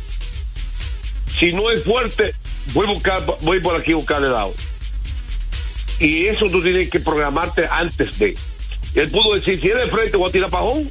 Si 1.37 1.51
no 1.51 1.69
es 1.71 1.83
fuerte, 1.83 2.33
voy 2.73 2.87
buscar, 2.87 3.21
voy 3.41 3.59
por 3.59 3.75
aquí 3.75 3.91
a 3.91 3.97
buscar 3.97 4.23
el 4.23 4.31
lado. 4.31 4.53
Y 5.99 6.27
eso 6.27 6.49
tú 6.49 6.61
tienes 6.61 6.89
que 6.89 6.99
programarte 6.99 7.65
antes 7.69 8.19
de. 8.19 8.35
Él 8.95 9.09
pudo 9.11 9.35
decir, 9.35 9.59
si 9.59 9.67
es 9.67 9.75
de 9.75 9.87
frente, 9.87 10.17
voy 10.17 10.29
a 10.29 10.31
tirar 10.31 10.49
home. 10.53 10.89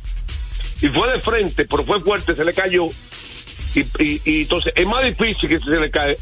Y 0.83 0.89
fue 0.89 1.11
de 1.11 1.19
frente, 1.21 1.65
pero 1.65 1.85
fue 1.85 2.01
fuerte, 2.01 2.35
se 2.35 2.45
le 2.45 2.53
cayó. 2.53 2.87
Y, 3.75 4.41
entonces 4.43 4.73
es 4.75 4.87
más 4.87 5.05
difícil 5.05 5.49
que 5.49 5.59
se 5.59 5.69
le 5.69 5.91
cae 5.91 6.17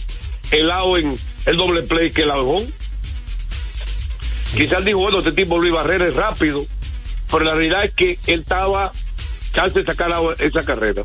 el 0.51 0.67
lado 0.67 0.99
en 0.99 1.17
el 1.47 1.57
doble 1.57 1.83
play 1.83 2.11
que 2.11 2.23
el 2.23 2.29
lado. 2.29 2.63
Quizás 4.57 4.85
dijo, 4.85 5.01
bueno, 5.01 5.19
este 5.19 5.33
tipo 5.33 5.59
Luis 5.59 5.73
Barrera 5.73 6.07
es 6.07 6.15
rápido, 6.15 6.65
pero 7.31 7.45
la 7.45 7.55
realidad 7.55 7.85
es 7.85 7.95
que 7.95 8.19
él 8.27 8.41
estaba 8.41 8.93
chance 9.53 9.83
de 9.83 9.85
sacar 9.85 10.13
esa 10.39 10.63
carrera. 10.65 11.03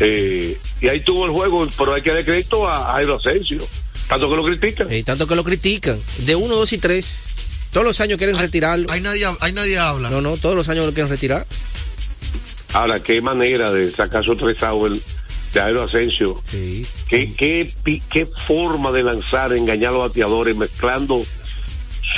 Eh, 0.00 0.58
y 0.80 0.88
ahí 0.88 1.00
tuvo 1.00 1.26
el 1.26 1.32
juego, 1.32 1.66
pero 1.78 1.94
hay 1.94 2.02
que 2.02 2.12
dar 2.12 2.24
crédito 2.24 2.66
a, 2.66 2.98
a 2.98 3.18
Jairo. 3.22 3.66
Tanto 4.08 4.28
que 4.30 4.36
lo 4.36 4.44
critican. 4.44 4.92
Y 4.92 5.02
tanto 5.02 5.26
que 5.26 5.34
lo 5.34 5.44
critican. 5.44 5.98
De 6.18 6.34
uno, 6.36 6.56
dos 6.56 6.72
y 6.72 6.78
tres. 6.78 7.22
Todos 7.72 7.86
los 7.86 8.00
años 8.00 8.18
quieren 8.18 8.38
retirarlo. 8.38 8.90
Ahí 8.92 9.00
nadie, 9.00 9.26
ahí 9.40 9.52
nadie 9.52 9.78
habla. 9.78 10.10
No, 10.10 10.20
no, 10.20 10.36
todos 10.36 10.54
los 10.54 10.68
años 10.68 10.86
lo 10.86 10.92
quieren 10.92 11.10
retirar. 11.10 11.46
Ahora, 12.72 13.00
qué 13.00 13.20
manera 13.20 13.72
de 13.72 13.90
sacar 13.90 14.24
su 14.24 14.34
tres 14.36 14.56
el- 14.62 15.02
de 15.52 15.60
Jairo 15.60 15.82
Asensio. 15.84 16.42
Sí. 16.50 16.84
Qué, 17.08 17.32
qué 18.10 18.26
forma 18.26 18.90
de 18.92 19.02
lanzar, 19.04 19.52
engañar 19.52 19.90
a 19.90 19.92
los 19.92 20.08
bateadores, 20.08 20.56
mezclando 20.56 21.24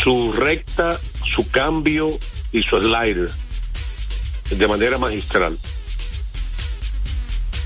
su 0.03 0.32
recta, 0.32 0.99
su 1.24 1.49
cambio 1.51 2.11
y 2.53 2.62
su 2.62 2.80
slider 2.80 3.30
de 4.51 4.68
manera 4.68 4.97
magistral. 4.99 5.57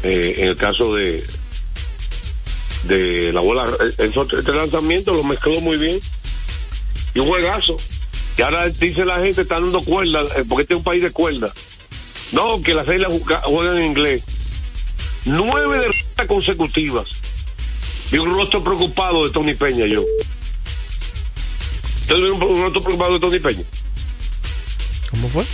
Eh, 0.03 0.35
en 0.39 0.49
el 0.49 0.57
caso 0.57 0.95
de 0.95 1.23
de 2.85 3.33
la 3.33 3.41
bola. 3.41 3.69
El, 3.99 4.13
este 4.13 4.53
lanzamiento 4.53 5.15
lo 5.15 5.23
mezcló 5.25 5.61
muy 5.61 5.77
bien. 5.77 6.01
Y 7.15 7.21
un 7.21 7.27
juegazo. 7.27 7.77
Y 8.39 8.43
ahora 8.43 8.69
dice 8.69 9.05
la 9.05 9.21
gente, 9.21 9.43
está 9.43 9.61
dando 9.61 9.83
cuerda, 9.83 10.23
eh, 10.37 10.45
porque 10.49 10.63
este 10.63 10.75
es 10.75 10.79
un 10.79 10.85
país 10.85 11.03
de 11.03 11.11
cuerda. 11.11 11.53
No, 12.33 12.63
que 12.63 12.75
las 12.75 12.89
islas 12.89 13.13
juegan 13.45 13.79
en 13.79 13.85
inglés. 13.85 14.23
Nueve 15.27 15.79
derrotas 15.79 16.27
consecutivas. 16.27 17.09
Y 18.13 18.19
un 18.19 18.31
rostro 18.31 18.63
preocupado 18.63 19.27
de 19.27 19.33
Tony 19.33 19.55
Peña, 19.55 19.87
yo. 19.87 20.03
¿Ustedes 22.01 22.21
vieron 22.21 22.43
un 22.43 22.63
rostro 22.63 22.83
preocupado 22.83 23.15
de 23.15 23.21
Tony 23.21 23.39
Peña? 23.39 23.65
¿Cómo 25.11 25.29
fue? 25.29 25.45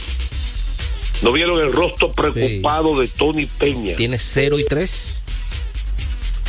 ¿No 1.22 1.32
vieron 1.32 1.60
el 1.60 1.72
rostro 1.72 2.12
preocupado 2.12 2.98
de 3.00 3.08
Tony 3.08 3.46
Peña? 3.46 3.96
Tiene 3.96 4.18
0 4.18 4.58
y 4.58 4.64
3. 4.64 5.22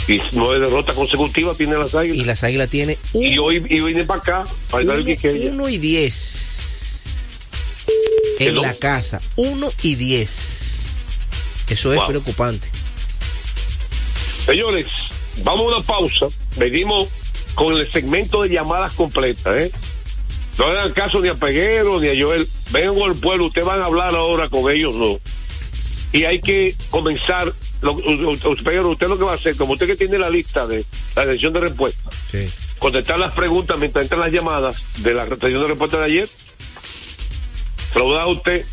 Y 0.07 0.21
nueve 0.31 0.59
derrotas 0.61 0.95
consecutivas 0.95 1.57
tiene 1.57 1.75
las 1.77 1.93
águilas. 1.93 2.17
Y 2.17 2.23
las 2.25 2.43
águilas 2.43 2.69
tiene. 2.69 2.97
y 3.13 3.37
hoy 3.37 3.57
y 3.69 3.81
viene 3.81 4.03
para 4.05 4.19
acá, 4.21 4.43
para 4.71 4.83
uno, 4.83 4.93
el. 4.93 5.49
1 5.53 5.69
y 5.69 5.77
10. 5.77 7.03
En 8.39 8.47
¿Hello? 8.49 8.61
la 8.61 8.73
casa. 8.75 9.19
1 9.35 9.69
y 9.83 9.95
10. 9.95 10.63
Eso 11.69 11.91
es 11.91 11.99
Wow. 11.99 12.07
preocupante. 12.07 12.67
Señores, 14.45 14.85
vamos 15.43 15.65
a 15.73 15.77
una 15.77 15.85
pausa. 15.85 16.27
Venimos 16.55 17.09
con 17.55 17.73
el 17.73 17.91
segmento 17.91 18.43
de 18.43 18.49
llamadas 18.49 18.93
completas, 18.93 19.61
¿eh? 19.63 19.71
No 20.57 20.65
hagan 20.65 20.91
caso 20.93 21.19
ni 21.19 21.27
a 21.29 21.35
Peguero 21.35 21.99
ni 21.99 22.07
a 22.07 22.13
Joel. 22.17 22.47
Vengan 22.71 22.95
con 22.95 23.11
el 23.11 23.19
pueblo, 23.19 23.45
ustedes 23.45 23.67
van 23.67 23.81
a 23.81 23.85
hablar 23.85 24.15
ahora 24.15 24.47
con 24.49 24.71
ellos, 24.71 24.95
no. 24.95 25.19
Y 26.13 26.23
hay 26.23 26.39
que 26.39 26.73
comenzar. 26.89 27.53
Lo, 27.81 27.93
usted 27.93 29.07
lo 29.07 29.17
que 29.17 29.23
va 29.23 29.31
a 29.33 29.35
hacer, 29.35 29.55
como 29.55 29.73
usted 29.73 29.85
que 29.85 29.95
tiene 29.95 30.17
la 30.17 30.29
lista 30.29 30.65
de 30.65 30.83
la 31.15 31.25
sesión 31.25 31.53
de 31.53 31.59
respuesta, 31.59 32.09
Sí. 32.31 32.47
contestar 32.79 33.19
las 33.19 33.33
preguntas 33.33 33.79
mientras 33.79 34.03
entran 34.03 34.21
las 34.21 34.31
llamadas 34.31 34.81
de 35.03 35.13
la 35.13 35.25
sesión 35.25 35.61
de 35.61 35.67
respuesta 35.67 35.97
de 35.99 36.05
ayer. 36.05 36.29
Se 37.93 37.99
lo 37.99 38.11
da 38.13 38.23
a 38.23 38.27
usted. 38.27 38.65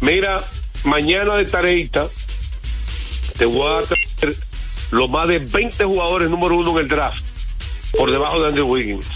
Mira, 0.00 0.42
mañana 0.84 1.34
de 1.36 1.44
tareita 1.44 2.08
te 3.38 3.46
voy 3.46 3.82
a 3.82 3.86
traer 3.86 4.36
los 4.92 5.10
más 5.10 5.28
de 5.28 5.38
20 5.40 5.84
jugadores 5.84 6.30
número 6.30 6.56
uno 6.56 6.72
en 6.72 6.78
el 6.84 6.88
draft 6.88 7.24
por 7.96 8.10
debajo 8.10 8.40
de 8.40 8.48
Andrew 8.48 8.66
Wiggins. 8.68 9.06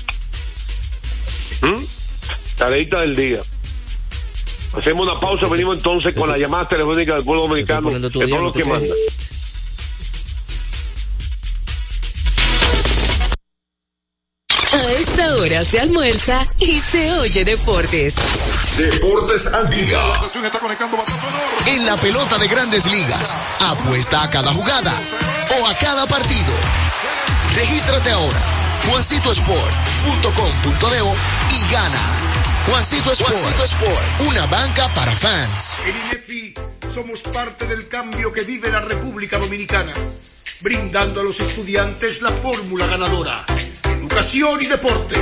¿Mm? 1.62 1.84
Tareita 2.56 3.00
del 3.02 3.16
día. 3.16 3.40
Hacemos 4.76 5.08
una 5.08 5.18
pausa, 5.18 5.48
venimos 5.48 5.78
entonces 5.78 6.14
con 6.14 6.28
las 6.28 6.38
llamadas 6.38 6.68
telefónicas 6.68 7.16
del 7.16 7.24
pueblo 7.24 7.48
dominicano, 7.48 7.88
pueblo 7.88 8.42
no 8.42 8.52
te 8.52 8.62
que 8.62 8.68
manda. 8.68 8.94
A 14.70 14.92
esta 14.92 15.34
hora 15.36 15.64
se 15.64 15.80
almuerza 15.80 16.46
y 16.58 16.78
se 16.78 17.10
oye 17.14 17.42
deportes. 17.44 18.16
Deportes 18.76 19.46
al 19.54 19.70
día. 19.70 19.98
En 21.66 21.86
la 21.86 21.96
pelota 21.96 22.36
de 22.36 22.48
grandes 22.48 22.84
ligas, 22.86 23.38
apuesta 23.60 24.22
a 24.22 24.28
cada 24.30 24.52
jugada 24.52 24.92
o 25.58 25.66
a 25.66 25.74
cada 25.74 26.06
partido. 26.06 26.52
Regístrate 27.56 28.10
ahora, 28.10 28.42
juancitosport.com.de 28.90 31.56
y 31.56 31.72
gana. 31.72 32.37
Juancito 32.68 33.12
Sport, 33.12 33.60
Sport, 33.64 34.20
una 34.28 34.44
banca 34.46 34.92
para 34.94 35.10
fans. 35.12 35.76
En 35.86 35.96
INEFI 35.96 36.54
somos 36.92 37.22
parte 37.22 37.66
del 37.66 37.88
cambio 37.88 38.30
que 38.30 38.42
vive 38.42 38.70
la 38.70 38.80
República 38.80 39.38
Dominicana, 39.38 39.94
brindando 40.60 41.22
a 41.22 41.24
los 41.24 41.40
estudiantes 41.40 42.20
la 42.20 42.30
fórmula 42.30 42.86
ganadora. 42.86 43.46
Educación 43.84 44.60
y 44.60 44.66
deporte, 44.66 45.16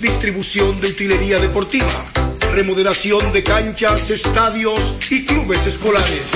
distribución 0.00 0.80
de 0.80 0.88
utilería 0.88 1.38
deportiva, 1.38 2.04
remodelación 2.52 3.32
de 3.32 3.44
canchas, 3.44 4.10
estadios 4.10 4.96
y 5.08 5.24
clubes 5.24 5.64
escolares, 5.66 6.30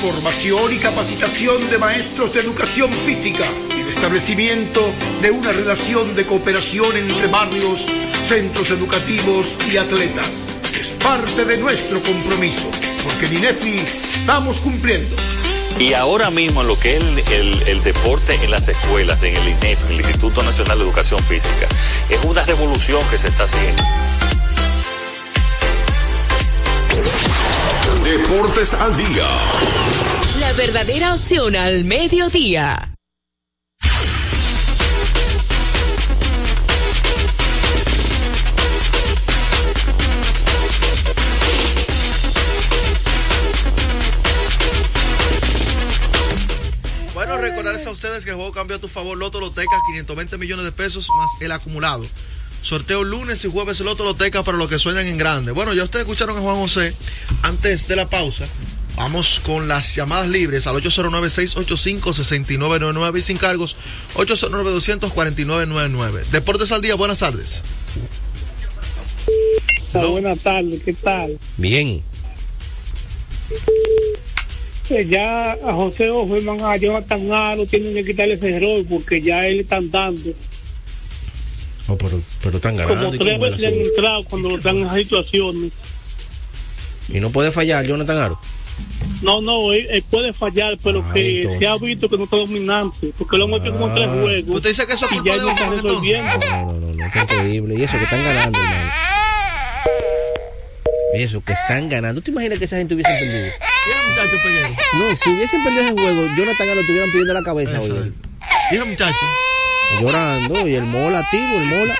formación 0.00 0.74
y 0.74 0.78
capacitación 0.78 1.70
de 1.70 1.78
maestros 1.78 2.34
de 2.34 2.40
educación 2.40 2.92
física 2.92 3.44
establecimiento 3.92 4.92
de 5.20 5.30
una 5.30 5.52
relación 5.52 6.14
de 6.16 6.26
cooperación 6.26 6.96
entre 6.96 7.26
barrios, 7.28 7.84
centros 8.26 8.70
educativos 8.70 9.54
y 9.72 9.76
atletas. 9.76 10.28
Es 10.72 10.96
parte 11.02 11.44
de 11.44 11.58
nuestro 11.58 12.02
compromiso, 12.02 12.70
porque 13.04 13.26
en 13.26 13.36
INEFI 13.38 13.76
estamos 13.78 14.60
cumpliendo. 14.60 15.14
Y 15.78 15.94
ahora 15.94 16.30
mismo 16.30 16.62
lo 16.62 16.78
que 16.78 16.96
es 16.96 17.02
el, 17.02 17.18
el- 17.32 17.62
el 17.68 17.82
deporte 17.82 18.34
en 18.42 18.50
las 18.50 18.68
escuelas, 18.68 19.22
en 19.22 19.34
el 19.36 19.48
INEF, 19.48 19.90
el 19.90 20.00
Instituto 20.00 20.42
Nacional 20.42 20.78
de 20.78 20.84
Educación 20.84 21.22
Física, 21.22 21.66
es 22.08 22.22
una 22.24 22.42
revolución 22.44 23.00
que 23.10 23.18
se 23.18 23.28
está 23.28 23.44
haciendo. 23.44 23.82
Deportes 28.04 28.74
al 28.74 28.96
día. 28.96 29.26
La 30.38 30.52
verdadera 30.52 31.14
opción 31.14 31.56
al 31.56 31.84
mediodía. 31.84 32.91
Recordarles 47.42 47.86
a 47.86 47.90
ustedes 47.90 48.24
que 48.24 48.30
el 48.30 48.36
juego 48.36 48.52
cambió 48.52 48.76
a 48.76 48.80
tu 48.80 48.88
favor 48.88 49.18
Loto 49.18 49.40
Loteca, 49.40 49.76
520 49.88 50.38
millones 50.38 50.64
de 50.64 50.72
pesos 50.72 51.08
más 51.16 51.30
el 51.40 51.52
acumulado. 51.52 52.06
Sorteo 52.62 53.02
lunes 53.02 53.44
y 53.44 53.50
jueves 53.50 53.80
Loto 53.80 54.04
Loteca 54.04 54.44
para 54.44 54.56
los 54.56 54.70
que 54.70 54.78
sueñan 54.78 55.06
en 55.06 55.18
grande. 55.18 55.52
Bueno, 55.52 55.74
ya 55.74 55.82
ustedes 55.82 56.04
escucharon 56.04 56.38
a 56.38 56.40
Juan 56.40 56.56
José 56.56 56.94
antes 57.42 57.88
de 57.88 57.96
la 57.96 58.08
pausa. 58.08 58.46
Vamos 58.96 59.40
con 59.44 59.68
las 59.68 59.94
llamadas 59.96 60.28
libres 60.28 60.66
al 60.66 60.76
809-685-6999 60.76 63.18
y 63.18 63.22
sin 63.22 63.36
cargos 63.38 63.76
809-249-99. 64.14 66.24
Deportes 66.26 66.72
al 66.72 66.82
día, 66.82 66.94
buenas 66.94 67.20
tardes. 67.20 67.62
Buenas 69.92 70.40
tardes, 70.40 70.82
¿qué 70.82 70.92
tal? 70.92 71.38
Bien. 71.56 72.02
Eh, 74.94 75.06
ya 75.08 75.52
a 75.52 75.72
José 75.72 76.10
Offerman, 76.10 76.60
a 76.62 76.76
Jonathan 76.76 77.32
Aro 77.32 77.64
tienen 77.66 77.94
que 77.94 78.04
quitarle 78.04 78.34
ese 78.34 78.60
rol 78.60 78.84
porque 78.88 79.22
ya 79.22 79.46
él 79.46 79.60
están 79.60 79.90
dando. 79.90 80.30
Oh, 81.88 81.96
pero, 81.96 82.20
pero 82.42 82.56
están 82.56 82.76
ganando. 82.76 83.04
Como 83.06 83.14
¿y 83.14 83.18
tres 83.18 83.40
veces 83.40 83.60
le 83.62 83.66
han 83.68 83.74
entrado 83.74 84.24
cuando 84.24 84.50
lo 84.50 84.56
están 84.58 84.76
en 84.76 84.82
esas 84.84 84.96
situaciones. 84.98 85.72
Y 87.08 87.20
no 87.20 87.30
puede 87.30 87.50
fallar 87.52 87.86
Jonathan 87.86 88.18
Aro. 88.18 88.38
No, 89.22 89.40
no, 89.40 89.72
él, 89.72 89.86
él 89.90 90.02
puede 90.10 90.32
fallar, 90.32 90.76
pero 90.82 91.02
Ah, 91.06 91.10
que 91.14 91.38
entonces. 91.42 91.58
se 91.60 91.66
ha 91.68 91.76
visto 91.78 92.08
que 92.08 92.16
no 92.18 92.24
está 92.24 92.36
dominante, 92.36 93.12
porque 93.16 93.36
lo 93.38 93.44
han 93.46 93.54
hecho 93.54 93.72
como 93.72 93.94
tres 93.94 94.08
juegos. 94.10 94.56
¿Usted 94.56 94.68
dice 94.70 94.86
que 94.86 94.92
eso 94.92 95.06
es 95.06 95.12
y 95.12 95.14
culpa 95.16 95.36
ya 95.36 95.42
no 95.42 95.48
está 95.50 95.70
resolviendo. 95.70 96.30
No, 96.50 96.64
no, 96.66 96.72
no, 96.80 96.94
no, 96.94 97.06
es 97.06 97.16
increíble. 97.22 97.74
Y 97.78 97.82
eso 97.82 97.96
que 97.98 98.04
están 98.04 98.22
ganando, 98.24 98.58
hermano. 98.58 98.90
Y 101.14 101.22
eso 101.22 101.42
que 101.44 101.52
están 101.52 101.88
ganando. 101.88 102.20
¿Tú 102.20 102.24
te 102.26 102.30
imaginas 102.30 102.58
que 102.58 102.64
esa 102.64 102.76
gente 102.78 102.94
hubiese 102.94 103.10
No, 104.98 105.16
si 105.16 105.30
hubiesen 105.30 105.62
perdido 105.62 105.82
ese 105.84 105.92
juego, 105.94 106.26
Jonathan 106.36 106.66
lo 106.68 106.80
estuvieran 106.80 107.10
pidiendo 107.10 107.32
la 107.34 107.42
cabeza 107.42 107.80
hoy. 107.80 108.12
Dijo 108.70 108.86
muchacho. 108.86 109.26
Llorando, 110.00 110.66
y 110.68 110.74
el 110.74 110.84
Mola 110.84 111.18
activo, 111.20 111.58
el 111.60 111.64
Mola. 111.66 111.94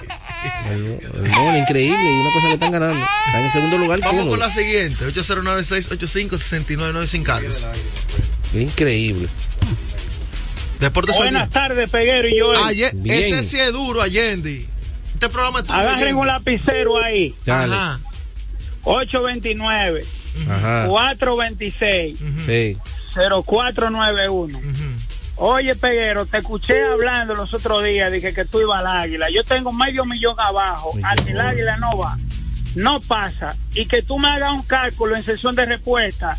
El, 0.70 0.98
el 1.24 1.30
Mola, 1.30 1.58
increíble, 1.58 1.98
y 2.02 2.20
una 2.20 2.30
cosa 2.32 2.46
que 2.48 2.54
están 2.54 2.72
ganando. 2.72 3.06
Están 3.26 3.44
en 3.44 3.52
segundo 3.52 3.78
lugar. 3.78 4.00
Vamos 4.00 4.26
con 4.26 4.38
la 4.38 4.50
siguiente, 4.50 5.04
809-685-6999 5.06 7.06
sin 7.06 7.24
cargos. 7.24 7.66
Increíble. 8.54 9.28
Deportes 10.80 11.16
Buenas 11.16 11.48
tardes, 11.50 11.88
Peguero 11.90 12.28
y 12.28 12.36
yo. 12.36 12.52
Ese 13.04 13.42
sí 13.44 13.58
es 13.58 13.72
duro, 13.72 14.02
Allende. 14.02 14.66
Este 15.14 15.28
programa 15.28 15.60
es 15.60 15.66
tuyo, 15.66 15.78
Agarren 15.78 15.98
Allende. 15.98 16.14
un 16.20 16.26
lapicero 16.26 16.98
ahí. 17.02 17.34
Dale. 17.46 17.74
Ajá. 17.74 18.00
829 18.84 20.00
Ajá. 20.04 20.10
426 20.88 22.18
Sí. 22.46 22.76
0491. 23.14 24.58
Oye, 25.36 25.74
Peguero, 25.74 26.26
te 26.26 26.38
escuché 26.38 26.84
hablando 26.84 27.34
los 27.34 27.52
otros 27.54 27.82
días, 27.84 28.12
dije 28.12 28.32
que 28.34 28.44
tú 28.44 28.60
ibas 28.60 28.80
al 28.80 28.86
águila. 28.86 29.28
Yo 29.30 29.42
tengo 29.44 29.72
medio 29.72 30.04
millón 30.04 30.36
abajo, 30.38 30.92
al 31.02 31.24
que 31.24 31.32
el 31.32 31.40
águila 31.40 31.76
no 31.78 31.96
va, 31.96 32.16
no 32.76 33.00
pasa. 33.00 33.56
Y 33.74 33.86
que 33.86 34.02
tú 34.02 34.18
me 34.18 34.28
hagas 34.28 34.52
un 34.52 34.62
cálculo 34.62 35.16
en 35.16 35.22
sesión 35.22 35.54
de 35.54 35.64
respuesta, 35.64 36.36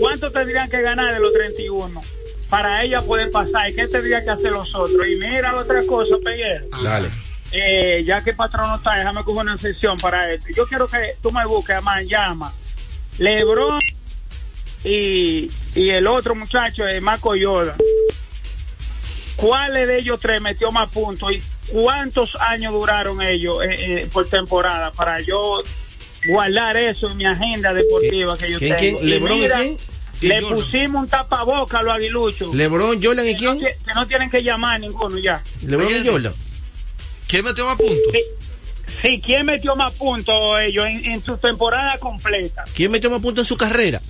¿cuánto 0.00 0.30
tendrían 0.30 0.68
que 0.68 0.82
ganar 0.82 1.14
de 1.14 1.20
los 1.20 1.32
31? 1.32 2.02
Para 2.50 2.82
ella 2.82 3.00
poder 3.00 3.30
pasar, 3.30 3.70
¿y 3.70 3.74
qué 3.74 3.86
tendría 3.88 4.22
que 4.22 4.30
hacer 4.30 4.50
los 4.52 4.74
otros? 4.74 5.06
Y 5.08 5.16
mira 5.16 5.52
la 5.52 5.60
otra 5.60 5.80
cosa, 5.86 6.16
Peguero. 6.22 6.66
Dale. 6.82 7.08
Eh, 7.52 8.02
ya 8.04 8.22
que 8.22 8.30
el 8.30 8.36
patrón 8.36 8.68
no 8.68 8.76
está, 8.76 8.94
déjame 8.96 9.22
coger 9.24 9.42
una 9.42 9.56
sesión 9.58 9.96
para 9.98 10.30
esto. 10.32 10.48
Yo 10.54 10.66
quiero 10.66 10.88
que 10.88 11.16
tú 11.22 11.30
me 11.32 11.44
busques 11.46 11.76
a 11.76 11.80
Manjama, 11.80 12.52
Lebron 13.22 13.80
y, 14.84 15.50
y 15.74 15.90
el 15.90 16.06
otro 16.06 16.34
muchacho, 16.34 16.86
eh, 16.86 17.00
Marco 17.00 17.34
Yoda. 17.36 17.76
¿cuáles 19.36 19.88
de 19.88 19.98
ellos 19.98 20.20
tres 20.20 20.40
metió 20.40 20.70
más 20.70 20.88
puntos 20.90 21.30
y 21.32 21.42
cuántos 21.72 22.36
años 22.36 22.72
duraron 22.72 23.20
ellos 23.22 23.56
eh, 23.64 23.74
eh, 24.02 24.08
por 24.12 24.28
temporada 24.28 24.92
para 24.92 25.20
yo 25.20 25.60
guardar 26.28 26.76
eso 26.76 27.10
en 27.10 27.16
mi 27.16 27.24
agenda 27.24 27.72
deportiva 27.74 28.36
que 28.38 28.52
yo 28.52 28.58
¿Quién, 28.58 28.76
tengo? 28.76 28.98
quién? 28.98 29.10
¿Lebron 29.10 29.38
y 29.38 29.40
mira, 29.40 29.56
quién? 29.56 29.76
Le 30.20 30.40
Jordan. 30.42 30.56
pusimos 30.58 31.02
un 31.02 31.08
tapaboca 31.08 31.78
a 31.78 31.82
los 31.82 31.94
aguiluchos. 31.94 32.54
LeBron, 32.54 33.02
Jordan 33.02 33.26
y 33.26 33.32
Que 33.32 33.36
quién? 33.38 33.58
Que 33.58 33.74
no 33.94 34.06
tienen 34.06 34.30
que 34.30 34.42
llamar 34.42 34.78
ninguno 34.78 35.18
ya. 35.18 35.42
LeBron 35.66 35.88
y 35.90 36.06
Jordan. 36.06 36.32
¿Quién 37.26 37.44
metió 37.44 37.66
más 37.66 37.76
puntos? 37.78 37.96
Sí, 38.12 38.20
sí, 39.02 39.20
¿quién 39.24 39.44
metió 39.46 39.76
más 39.76 39.92
puntos 39.94 40.60
ellos 40.60 40.86
en, 40.86 41.04
en 41.04 41.24
su 41.24 41.36
temporada 41.36 41.98
completa? 41.98 42.64
¿Quién 42.74 42.90
metió 42.90 43.10
más 43.10 43.20
puntos 43.20 43.44
en 43.44 43.48
su 43.48 43.56
carrera? 43.56 44.00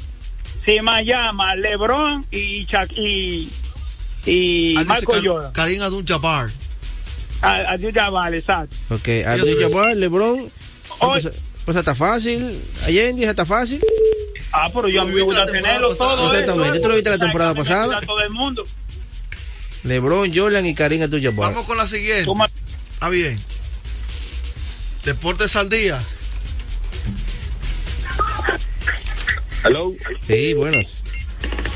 Sí, 0.64 0.78
llama 1.05 1.57
LeBron 1.57 2.24
y 2.30 2.64
Chuck 2.66 2.93
y, 2.97 3.51
y 4.26 4.76
Ah, 4.76 4.84
Kar- 4.84 5.26
Jordan. 5.26 5.53
Karim 5.53 5.82
Abdul-Jabbar. 5.82 6.51
A- 7.43 7.72
Abdul 7.72 7.93
Jabbar, 7.93 8.32
exacto. 8.34 8.76
Ok, 8.90 9.09
Abdul 9.26 9.59
Jabbar, 9.61 9.97
LeBron. 9.97 10.49
Pues, 11.01 11.28
pues 11.64 11.76
está 11.76 11.95
fácil. 11.97 12.57
Allende 12.84 13.24
está 13.24 13.45
fácil. 13.45 13.80
Ah, 14.53 14.68
pero 14.72 14.86
yo 14.88 15.03
a 15.03 15.05
mí 15.05 15.14
me 15.14 15.22
gusta 15.22 15.47
tenerlo 15.47 15.93
todo. 15.97 16.30
Exactamente, 16.32 16.76
eso, 16.76 16.82
tú 16.82 16.88
lo 16.88 16.95
viste 16.95 17.11
la 17.11 17.18
temporada 17.18 17.55
pasada. 17.55 18.01
todo 18.03 18.20
el 18.20 18.30
mundo. 18.30 18.64
LeBron, 19.82 20.30
Jordan 20.32 20.64
y 20.66 20.74
Karim 20.74 21.03
Abdul 21.03 21.20
Jabbar. 21.22 21.51
Vamos 21.53 21.66
con 21.66 21.76
la 21.76 21.86
siguiente. 21.88 22.30
Ah, 23.01 23.09
bien. 23.09 23.36
Deportes 25.05 25.57
al 25.57 25.69
día. 25.69 26.01
Hello. 29.65 29.93
Sí, 30.27 30.55
buenas. 30.55 31.03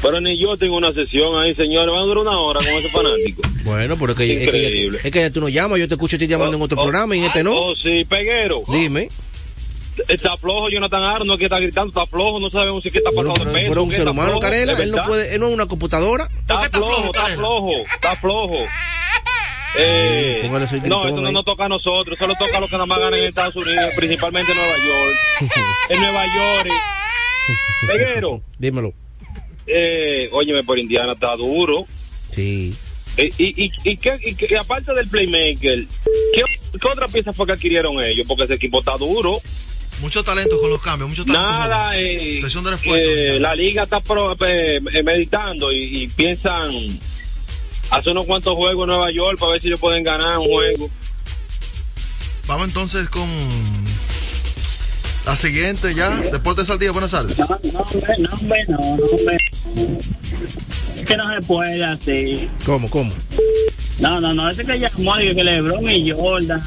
Pero 0.02 0.20
ni 0.20 0.38
yo 0.38 0.56
tengo 0.56 0.76
una 0.76 0.92
sesión 0.92 1.38
ahí, 1.40 1.54
señores. 1.54 1.90
Van 1.92 2.02
a 2.02 2.06
durar 2.06 2.18
una 2.18 2.38
hora 2.38 2.60
con 2.60 2.68
ese 2.68 2.88
fanático. 2.90 3.42
Bueno, 3.64 3.96
pero 3.98 4.12
es 4.12 4.18
que, 4.18 4.32
es 4.32 4.38
que, 4.38 4.44
Increíble. 4.44 4.98
es 5.02 5.10
que 5.10 5.20
ya 5.20 5.30
tú 5.30 5.40
no 5.40 5.48
llamas, 5.48 5.78
yo 5.80 5.88
te 5.88 5.94
escucho 5.94 6.16
a 6.16 6.18
ti 6.18 6.26
llamando 6.28 6.56
en 6.56 6.62
otro 6.62 6.76
programa 6.76 7.16
y 7.16 7.20
en 7.20 7.24
este 7.24 7.42
no. 7.42 7.52
Oh, 7.52 7.74
sí, 7.74 8.04
peguero. 8.04 8.62
Dime. 8.68 9.08
Está 10.08 10.36
flojo 10.36 10.68
Jonathan 10.68 11.02
Aaron, 11.02 11.26
no 11.26 11.32
es 11.34 11.38
que 11.38 11.46
está 11.46 11.58
gritando, 11.58 11.88
está 11.88 12.06
flojo, 12.06 12.38
no 12.38 12.50
sabemos 12.50 12.82
si 12.82 12.88
es 12.88 12.92
que 12.92 12.98
está 12.98 13.10
pasando 13.10 13.44
de 13.44 13.50
peso. 13.50 13.68
Pero 13.70 13.82
un 13.82 13.92
ser 13.92 14.06
humano, 14.06 14.38
Carela, 14.38 14.74
él 14.80 14.90
no 14.90 15.02
puede, 15.04 15.34
él 15.34 15.40
no 15.40 15.48
es 15.48 15.54
una 15.54 15.66
computadora. 15.66 16.28
Está, 16.40 16.68
flojo, 16.68 17.06
está 17.06 17.26
flojo, 17.28 17.72
está 17.94 18.16
flojo. 18.16 18.58
Eh, 19.78 20.40
su 20.70 20.88
no, 20.88 21.06
eso 21.06 21.20
no 21.20 21.32
nos 21.32 21.44
toca 21.44 21.64
a 21.66 21.68
nosotros, 21.68 22.18
solo 22.18 22.34
toca 22.38 22.56
a 22.56 22.60
los 22.60 22.68
que 22.70 22.76
nada 22.76 22.86
más 22.86 22.98
ganan 22.98 23.18
en 23.18 23.26
Estados 23.26 23.56
Unidos, 23.56 23.90
principalmente 23.96 24.50
en 24.52 24.58
Nueva 24.58 24.76
York. 24.78 25.52
en 25.90 26.00
Nueva 26.00 26.24
York. 26.34 26.72
Peguero, 27.86 28.42
Dímelo. 28.58 28.92
eh, 29.66 30.28
óyeme, 30.32 30.64
por 30.64 30.78
Indiana 30.78 31.12
está 31.12 31.36
duro. 31.36 31.86
Sí. 32.30 32.74
Eh, 33.16 33.30
y, 33.38 33.64
y, 33.64 33.70
y, 33.84 33.96
qué- 33.96 34.18
y 34.22 34.34
qué- 34.34 34.48
y 34.50 34.54
aparte 34.54 34.92
del 34.92 35.08
playmaker, 35.08 35.86
¿qué, 36.34 36.42
qué 36.80 36.88
otra 36.88 37.08
pieza 37.08 37.32
fue 37.32 37.46
que 37.46 37.52
adquirieron 37.52 38.02
ellos? 38.02 38.26
Porque 38.26 38.44
ese 38.44 38.54
equipo 38.54 38.80
está 38.80 38.96
duro. 38.96 39.40
Mucho 40.00 40.22
talento 40.22 40.60
con 40.60 40.68
los 40.68 40.82
cambios, 40.82 41.08
mucho 41.08 41.24
talento. 41.24 41.46
Nada, 41.48 41.98
eh, 41.98 42.38
de 42.42 43.36
eh, 43.36 43.40
la 43.40 43.54
liga 43.54 43.84
está 43.84 44.00
pro- 44.00 44.36
eh, 44.46 44.80
eh, 44.92 45.02
meditando 45.02 45.72
y, 45.72 46.02
y 46.02 46.08
piensan 46.08 46.70
hacer 47.90 48.12
unos 48.12 48.26
cuantos 48.26 48.54
juegos 48.54 48.84
en 48.84 48.88
Nueva 48.88 49.10
York 49.10 49.38
para 49.38 49.52
ver 49.52 49.62
si 49.62 49.68
ellos 49.68 49.80
pueden 49.80 50.04
ganar 50.04 50.38
un 50.38 50.46
juego. 50.46 50.90
Vamos 52.46 52.68
entonces 52.68 53.08
con 53.08 53.28
la 55.26 55.34
siguiente 55.34 55.94
ya. 55.94 56.10
Deportes 56.10 56.70
al 56.70 56.78
día, 56.78 56.92
buenas 56.92 57.10
tardes. 57.10 57.38
No, 57.38 57.46
hombre, 57.46 57.72
no, 58.18 58.30
hombre, 58.30 58.64
no, 58.68 58.78
no, 58.78 59.04
hombre. 59.04 59.38
Es 60.94 61.04
que 61.04 61.16
no 61.16 61.34
se 61.34 61.46
puede 61.46 61.84
así. 61.84 62.48
¿Cómo, 62.64 62.88
cómo? 62.88 63.12
No, 63.98 64.20
no, 64.20 64.34
no, 64.34 64.50
ese 64.50 64.64
que 64.64 64.78
llamó 64.78 65.16
dije 65.16 65.34
que 65.34 65.42
LeBron 65.44 65.90
y 65.90 66.10
Jordan. 66.10 66.62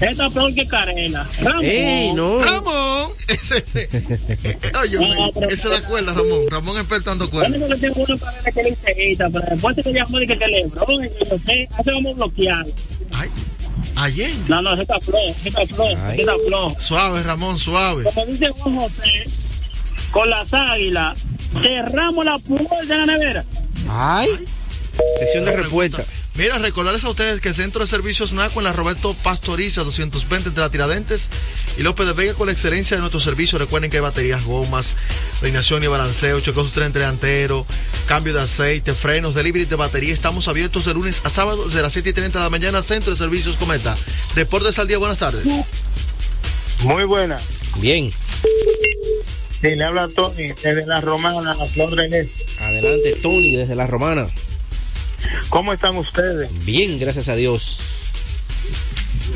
Esto 0.00 0.26
es 0.26 0.32
peor 0.32 0.54
que 0.54 0.66
Carela. 0.68 1.26
Ramón. 1.40 1.64
¡Ey, 1.64 2.12
no! 2.12 2.42
Ramón, 2.42 3.10
ese, 3.28 3.58
ese. 3.58 3.88
Oye, 4.82 4.98
No, 4.98 5.30
pero- 5.32 5.48
ese 5.50 5.68
de 5.70 5.76
acuerdo, 5.76 6.12
Ramón. 6.14 6.40
Ramón 6.50 6.76
expertando 6.76 7.28
Bueno, 7.28 7.48
cuerda. 7.48 7.66
yo 7.66 7.68
le 7.74 7.76
tengo 7.80 8.00
una 8.06 8.18
carrera 8.18 8.52
que 8.52 8.62
le 8.62 8.68
enseguida, 8.68 9.30
pero 9.32 9.46
después 9.50 9.76
que 9.76 9.92
llamó 9.92 10.18
dije 10.18 10.36
que 10.38 10.46
LeBron 10.46 11.04
y 11.04 11.08
yo 11.30 11.38
sé, 11.46 11.68
hace 11.78 11.90
vamos 11.92 12.14
bloqueado. 12.16 12.70
Ayer. 13.98 14.30
No, 14.48 14.60
no, 14.60 14.72
ese 14.74 14.82
está 14.82 15.00
flojo, 15.00 15.28
ese 15.40 15.48
está 15.48 15.66
flojo, 15.66 15.96
ese 16.12 16.20
está 16.20 16.34
flojo. 16.46 16.76
Suave, 16.80 17.22
Ramón, 17.22 17.58
suave. 17.58 18.04
Como 18.04 18.26
dice 18.26 18.48
Juan 18.50 18.76
José, 18.76 19.24
con 20.10 20.28
las 20.28 20.52
águilas, 20.52 21.18
cerramos 21.62 22.24
la 22.24 22.36
puerta 22.38 22.76
de 22.80 22.86
la 22.98 23.06
nevera. 23.06 23.44
Ay. 23.88 24.28
Sesión 25.18 25.44
de 25.46 25.56
respuesta. 25.56 26.04
Mira, 26.36 26.58
recordarles 26.58 27.02
a 27.04 27.08
ustedes 27.08 27.40
que 27.40 27.48
el 27.48 27.54
Centro 27.54 27.80
de 27.80 27.86
Servicios 27.86 28.32
NACO 28.32 28.60
en 28.60 28.64
la 28.64 28.72
Roberto 28.74 29.14
Pastoriza 29.22 29.84
220 29.84 30.50
entre 30.50 30.62
la 30.62 30.68
Tiradentes 30.68 31.30
y 31.78 31.82
López 31.82 32.06
de 32.06 32.12
Vega 32.12 32.34
con 32.34 32.46
la 32.46 32.52
excelencia 32.52 32.94
de 32.94 33.00
nuestro 33.00 33.20
servicio. 33.20 33.58
Recuerden 33.58 33.90
que 33.90 33.96
hay 33.96 34.02
baterías, 34.02 34.44
gomas, 34.44 34.96
alineación 35.40 35.82
y 35.82 35.86
balanceo, 35.86 36.38
chequeo 36.40 36.64
su 36.64 36.70
tren 36.70 36.92
delantero, 36.92 37.64
cambio 38.04 38.34
de 38.34 38.42
aceite, 38.42 38.92
frenos, 38.92 39.34
delivery 39.34 39.64
de 39.64 39.76
batería. 39.76 40.12
Estamos 40.12 40.46
abiertos 40.48 40.84
de 40.84 40.92
lunes 40.92 41.22
a 41.24 41.30
sábado 41.30 41.64
desde 41.64 41.80
las 41.80 41.94
7 41.94 42.10
y 42.10 42.12
30 42.12 42.38
de 42.38 42.44
la 42.44 42.50
mañana. 42.50 42.82
Centro 42.82 43.12
de 43.12 43.18
Servicios 43.18 43.56
Cometa. 43.56 43.96
Deportes 44.34 44.78
al 44.78 44.88
día, 44.88 44.98
buenas 44.98 45.20
tardes. 45.20 45.46
Muy 46.80 47.04
buena. 47.04 47.40
Bien. 47.78 48.10
Sí, 49.62 49.74
le 49.74 49.84
habla 49.84 50.06
Tony 50.08 50.48
desde 50.48 50.84
la 50.84 51.00
Romana, 51.00 51.54
Flor 51.72 51.96
del 51.96 52.12
Este. 52.12 52.44
Adelante, 52.62 53.16
Tony, 53.22 53.56
desde 53.56 53.74
la 53.74 53.86
Romana. 53.86 54.26
¿Cómo 55.48 55.72
están 55.72 55.96
ustedes? 55.96 56.50
Bien, 56.64 56.98
gracias 56.98 57.28
a 57.28 57.36
Dios. 57.36 57.80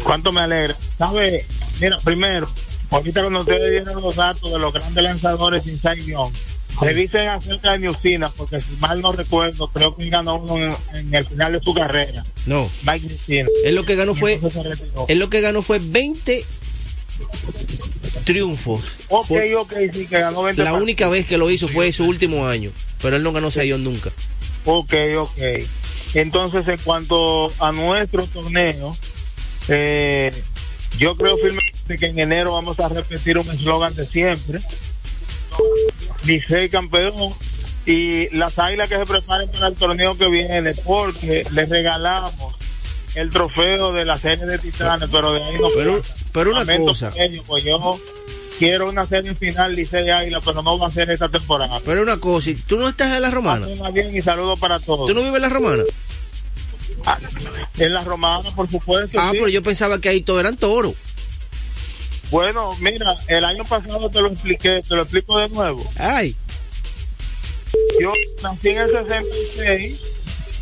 ¿Cuánto 0.04 0.32
me 0.32 0.40
alegra? 0.40 0.76
¿Sabe? 0.98 1.44
Mira, 1.80 1.98
primero, 1.98 2.48
ahorita 2.90 3.20
cuando 3.22 3.40
ustedes 3.40 3.70
dieron 3.84 4.02
los 4.02 4.16
datos 4.16 4.52
de 4.52 4.58
los 4.58 4.72
grandes 4.72 5.02
lanzadores 5.02 5.64
sin 5.64 5.78
Young, 6.06 6.32
revisen 6.80 7.28
acerca 7.28 7.72
de 7.72 7.80
Newsina, 7.80 8.28
porque 8.36 8.60
si 8.60 8.72
mal 8.78 9.00
no 9.00 9.12
recuerdo, 9.12 9.68
creo 9.68 9.94
que 9.96 10.08
ganó 10.08 10.36
uno 10.36 10.56
en, 10.58 10.74
en 10.96 11.14
el 11.14 11.24
final 11.26 11.52
de 11.52 11.60
su 11.60 11.74
carrera. 11.74 12.24
No. 12.46 12.68
Mike 12.82 13.06
Newsina. 13.08 13.48
Él 13.64 13.74
lo 13.74 13.84
que 13.84 13.96
ganó 13.96 14.14
fue. 14.14 14.40
Él 15.08 15.18
lo 15.18 15.28
que 15.30 15.40
ganó 15.40 15.62
fue 15.62 15.78
20 15.80 16.44
triunfos. 18.24 18.82
Ok, 19.08 19.28
Por- 19.28 19.54
ok, 19.58 19.72
sí, 19.92 20.06
que 20.06 20.18
ganó 20.20 20.42
20 20.42 20.62
La 20.62 20.74
única 20.74 21.08
vez 21.08 21.26
que 21.26 21.38
lo 21.38 21.50
hizo 21.50 21.68
fue 21.68 21.92
su 21.92 22.04
último 22.04 22.46
año. 22.46 22.70
Pero 23.02 23.16
él 23.16 23.22
no 23.22 23.32
ganó 23.32 23.50
Sayón 23.50 23.84
nunca. 23.84 24.10
Ok, 24.64 24.94
ok. 25.18 25.38
Entonces, 26.14 26.66
en 26.68 26.78
cuanto 26.78 27.52
a 27.60 27.72
nuestro 27.72 28.26
torneo, 28.26 28.96
eh, 29.68 30.32
yo 30.98 31.16
creo 31.16 31.36
firmemente 31.36 31.98
que 31.98 32.06
en 32.06 32.18
enero 32.18 32.54
vamos 32.54 32.78
a 32.80 32.88
repetir 32.88 33.38
un 33.38 33.48
eslogan 33.50 33.94
de 33.94 34.04
siempre. 34.04 34.60
Licey 36.24 36.68
campeón 36.68 37.32
y 37.86 38.28
las 38.36 38.58
águilas 38.58 38.88
que 38.88 38.96
se 38.98 39.06
preparen 39.06 39.48
para 39.50 39.68
el 39.68 39.74
torneo 39.74 40.16
que 40.16 40.28
viene 40.28 40.72
porque 40.84 41.46
les 41.52 41.68
regalamos 41.68 42.54
el 43.14 43.30
trofeo 43.30 43.92
de 43.92 44.04
la 44.04 44.18
serie 44.18 44.46
de 44.46 44.58
titanes, 44.58 45.08
pero 45.10 45.32
de 45.32 45.42
ahí 45.42 45.54
no 45.58 45.68
Pero, 45.74 46.02
pero 46.32 46.50
una 46.52 46.76
cosa. 46.78 47.12
pues 47.46 47.64
yo 47.64 47.98
quiero 48.60 48.90
una 48.90 49.06
serie 49.06 49.34
final 49.34 49.74
Licey 49.74 50.10
Águila, 50.10 50.42
pero 50.44 50.62
no 50.62 50.78
va 50.78 50.88
a 50.88 50.90
ser 50.90 51.10
esta 51.10 51.30
temporada. 51.30 51.80
Pero 51.82 52.02
una 52.02 52.18
cosa, 52.18 52.50
tú 52.66 52.76
no 52.76 52.90
estás 52.90 53.10
en 53.16 53.22
la 53.22 53.30
Romana. 53.30 53.66
Bien 53.90 54.14
y 54.14 54.20
saludos 54.20 54.60
para 54.60 54.78
todos. 54.78 55.08
¿Tú 55.08 55.14
no 55.14 55.22
vives 55.22 55.36
en 55.36 55.42
la 55.42 55.48
Romana? 55.48 55.82
En 57.78 57.94
la 57.94 58.04
romana, 58.04 58.50
por 58.54 58.70
supuesto. 58.70 59.18
Ah, 59.18 59.30
sí. 59.30 59.38
pero 59.38 59.48
yo 59.48 59.62
pensaba 59.62 59.98
que 59.98 60.10
ahí 60.10 60.20
todos 60.20 60.40
eran 60.40 60.58
toros. 60.58 60.92
Bueno, 62.30 62.76
mira, 62.80 63.16
el 63.28 63.44
año 63.46 63.64
pasado 63.64 64.10
te 64.10 64.20
lo 64.20 64.28
expliqué, 64.28 64.82
te 64.86 64.94
lo 64.94 65.02
explico 65.02 65.38
de 65.38 65.48
nuevo. 65.48 65.82
Ay. 65.98 66.36
Yo 67.98 68.12
nací 68.42 68.68
en 68.68 68.76
el 68.76 68.90
66, 68.90 70.00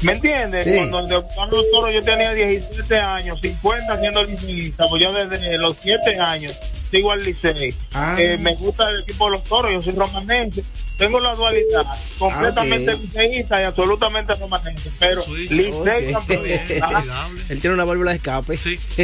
¿me 0.02 0.12
entiendes? 0.12 0.64
Sí. 0.64 0.88
Cuando 0.88 1.08
debutaron 1.08 1.50
los 1.50 1.70
toros 1.72 1.92
yo 1.92 2.02
tenía 2.04 2.32
17 2.32 2.96
años, 3.00 3.40
50 3.42 3.98
siendo 3.98 4.22
liceísta, 4.22 4.86
pues 4.88 5.02
yo 5.02 5.12
desde 5.12 5.58
los 5.58 5.76
7 5.82 6.20
años 6.20 6.54
sigo 6.90 7.12
al 7.12 7.22
licey. 7.24 7.74
Ah. 7.92 8.16
Eh, 8.18 8.38
me 8.40 8.54
gusta 8.54 8.88
el 8.90 9.00
equipo 9.00 9.26
de 9.26 9.30
los 9.32 9.44
toros, 9.44 9.72
yo 9.72 9.82
soy 9.82 9.92
romanense. 9.98 10.62
Tengo 10.96 11.20
la 11.20 11.32
dualidad, 11.34 11.86
completamente 12.18 12.90
Ah, 12.90 12.94
ok. 12.96 13.00
liceísta 13.02 13.60
y 13.60 13.64
absolutamente 13.64 14.34
romanense, 14.34 14.90
pero 14.98 15.22
licey 15.32 15.70
Ok. 15.70 15.86
campeón. 16.12 16.42
Ah, 16.82 17.28
Él 17.48 17.60
tiene 17.60 17.74
una 17.74 17.84
válvula 17.84 18.10
de 18.10 18.16
escape. 18.16 18.56
Sí. 18.56 18.78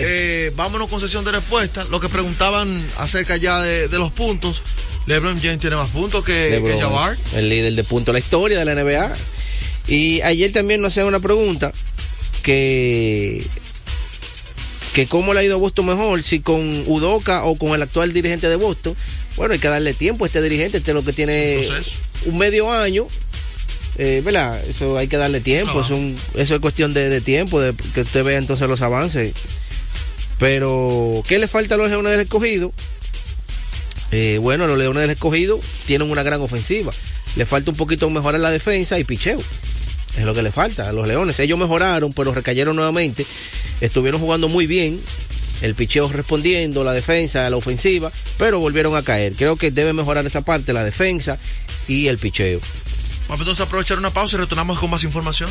Eh, 0.00 0.52
vámonos 0.54 0.88
con 0.88 1.00
sesión 1.00 1.24
de 1.24 1.32
respuesta. 1.32 1.84
Lo 1.90 1.98
que 2.00 2.08
preguntaban 2.08 2.84
acerca 2.98 3.36
ya 3.36 3.60
de, 3.60 3.88
de 3.88 3.98
los 3.98 4.12
puntos. 4.12 4.62
LeBron 5.06 5.40
James 5.40 5.58
tiene 5.58 5.74
más 5.76 5.90
puntos 5.90 6.22
que, 6.24 6.50
LeBron 6.50 6.72
que 6.76 6.80
Jabbar. 6.82 7.12
es 7.14 7.34
el 7.34 7.48
líder 7.48 7.72
de 7.74 7.82
punto 7.84 8.12
de 8.12 8.14
la 8.14 8.18
historia 8.20 8.58
de 8.58 8.64
la 8.64 8.74
NBA. 8.74 9.10
Y 9.88 10.20
ayer 10.20 10.52
también 10.52 10.80
nos 10.82 10.92
hacían 10.92 11.06
una 11.06 11.18
pregunta 11.20 11.72
que 12.42 13.44
que 14.94 15.06
cómo 15.06 15.32
le 15.34 15.40
ha 15.40 15.44
ido 15.44 15.54
a 15.54 15.58
Boston 15.58 15.86
mejor, 15.86 16.22
si 16.22 16.40
con 16.40 16.84
Udoca 16.86 17.44
o 17.44 17.56
con 17.56 17.70
el 17.74 17.82
actual 17.82 18.12
dirigente 18.12 18.48
de 18.48 18.56
Boston. 18.56 18.94
Bueno, 19.36 19.54
hay 19.54 19.60
que 19.60 19.68
darle 19.68 19.94
tiempo 19.94 20.24
a 20.24 20.26
este 20.26 20.42
dirigente, 20.42 20.78
este 20.78 20.90
es 20.90 20.94
lo 20.94 21.04
que 21.04 21.12
tiene 21.12 21.56
un 22.26 22.38
medio 22.38 22.72
año 22.72 23.06
eh, 24.00 24.22
¿verdad? 24.24 24.60
Eso 24.68 24.96
hay 24.96 25.08
que 25.08 25.16
darle 25.16 25.40
tiempo, 25.40 25.80
es 25.80 25.90
un- 25.90 26.16
eso 26.34 26.54
es 26.54 26.60
cuestión 26.60 26.94
de, 26.94 27.08
de 27.08 27.20
tiempo, 27.20 27.60
de 27.60 27.74
que 27.94 28.02
usted 28.02 28.22
vea 28.22 28.38
entonces 28.38 28.68
los 28.68 28.80
avances. 28.82 29.32
Pero, 30.38 31.22
¿qué 31.26 31.38
le 31.40 31.48
falta 31.48 31.74
a 31.74 31.78
los 31.78 31.88
Leones 31.90 32.12
del 32.12 32.20
Escogido? 32.20 32.72
Eh, 34.12 34.38
bueno, 34.40 34.66
los 34.68 34.78
Leones 34.78 35.02
del 35.02 35.10
Escogido 35.10 35.58
tienen 35.86 36.10
una 36.10 36.22
gran 36.22 36.40
ofensiva. 36.40 36.92
Le 37.36 37.44
falta 37.44 37.70
un 37.70 37.76
poquito 37.76 38.08
mejorar 38.08 38.40
la 38.40 38.50
defensa 38.50 38.98
y 38.98 39.04
picheo. 39.04 39.40
Es 40.18 40.24
lo 40.24 40.34
que 40.34 40.42
le 40.42 40.50
falta 40.50 40.88
a 40.88 40.92
los 40.92 41.06
Leones. 41.06 41.38
Ellos 41.38 41.58
mejoraron, 41.58 42.12
pero 42.12 42.34
recayeron 42.34 42.74
nuevamente. 42.74 43.24
Estuvieron 43.80 44.20
jugando 44.20 44.48
muy 44.48 44.66
bien. 44.66 45.00
El 45.62 45.74
picheo 45.74 46.08
respondiendo, 46.08 46.84
la 46.84 46.92
defensa, 46.92 47.48
la 47.50 47.56
ofensiva, 47.56 48.12
pero 48.36 48.58
volvieron 48.58 48.96
a 48.96 49.02
caer. 49.02 49.34
Creo 49.34 49.56
que 49.56 49.70
debe 49.70 49.92
mejorar 49.92 50.26
esa 50.26 50.42
parte, 50.42 50.72
la 50.72 50.84
defensa 50.84 51.38
y 51.86 52.08
el 52.08 52.18
picheo. 52.18 52.60
Vamos 53.28 53.40
entonces 53.40 53.60
a 53.60 53.64
aprovechar 53.64 53.98
una 53.98 54.10
pausa 54.10 54.36
y 54.36 54.40
retornamos 54.40 54.78
con 54.78 54.90
más 54.90 55.04
información. 55.04 55.50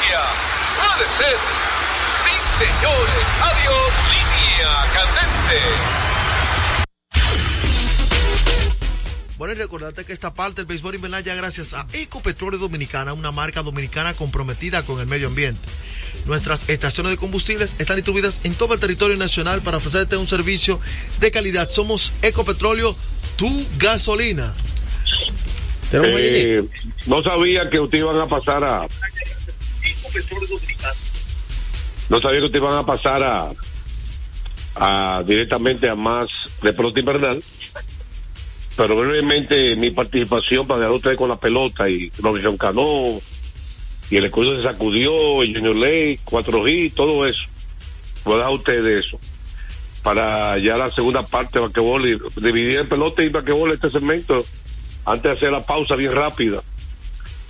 Puede 0.19 1.05
ser. 1.17 1.37
Sí, 2.23 2.65
señores. 2.65 3.23
Adiós. 3.41 3.91
Línea 4.11 4.71
candente. 4.93 5.59
Bueno, 9.37 9.53
y 9.55 9.57
recordarte 9.57 10.05
que 10.05 10.13
esta 10.13 10.33
parte 10.33 10.57
del 10.57 10.67
béisbol 10.67 10.95
invernal 10.95 11.23
ya 11.23 11.33
gracias 11.33 11.73
a 11.73 11.87
Ecopetróleo 11.93 12.59
Dominicana, 12.59 13.13
una 13.13 13.31
marca 13.31 13.63
dominicana 13.63 14.13
comprometida 14.13 14.85
con 14.85 14.99
el 14.99 15.07
medio 15.07 15.27
ambiente. 15.27 15.67
Nuestras 16.25 16.69
estaciones 16.69 17.13
de 17.13 17.17
combustibles 17.17 17.75
están 17.79 17.95
distribuidas 17.95 18.41
en 18.43 18.53
todo 18.53 18.75
el 18.75 18.79
territorio 18.79 19.17
nacional 19.17 19.61
para 19.61 19.77
ofrecerte 19.77 20.15
un 20.15 20.27
servicio 20.27 20.79
de 21.19 21.31
calidad. 21.31 21.67
Somos 21.69 22.13
Ecopetróleo, 22.21 22.95
tu 23.35 23.65
gasolina. 23.79 24.53
Eh, 25.93 26.63
no 27.07 27.23
sabía 27.23 27.69
que 27.69 27.79
ustedes 27.79 28.03
iban 28.03 28.19
a 28.19 28.27
pasar 28.27 28.63
a. 28.63 28.87
No 32.09 32.21
sabía 32.21 32.39
que 32.39 32.45
ustedes 32.45 32.63
iban 32.63 32.77
a 32.77 32.85
pasar 32.85 33.23
a, 34.75 35.23
directamente 35.23 35.89
a 35.89 35.95
más 35.95 36.29
de 36.61 36.73
pelota 36.73 36.99
invernal. 36.99 37.43
Pero 38.75 38.95
brevemente 38.95 39.75
mi 39.75 39.91
participación 39.91 40.65
para 40.65 40.79
dejar 40.79 40.95
ustedes 40.95 41.17
con 41.17 41.29
la 41.29 41.35
pelota 41.35 41.89
y 41.89 42.11
Robinson 42.19 42.57
Cano 42.57 43.19
y 44.11 44.17
el 44.17 44.25
escudo 44.25 44.57
se 44.57 44.63
sacudió, 44.63 45.41
y 45.41 45.53
Junior 45.53 45.75
Ley, 45.75 46.19
4G, 46.25 46.93
todo 46.93 47.25
eso. 47.25 47.43
Voy 48.25 48.33
a 48.33 48.37
dejar 48.37 48.51
a 48.51 48.55
ustedes 48.55 49.05
eso. 49.05 49.19
Para 50.03 50.57
ya 50.57 50.75
la 50.75 50.91
segunda 50.91 51.23
parte 51.23 51.59
de 51.59 51.65
basquetbol 51.65 52.07
y 52.07 52.19
dividir 52.41 52.79
en 52.79 52.89
pelota 52.89 53.23
y 53.23 53.29
basquetbol 53.29 53.71
este 53.71 53.89
segmento 53.89 54.43
antes 55.05 55.23
de 55.23 55.31
hacer 55.31 55.51
la 55.51 55.61
pausa 55.61 55.95
bien 55.95 56.11
rápida. 56.11 56.61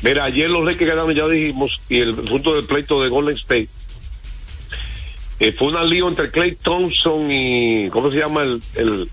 Mira, 0.01 0.23
ayer 0.23 0.49
los 0.49 0.65
Lakers 0.65 0.89
ganaron, 0.89 1.13
ya 1.13 1.27
dijimos, 1.27 1.79
y 1.89 1.97
el 1.99 2.15
punto 2.15 2.55
del 2.55 2.65
pleito 2.65 3.01
de 3.01 3.09
Golden 3.09 3.35
State. 3.37 3.69
Eh, 5.39 5.53
fue 5.57 5.67
una 5.67 5.83
lío 5.83 6.07
entre 6.07 6.29
Clay 6.29 6.55
Thompson 6.55 7.31
y, 7.31 7.89
¿cómo 7.89 8.11
se 8.11 8.17
llama 8.17 8.43
el, 8.43 8.61
el, 8.75 9.09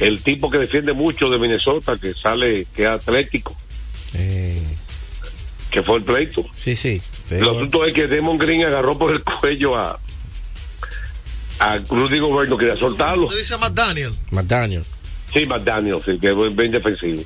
el 0.00 0.22
tipo 0.22 0.50
que 0.50 0.58
defiende 0.58 0.92
mucho 0.92 1.28
de 1.30 1.38
Minnesota, 1.38 1.96
que 1.98 2.14
sale, 2.14 2.66
que 2.74 2.82
es 2.82 2.88
atlético? 2.88 3.56
Que 4.12 5.82
fue 5.82 5.96
el 5.96 6.04
pleito. 6.04 6.44
Sí, 6.54 6.76
sí. 6.76 7.00
El 7.30 7.42
asunto 7.42 7.84
es 7.86 7.94
que 7.94 8.06
Demon 8.06 8.36
Green 8.36 8.62
agarró 8.64 8.98
por 8.98 9.12
el 9.14 9.22
cuello 9.22 9.74
a, 9.76 9.98
a 11.60 11.78
Rudy 11.88 12.18
Gobert, 12.18 12.50
no 12.50 12.58
quería 12.58 12.76
soltarlo. 12.76 13.24
Usted 13.24 13.38
dice 13.38 13.54
a 13.54 13.58
Matt 13.58 13.72
Daniel. 13.72 14.12
McDaniel. 14.30 14.84
Sí, 15.32 15.46
McDaniel, 15.46 16.02
sí, 16.04 16.18
que 16.20 16.28
es 16.28 16.56
bien 16.56 16.70
defensivo. 16.72 17.22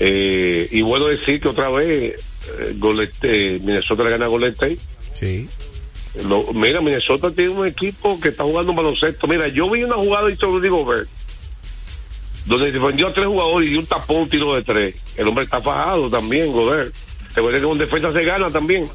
Eh, 0.00 0.68
y 0.70 0.82
bueno 0.82 1.06
decir 1.06 1.40
que 1.40 1.48
otra 1.48 1.68
vez 1.70 2.14
eh, 2.60 2.74
Golden 2.76 3.08
State- 3.08 3.60
Minnesota 3.64 4.04
le 4.04 4.10
gana 4.10 4.24
a 4.26 4.28
Golden 4.28 4.52
State. 4.52 4.78
Sí. 5.14 5.48
Lo- 6.26 6.52
mira, 6.52 6.80
Minnesota 6.80 7.30
tiene 7.30 7.50
un 7.50 7.66
equipo 7.66 8.18
que 8.20 8.28
está 8.28 8.44
jugando 8.44 8.72
baloncesto. 8.74 9.26
Mira, 9.26 9.48
yo 9.48 9.68
vi 9.70 9.82
una 9.84 9.96
jugada 9.96 10.30
y 10.30 10.36
te 10.36 10.46
lo 10.46 10.60
digo, 10.60 10.84
ver, 10.84 11.06
donde 12.46 12.72
defendió 12.72 13.08
a 13.08 13.12
tres 13.12 13.26
jugadores 13.26 13.66
y 13.68 13.70
dio 13.72 13.80
un 13.80 13.86
tapón, 13.86 14.16
un 14.22 14.28
tiro 14.28 14.54
de 14.54 14.62
tres. 14.62 14.94
El 15.16 15.28
hombre 15.28 15.44
está 15.44 15.60
fajado 15.60 16.08
también, 16.08 16.52
Goder. 16.52 16.90
Recuerda 17.34 17.58
que 17.60 17.66
con 17.66 17.78
defensa 17.78 18.12
se 18.12 18.24
gana 18.24 18.48
también. 18.50 18.88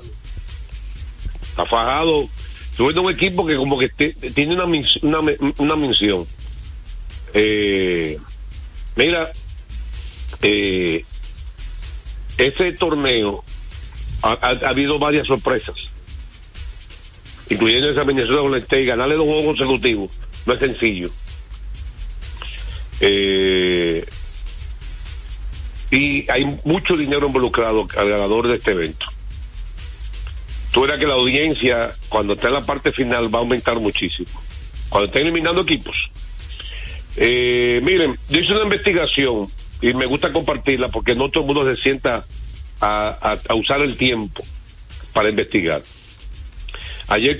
Está 1.49 1.65
fajado. 1.65 2.27
Ves 2.79 2.97
un 2.97 3.11
equipo 3.11 3.45
que 3.45 3.55
como 3.55 3.77
que 3.77 3.89
te- 3.89 4.13
tiene 4.33 4.55
una, 4.55 4.65
una, 5.03 5.19
una 5.57 5.75
misión. 5.75 6.25
Eh, 7.35 8.17
mira, 8.95 9.31
eh, 10.43 11.03
ese 12.37 12.71
torneo 12.73 13.43
ha, 14.21 14.31
ha- 14.33 14.65
ha 14.65 14.69
habido 14.69 14.99
varias 14.99 15.27
sorpresas 15.27 15.75
incluyendo 17.49 17.89
esa 17.89 18.03
Venezuela 18.03 18.41
con 18.41 18.79
y 18.79 18.85
ganarle 18.85 19.15
dos 19.15 19.25
juegos 19.25 19.45
consecutivos 19.57 20.11
no 20.45 20.53
es 20.53 20.59
sencillo. 20.59 21.09
Eh, 22.99 24.05
y 25.91 26.29
hay 26.31 26.45
mucho 26.65 26.95
dinero 26.97 27.27
involucrado 27.27 27.87
al 27.97 28.09
ganador 28.09 28.47
de 28.47 28.55
este 28.57 28.71
evento. 28.71 29.05
Tú 30.71 30.81
verás 30.81 30.99
que 30.99 31.05
la 31.07 31.13
audiencia 31.13 31.91
cuando 32.09 32.33
está 32.33 32.47
en 32.47 32.55
la 32.55 32.61
parte 32.65 32.91
final 32.91 33.33
va 33.33 33.39
a 33.39 33.41
aumentar 33.41 33.79
muchísimo. 33.79 34.29
Cuando 34.89 35.07
estén 35.07 35.23
eliminando 35.23 35.61
equipos. 35.61 36.09
Eh, 37.15 37.79
miren 37.83 38.17
yo 38.29 38.39
hice 38.39 38.53
una 38.53 38.63
investigación 38.63 39.47
y 39.83 39.93
me 39.93 40.05
gusta 40.07 40.31
compartirla 40.33 40.87
porque 40.87 41.13
no 41.13 41.29
todo 41.29 41.43
el 41.43 41.53
mundo 41.53 41.75
se 41.75 41.81
sienta 41.81 42.25
a, 42.81 43.37
a- 43.49 43.53
usar 43.55 43.81
el 43.81 43.95
tiempo 43.97 44.43
para 45.13 45.29
investigar 45.29 45.81
Ayer 47.09 47.37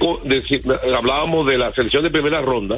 hablábamos 0.96 1.48
de 1.48 1.58
la 1.58 1.72
selección 1.72 2.04
de 2.04 2.12
primera 2.12 2.42
ronda 2.42 2.78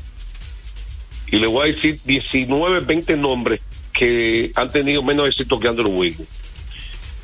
y 1.31 1.37
le 1.37 1.47
voy 1.47 1.63
a 1.69 1.73
decir 1.73 1.99
19, 2.05 2.81
20 2.81 3.17
nombres 3.17 3.59
que 3.91 4.51
han 4.55 4.71
tenido 4.71 5.01
menos 5.01 5.27
éxito 5.27 5.59
que 5.59 5.67
Andrew 5.67 5.89
Wiggins. 5.89 6.27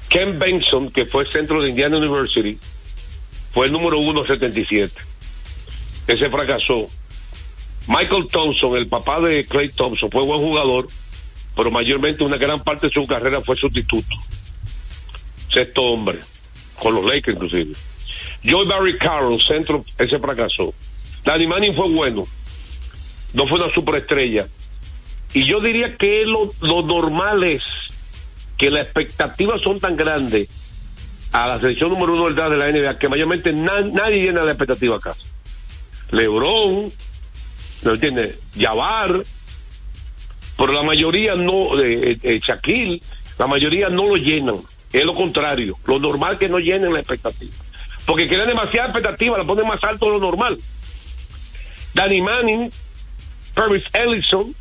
Ken 0.10 0.40
Benson, 0.40 0.90
que 0.90 1.06
fue 1.06 1.26
centro 1.26 1.62
de 1.62 1.70
Indiana 1.70 1.98
University, 1.98 2.58
fue 3.54 3.68
el 3.68 3.72
número 3.72 4.00
uno 4.00 4.26
77. 4.26 4.92
Ese 6.08 6.30
fracasó. 6.30 6.90
Michael 7.88 8.28
Thompson, 8.32 8.76
el 8.78 8.88
papá 8.88 9.20
de 9.22 9.46
Clay 9.46 9.70
Thompson, 9.70 10.10
fue 10.10 10.24
buen 10.24 10.42
jugador, 10.42 10.88
pero 11.56 11.72
mayormente 11.72 12.24
una 12.24 12.38
gran 12.38 12.60
parte 12.64 12.88
de 12.88 12.94
su 12.94 13.06
carrera 13.08 13.42
fue 13.42 13.56
sustituto. 13.56 14.16
Sexto 15.54 15.82
hombre, 15.84 16.20
con 16.80 16.96
los 16.96 17.06
Lakers 17.06 17.36
inclusive. 17.36 17.74
Joy 18.44 18.66
Barry 18.68 18.98
Carroll, 18.98 19.42
centro, 19.42 19.84
ese 19.98 20.18
fracasó. 20.20 20.74
Danny 21.24 21.46
Manning 21.46 21.76
fue 21.76 21.90
bueno, 21.90 22.26
no 23.34 23.46
fue 23.48 23.60
una 23.60 23.72
superestrella. 23.74 24.48
Y 25.34 25.46
yo 25.46 25.60
diría 25.60 25.96
que 25.98 26.26
lo, 26.26 26.50
lo 26.62 26.82
normal 26.82 27.44
es 27.44 27.62
que 28.58 28.70
las 28.72 28.82
expectativas 28.88 29.62
son 29.62 29.80
tan 29.80 29.96
grandes 29.96 30.50
a 31.32 31.48
la 31.48 31.60
selección 31.60 31.90
número 31.90 32.14
uno 32.14 32.30
de 32.50 32.58
la 32.58 32.70
NBA 32.72 33.00
que 33.00 33.08
mayormente 33.08 33.54
na- 33.54 33.82
nadie 33.82 34.24
llena 34.24 34.44
la 34.44 34.52
expectativa 34.52 34.98
acá. 34.98 35.16
Lebron, 36.12 36.92
¿no 37.84 37.92
entiendes? 37.94 38.38
Jabbar, 38.60 39.24
pero 40.62 40.74
la 40.74 40.84
mayoría 40.84 41.34
no, 41.34 41.82
eh, 41.82 42.20
eh, 42.22 42.40
Shaquille, 42.40 43.02
la 43.40 43.48
mayoría 43.48 43.90
no 43.90 44.06
lo 44.06 44.16
llenan. 44.16 44.58
Es 44.94 45.04
lo 45.04 45.16
contrario. 45.16 45.76
Lo 45.86 45.98
normal 45.98 46.38
que 46.38 46.48
no 46.48 46.60
llenen 46.60 46.94
la 46.94 47.00
expectativa. 47.00 47.52
Porque 48.06 48.28
crean 48.28 48.48
demasiada 48.48 48.90
expectativa, 48.90 49.40
la 49.40 49.44
ponen 49.44 49.68
más 49.68 49.84
alto 49.84 50.06
de 50.06 50.12
lo 50.12 50.20
normal. 50.20 50.60
Danny 51.96 52.22
Manning, 52.22 52.72
Paris 53.56 53.86
Ellison, 53.92 54.54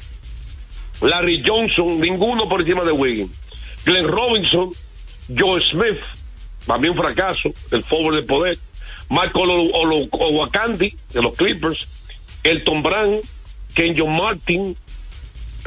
Larry 1.02 1.42
Johnson, 1.46 2.00
ninguno 2.00 2.48
por 2.48 2.62
encima 2.62 2.82
de 2.82 2.92
Wiggins. 2.92 3.38
Glenn 3.84 4.08
Robinson, 4.08 4.72
Joe 5.38 5.60
Smith, 5.60 6.00
también 6.66 6.92
un 6.92 7.02
fracaso, 7.02 7.50
el 7.72 7.84
forward 7.84 8.14
del 8.14 8.24
poder. 8.24 8.58
Michael 9.10 9.70
Owakandi, 10.12 10.96
de 11.12 11.20
los 11.20 11.34
Clippers. 11.34 11.86
Elton 12.42 12.82
Brand, 12.82 13.20
Kenjo 13.74 14.06
Martin. 14.06 14.74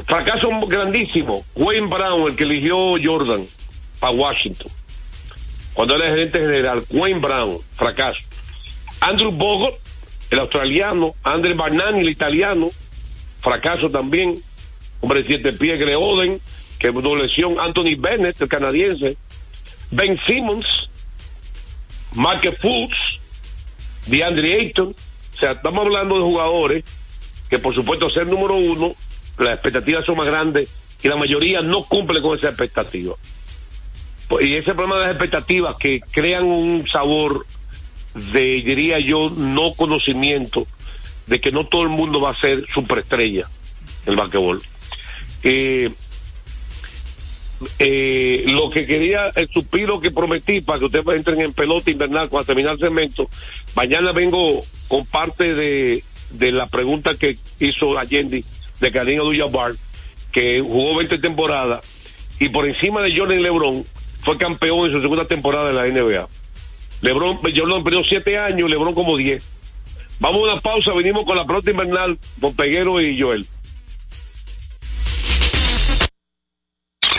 Fracaso 0.06 0.48
grandísimo. 0.66 1.44
Wayne 1.54 1.86
Brown, 1.86 2.28
el 2.28 2.36
que 2.36 2.44
eligió 2.44 2.94
Jordan 3.02 3.46
para 4.00 4.12
Washington. 4.12 4.70
Cuando 5.72 5.96
era 5.96 6.10
gerente 6.10 6.40
general. 6.40 6.82
Wayne 6.90 7.20
Brown, 7.20 7.58
fracaso. 7.74 8.20
Andrew 9.00 9.30
Bogut, 9.30 9.74
el 10.30 10.40
australiano. 10.40 11.14
Andre 11.22 11.54
Barnani, 11.54 12.00
el 12.00 12.08
italiano. 12.08 12.70
Fracaso 13.40 13.90
también. 13.90 14.34
Hombre 15.00 15.22
de 15.22 15.28
siete 15.28 15.52
pies, 15.52 15.78
Greg 15.78 15.96
Oden, 15.96 16.40
que 16.78 16.90
doble 16.90 17.24
lesión. 17.24 17.58
Anthony 17.58 17.96
Bennett, 17.98 18.40
el 18.40 18.48
canadiense. 18.48 19.16
Ben 19.90 20.18
Simmons. 20.26 20.88
Mark 22.14 22.42
Fultz. 22.60 23.20
DeAndre 24.06 24.54
Ayton. 24.54 24.88
O 24.88 25.36
sea, 25.36 25.52
estamos 25.52 25.84
hablando 25.84 26.14
de 26.16 26.22
jugadores 26.22 26.84
que 27.48 27.58
por 27.58 27.74
supuesto 27.74 28.10
ser 28.10 28.26
número 28.26 28.56
uno, 28.56 28.94
las 29.38 29.54
expectativas 29.54 30.04
son 30.04 30.16
más 30.16 30.26
grandes 30.26 30.70
y 31.02 31.08
la 31.08 31.16
mayoría 31.16 31.60
no 31.60 31.84
cumple 31.84 32.20
con 32.20 32.36
esa 32.36 32.48
expectativa. 32.48 33.14
Pues, 34.28 34.46
Y 34.46 34.54
ese 34.56 34.74
problema 34.74 34.96
de 34.96 35.06
las 35.06 35.10
expectativas 35.12 35.76
que 35.76 36.00
crean 36.12 36.44
un 36.44 36.86
sabor 36.86 37.46
de, 38.32 38.62
diría 38.62 38.98
yo, 39.00 39.30
no 39.30 39.74
conocimiento 39.74 40.66
de 41.26 41.40
que 41.40 41.52
no 41.52 41.66
todo 41.66 41.82
el 41.82 41.88
mundo 41.88 42.20
va 42.20 42.30
a 42.30 42.34
ser 42.34 42.64
superestrella 42.72 43.46
en 44.06 44.12
el 44.12 44.16
basquetbol. 44.16 44.62
Eh, 45.42 45.90
eh, 47.78 48.44
lo 48.48 48.70
que 48.70 48.86
quería, 48.86 49.28
el 49.34 49.48
suspiro 49.48 50.00
que 50.00 50.10
prometí 50.10 50.60
para 50.60 50.78
que 50.78 50.84
ustedes 50.86 51.06
entren 51.08 51.40
en 51.40 51.52
pelota 51.52 51.90
invernal 51.90 52.28
cuando 52.28 52.46
terminar 52.46 52.74
el 52.74 52.80
segmento, 52.80 53.28
mañana 53.74 54.12
vengo 54.12 54.64
con 54.88 55.04
parte 55.06 55.54
de, 55.54 56.02
de 56.30 56.52
la 56.52 56.66
pregunta 56.66 57.14
que 57.14 57.36
hizo 57.60 57.98
Allende 57.98 58.44
de 58.80 58.92
Karina 58.92 59.22
Abdul-Jabbar, 59.22 59.72
que 60.32 60.60
jugó 60.60 60.96
20 60.96 61.18
temporadas 61.18 61.94
y 62.40 62.48
por 62.48 62.68
encima 62.68 63.00
de 63.02 63.16
Jordan 63.16 63.42
Lebron 63.42 63.84
fue 64.22 64.36
campeón 64.38 64.86
en 64.86 64.92
su 64.92 65.00
segunda 65.00 65.26
temporada 65.26 65.68
de 65.68 65.74
la 65.74 65.86
NBA. 65.86 66.28
Lebron, 67.02 67.36
Jordan 67.36 67.84
perdió 67.84 68.02
7 68.02 68.38
años, 68.38 68.68
Lebron 68.68 68.94
como 68.94 69.16
10. 69.16 69.42
Vamos 70.20 70.48
a 70.48 70.52
una 70.52 70.60
pausa, 70.60 70.92
venimos 70.92 71.26
con 71.26 71.36
la 71.36 71.44
pelota 71.44 71.70
invernal 71.70 72.18
con 72.40 72.54
Peguero 72.54 73.00
y 73.00 73.20
Joel. 73.20 73.46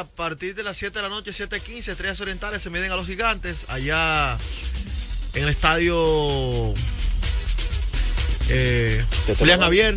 A 0.00 0.04
partir 0.04 0.54
de 0.54 0.62
las 0.62 0.76
7 0.76 0.98
de 0.98 1.02
la 1.02 1.08
noche, 1.08 1.30
7.15, 1.30 1.88
Estrellas 1.88 2.20
Orientales 2.20 2.62
se 2.62 2.70
miden 2.70 2.92
a 2.92 2.96
los 2.96 3.06
gigantes 3.06 3.66
allá 3.68 4.38
en 5.34 5.42
el 5.42 5.48
estadio 5.48 6.74
eh, 8.48 9.04
Julián 9.38 9.60
Javier. 9.60 9.94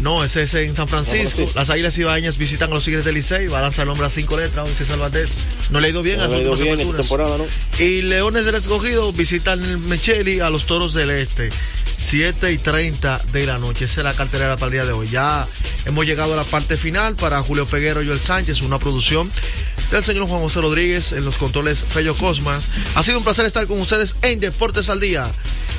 No, 0.00 0.22
ese 0.22 0.42
es 0.42 0.54
en 0.54 0.74
San 0.74 0.86
Francisco. 0.86 1.50
Las 1.56 1.70
Águilas 1.70 1.96
visitan 2.38 2.70
a 2.70 2.74
los 2.74 2.84
Tigres 2.84 3.04
del 3.04 3.16
Licey. 3.16 3.48
Va 3.48 3.58
a 3.58 3.62
lanzar 3.62 3.84
el 3.84 3.90
hombre 3.90 4.06
a 4.06 4.10
cinco 4.10 4.36
letras. 4.36 4.68
Hoy 4.68 4.74
César 4.74 4.98
Valdés. 4.98 5.32
No 5.70 5.80
le 5.80 5.88
ha 5.88 5.90
ido 5.90 6.02
bien. 6.02 6.18
No 6.18 6.24
a 6.24 6.28
le 6.28 6.36
ha 6.36 6.40
ido 6.40 6.56
bien 6.56 6.78
esta 6.78 6.96
temporada, 6.98 7.36
¿no? 7.36 7.44
Y 7.80 8.02
Leones 8.02 8.44
del 8.44 8.54
Escogido 8.54 9.12
visitan 9.12 9.60
el 9.62 9.78
Mecheli 9.78 10.38
a 10.38 10.50
los 10.50 10.66
Toros 10.66 10.94
del 10.94 11.10
Este. 11.10 11.50
7 11.98 12.52
y 12.52 12.58
30 12.58 13.20
de 13.32 13.46
la 13.46 13.58
noche. 13.58 13.84
Esa 13.84 14.00
es 14.00 14.04
la 14.04 14.14
cartelera 14.14 14.56
para 14.56 14.66
el 14.66 14.72
día 14.72 14.84
de 14.84 14.92
hoy. 14.92 15.08
Ya 15.08 15.46
hemos 15.84 16.06
llegado 16.06 16.32
a 16.32 16.36
la 16.36 16.44
parte 16.44 16.76
final 16.76 17.16
para 17.16 17.42
Julio 17.42 17.66
Peguero 17.66 18.02
y 18.02 18.06
Joel 18.06 18.20
Sánchez, 18.20 18.62
una 18.62 18.78
producción 18.78 19.30
del 19.90 20.04
señor 20.04 20.28
Juan 20.28 20.40
José 20.40 20.60
Rodríguez 20.60 21.12
en 21.12 21.24
los 21.24 21.36
controles 21.36 21.78
Fello 21.78 22.14
Cosma. 22.14 22.58
Ha 22.94 23.02
sido 23.02 23.18
un 23.18 23.24
placer 23.24 23.44
estar 23.44 23.66
con 23.66 23.80
ustedes 23.80 24.16
en 24.22 24.40
Deportes 24.40 24.88
al 24.88 25.00
Día. 25.00 25.30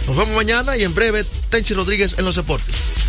Nos 0.08 0.18
vemos 0.18 0.36
mañana 0.36 0.78
y 0.78 0.84
en 0.84 0.94
breve 0.94 1.24
Tenchi 1.50 1.74
Rodríguez 1.74 2.16
en 2.18 2.26
los. 2.26 2.36
Deportes 2.40 3.09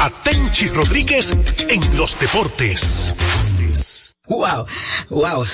a 0.00 0.10
Tenchi 0.22 0.68
Rodríguez 0.68 1.32
en 1.58 1.96
los 1.96 2.18
deportes. 2.18 3.14
Wow, 4.28 4.66
wow, 5.10 5.44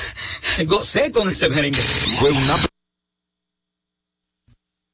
gocé 0.66 1.10
con 1.10 1.28
ese 1.28 1.48
merengue. 1.48 1.80
Fue 2.18 2.30
una 2.30 2.56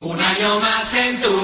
Un 0.01 0.21
año 0.21 0.61
más 0.61 0.95
en 0.95 1.21
tu 1.21 1.44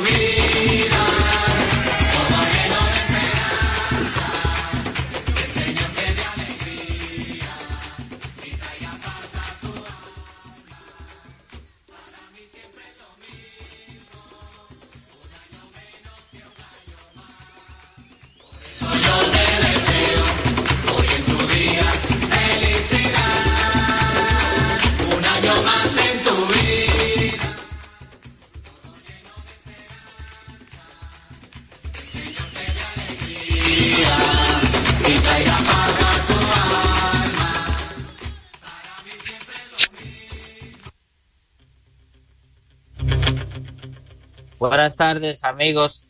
Buenas 44.61 44.95
tardes, 44.95 45.43
amigos. 45.43 46.05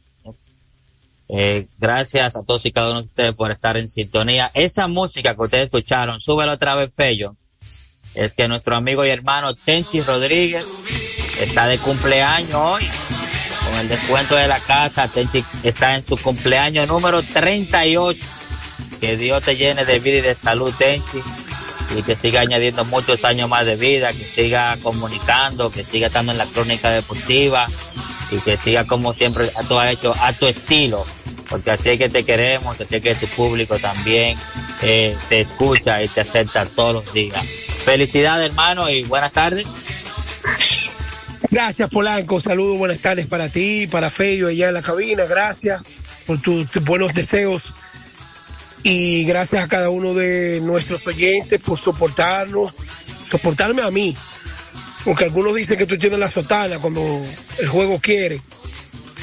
Eh, 1.28 1.68
gracias 1.78 2.34
a 2.34 2.42
todos 2.42 2.66
y 2.66 2.72
cada 2.72 2.90
uno 2.90 3.02
de 3.02 3.06
ustedes 3.06 3.34
por 3.36 3.52
estar 3.52 3.76
en 3.76 3.88
sintonía. 3.88 4.50
Esa 4.54 4.88
música 4.88 5.36
que 5.36 5.42
ustedes 5.42 5.64
escucharon, 5.66 6.20
súbelo 6.20 6.54
otra 6.54 6.74
vez, 6.74 6.90
Pello. 6.90 7.36
Es 8.12 8.34
que 8.34 8.48
nuestro 8.48 8.74
amigo 8.74 9.06
y 9.06 9.10
hermano 9.10 9.54
Tenchi 9.54 10.00
Rodríguez 10.00 10.66
está 11.40 11.68
de 11.68 11.78
cumpleaños 11.78 12.52
hoy. 12.56 12.82
Con 13.70 13.78
el 13.82 13.88
descuento 13.88 14.34
de 14.34 14.48
la 14.48 14.58
casa, 14.58 15.06
Tenchi 15.06 15.44
está 15.62 15.94
en 15.94 16.04
su 16.04 16.16
cumpleaños 16.16 16.88
número 16.88 17.22
38. 17.22 18.18
Que 19.00 19.16
Dios 19.16 19.44
te 19.44 19.54
llene 19.54 19.84
de 19.84 20.00
vida 20.00 20.16
y 20.16 20.22
de 20.22 20.34
salud, 20.34 20.74
Tenchi. 20.76 21.22
Y 21.96 22.02
que 22.02 22.16
siga 22.16 22.40
añadiendo 22.40 22.84
muchos 22.84 23.22
años 23.24 23.48
más 23.48 23.64
de 23.64 23.76
vida, 23.76 24.12
que 24.12 24.24
siga 24.24 24.76
comunicando, 24.82 25.70
que 25.70 25.84
siga 25.84 26.08
estando 26.08 26.32
en 26.32 26.38
la 26.38 26.46
crónica 26.46 26.90
deportiva 26.90 27.68
y 28.30 28.38
que 28.40 28.56
siga 28.56 28.84
como 28.86 29.14
siempre 29.14 29.50
tú 29.68 29.78
has 29.78 29.90
hecho 29.90 30.14
a 30.20 30.32
tu 30.32 30.46
estilo, 30.46 31.04
porque 31.48 31.72
así 31.72 31.90
es 31.90 31.98
que 31.98 32.08
te 32.08 32.24
queremos, 32.24 32.80
así 32.80 32.96
es 32.96 33.02
que 33.02 33.14
tu 33.14 33.26
público 33.28 33.78
también 33.78 34.38
eh, 34.82 35.16
te 35.28 35.40
escucha 35.40 36.02
y 36.02 36.08
te 36.08 36.20
acepta 36.20 36.66
todos 36.66 36.94
los 37.04 37.12
días. 37.12 37.44
Felicidades 37.84 38.50
hermano 38.50 38.88
y 38.88 39.04
buenas 39.04 39.32
tardes. 39.32 39.66
Gracias 41.50 41.90
Polanco, 41.90 42.40
saludos, 42.40 42.78
buenas 42.78 43.00
tardes 43.00 43.26
para 43.26 43.48
ti, 43.48 43.86
para 43.88 44.10
Fello 44.10 44.48
allá 44.48 44.68
en 44.68 44.74
la 44.74 44.82
cabina, 44.82 45.24
gracias 45.24 45.82
por 46.26 46.40
tus, 46.40 46.70
tus 46.70 46.84
buenos 46.84 47.12
deseos 47.12 47.62
y 48.82 49.24
gracias 49.24 49.64
a 49.64 49.68
cada 49.68 49.90
uno 49.90 50.14
de 50.14 50.60
nuestros 50.62 51.06
oyentes 51.06 51.60
por 51.60 51.78
soportarnos, 51.80 52.72
soportarme 53.30 53.82
a 53.82 53.90
mí, 53.90 54.16
porque 55.04 55.24
algunos 55.24 55.54
dicen 55.54 55.78
que 55.78 55.86
tú 55.86 55.96
tienes 55.96 56.18
la 56.18 56.30
sotana 56.30 56.78
cuando 56.78 57.24
el 57.58 57.68
juego 57.68 57.98
quiere. 58.00 58.40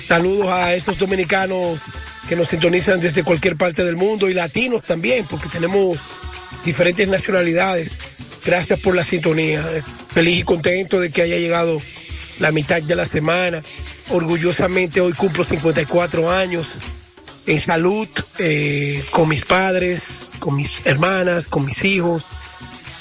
Saludos 0.07 0.47
a 0.47 0.73
estos 0.73 0.97
dominicanos 0.97 1.80
que 2.28 2.36
nos 2.36 2.47
sintonizan 2.47 2.99
desde 2.99 3.23
cualquier 3.23 3.57
parte 3.57 3.84
del 3.84 3.95
mundo 3.95 4.30
y 4.30 4.34
latinos 4.34 4.84
también, 4.84 5.25
porque 5.25 5.49
tenemos 5.49 5.97
diferentes 6.65 7.07
nacionalidades. 7.07 7.91
Gracias 8.45 8.80
por 8.80 8.95
la 8.95 9.03
sintonía. 9.03 9.63
Feliz 10.07 10.39
y 10.39 10.43
contento 10.43 10.99
de 10.99 11.09
que 11.09 11.21
haya 11.21 11.38
llegado 11.38 11.82
la 12.39 12.51
mitad 12.51 12.82
de 12.82 12.95
la 12.95 13.05
semana. 13.05 13.61
Orgullosamente 14.09 15.01
hoy 15.01 15.13
cumplo 15.13 15.43
54 15.43 16.32
años 16.32 16.67
en 17.45 17.59
salud, 17.59 18.07
eh, 18.39 19.03
con 19.11 19.30
mis 19.30 19.43
padres, 19.43 20.32
con 20.39 20.55
mis 20.55 20.86
hermanas, 20.86 21.45
con 21.45 21.65
mis 21.65 21.84
hijos, 21.86 22.23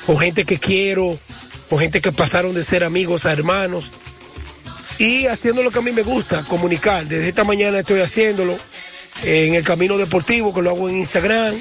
con 0.06 0.18
gente 0.18 0.44
que 0.44 0.58
quiero, 0.58 1.18
con 1.68 1.78
gente 1.78 2.00
que 2.00 2.12
pasaron 2.12 2.54
de 2.54 2.64
ser 2.64 2.84
amigos 2.84 3.26
a 3.26 3.32
hermanos 3.32 3.90
y 4.98 5.26
haciendo 5.26 5.62
lo 5.62 5.70
que 5.70 5.78
a 5.78 5.82
mí 5.82 5.92
me 5.92 6.02
gusta, 6.02 6.42
comunicar. 6.44 7.04
Desde 7.06 7.28
esta 7.28 7.44
mañana 7.44 7.78
estoy 7.78 8.00
haciéndolo 8.00 8.58
en 9.24 9.54
el 9.54 9.62
camino 9.62 9.98
deportivo, 9.98 10.54
que 10.54 10.62
lo 10.62 10.70
hago 10.70 10.88
en 10.88 10.96
Instagram, 10.96 11.54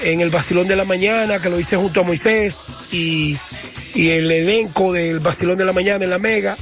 en 0.00 0.20
el 0.20 0.30
Basilón 0.30 0.66
de 0.66 0.76
la 0.76 0.84
Mañana, 0.84 1.40
que 1.40 1.50
lo 1.50 1.60
hice 1.60 1.76
junto 1.76 2.00
a 2.00 2.04
Moisés 2.04 2.56
y, 2.90 3.36
y 3.94 4.10
el 4.10 4.30
elenco 4.30 4.92
del 4.92 5.20
Basilón 5.20 5.58
de 5.58 5.64
la 5.64 5.72
Mañana 5.72 6.04
en 6.04 6.10
la 6.10 6.18
Mega. 6.18 6.56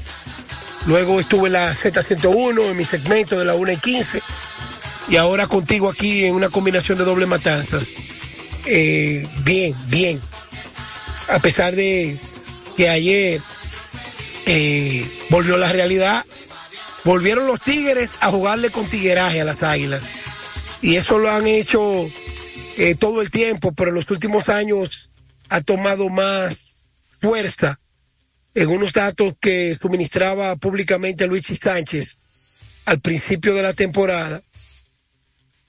Luego 0.86 1.20
estuve 1.20 1.48
en 1.48 1.52
la 1.54 1.74
Z101, 1.74 2.70
en 2.70 2.76
mi 2.76 2.84
segmento 2.84 3.38
de 3.38 3.44
la 3.44 3.54
1 3.54 3.72
y 3.72 3.76
15. 3.76 4.22
Y 5.10 5.16
ahora 5.16 5.46
contigo 5.46 5.88
aquí 5.88 6.24
en 6.24 6.34
una 6.34 6.48
combinación 6.48 6.98
de 6.98 7.04
doble 7.04 7.26
matanzas. 7.26 7.86
Eh, 8.64 9.26
bien, 9.44 9.74
bien. 9.88 10.20
A 11.28 11.38
pesar 11.38 11.74
de 11.74 12.18
que 12.78 12.88
ayer 12.88 13.42
eh, 14.46 15.10
volvió 15.30 15.56
la 15.56 15.72
realidad, 15.72 16.24
volvieron 17.02 17.48
los 17.48 17.60
Tigres 17.60 18.08
a 18.20 18.30
jugarle 18.30 18.70
con 18.70 18.88
tigueraje 18.88 19.40
a 19.40 19.44
las 19.44 19.64
Águilas. 19.64 20.04
Y 20.80 20.94
eso 20.94 21.18
lo 21.18 21.28
han 21.28 21.48
hecho 21.48 22.08
eh, 22.76 22.94
todo 22.94 23.20
el 23.20 23.32
tiempo, 23.32 23.72
pero 23.72 23.88
en 23.88 23.96
los 23.96 24.08
últimos 24.12 24.48
años 24.48 25.10
ha 25.48 25.60
tomado 25.60 26.08
más 26.08 26.92
fuerza 27.20 27.80
en 28.54 28.68
unos 28.68 28.92
datos 28.92 29.34
que 29.40 29.74
suministraba 29.74 30.54
públicamente 30.54 31.26
Luigi 31.26 31.56
Sánchez 31.56 32.18
al 32.84 33.00
principio 33.00 33.56
de 33.56 33.62
la 33.62 33.72
temporada. 33.72 34.40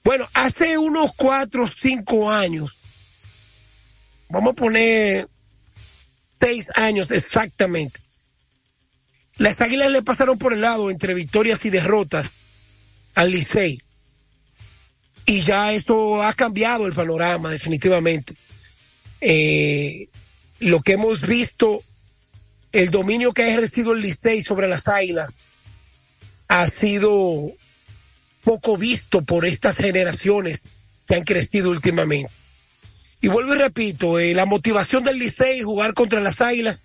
Bueno, 0.04 0.28
hace 0.32 0.78
unos 0.78 1.10
cuatro 1.16 1.64
o 1.64 1.66
cinco 1.66 2.30
años, 2.30 2.82
vamos 4.28 4.52
a 4.52 4.54
poner 4.56 5.26
seis 6.40 6.66
años 6.74 7.10
exactamente, 7.10 8.00
las 9.36 9.60
águilas 9.60 9.90
le 9.90 10.02
pasaron 10.02 10.38
por 10.38 10.52
el 10.52 10.60
lado 10.60 10.90
entre 10.90 11.14
victorias 11.14 11.64
y 11.64 11.70
derrotas 11.70 12.30
al 13.14 13.30
Licey. 13.30 13.80
Y 15.26 15.42
ya 15.42 15.72
esto 15.72 16.22
ha 16.22 16.32
cambiado 16.34 16.86
el 16.86 16.92
panorama 16.92 17.50
definitivamente. 17.50 18.34
Eh, 19.20 20.08
lo 20.58 20.80
que 20.80 20.92
hemos 20.92 21.20
visto, 21.22 21.82
el 22.72 22.90
dominio 22.90 23.32
que 23.32 23.42
ha 23.42 23.48
ejercido 23.48 23.92
el 23.92 24.00
Licey 24.00 24.42
sobre 24.42 24.68
las 24.68 24.86
águilas 24.86 25.38
ha 26.48 26.66
sido 26.66 27.52
poco 28.42 28.76
visto 28.76 29.22
por 29.22 29.46
estas 29.46 29.76
generaciones 29.76 30.62
que 31.06 31.14
han 31.14 31.24
crecido 31.24 31.70
últimamente. 31.70 32.39
Y 33.20 33.28
vuelvo 33.28 33.54
y 33.54 33.58
repito, 33.58 34.18
eh, 34.18 34.32
la 34.34 34.46
motivación 34.46 35.04
del 35.04 35.18
Licey 35.18 35.62
jugar 35.62 35.92
contra 35.92 36.20
las 36.20 36.40
águilas 36.40 36.84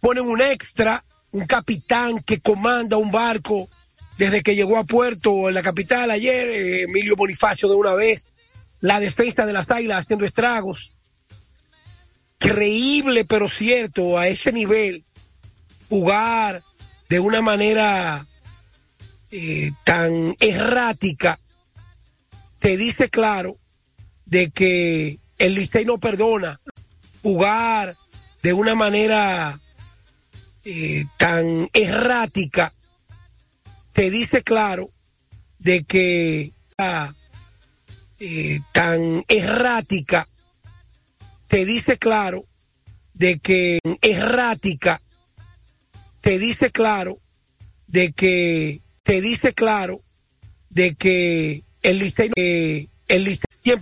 ponen 0.00 0.24
un 0.24 0.40
extra, 0.40 1.04
un 1.32 1.46
capitán 1.46 2.20
que 2.20 2.40
comanda 2.40 2.96
un 2.96 3.10
barco 3.10 3.68
desde 4.18 4.42
que 4.42 4.54
llegó 4.54 4.76
a 4.76 4.84
Puerto, 4.84 5.48
en 5.48 5.54
la 5.54 5.62
capital 5.62 6.10
ayer, 6.10 6.48
eh, 6.48 6.82
Emilio 6.82 7.16
Bonifacio 7.16 7.68
de 7.68 7.74
una 7.74 7.94
vez, 7.94 8.30
la 8.80 9.00
defensa 9.00 9.46
de 9.46 9.52
las 9.52 9.70
águilas 9.70 9.98
haciendo 10.04 10.24
estragos. 10.24 10.92
Creíble, 12.38 13.24
pero 13.24 13.48
cierto, 13.48 14.18
a 14.18 14.28
ese 14.28 14.52
nivel, 14.52 15.04
jugar 15.88 16.62
de 17.08 17.18
una 17.18 17.42
manera 17.42 18.26
eh, 19.30 19.70
tan 19.84 20.36
errática, 20.38 21.40
te 22.58 22.76
dice 22.76 23.08
claro 23.08 23.56
de 24.30 24.50
que 24.50 25.18
el 25.38 25.54
Licey 25.54 25.84
no 25.84 25.98
perdona 25.98 26.60
jugar 27.22 27.96
de 28.42 28.52
una 28.52 28.74
manera 28.74 29.60
eh, 30.64 31.04
tan 31.18 31.68
errática, 31.72 32.72
te 33.92 34.10
dice 34.10 34.42
claro 34.42 34.90
de 35.58 35.82
que 35.84 36.52
ah, 36.78 37.12
eh, 38.20 38.60
tan 38.72 39.24
errática, 39.28 40.28
te 41.48 41.64
dice 41.64 41.98
claro 41.98 42.44
de 43.14 43.38
que 43.40 43.80
errática, 44.00 45.02
te 46.20 46.38
dice 46.38 46.70
claro 46.70 47.18
de 47.88 48.12
que 48.12 48.80
te 49.02 49.20
dice 49.20 49.52
claro 49.54 50.02
de 50.68 50.94
que 50.94 51.64
el 51.82 51.98
Licey, 51.98 52.30
eh, 52.36 52.86
el 53.08 53.26
siempre 53.26 53.78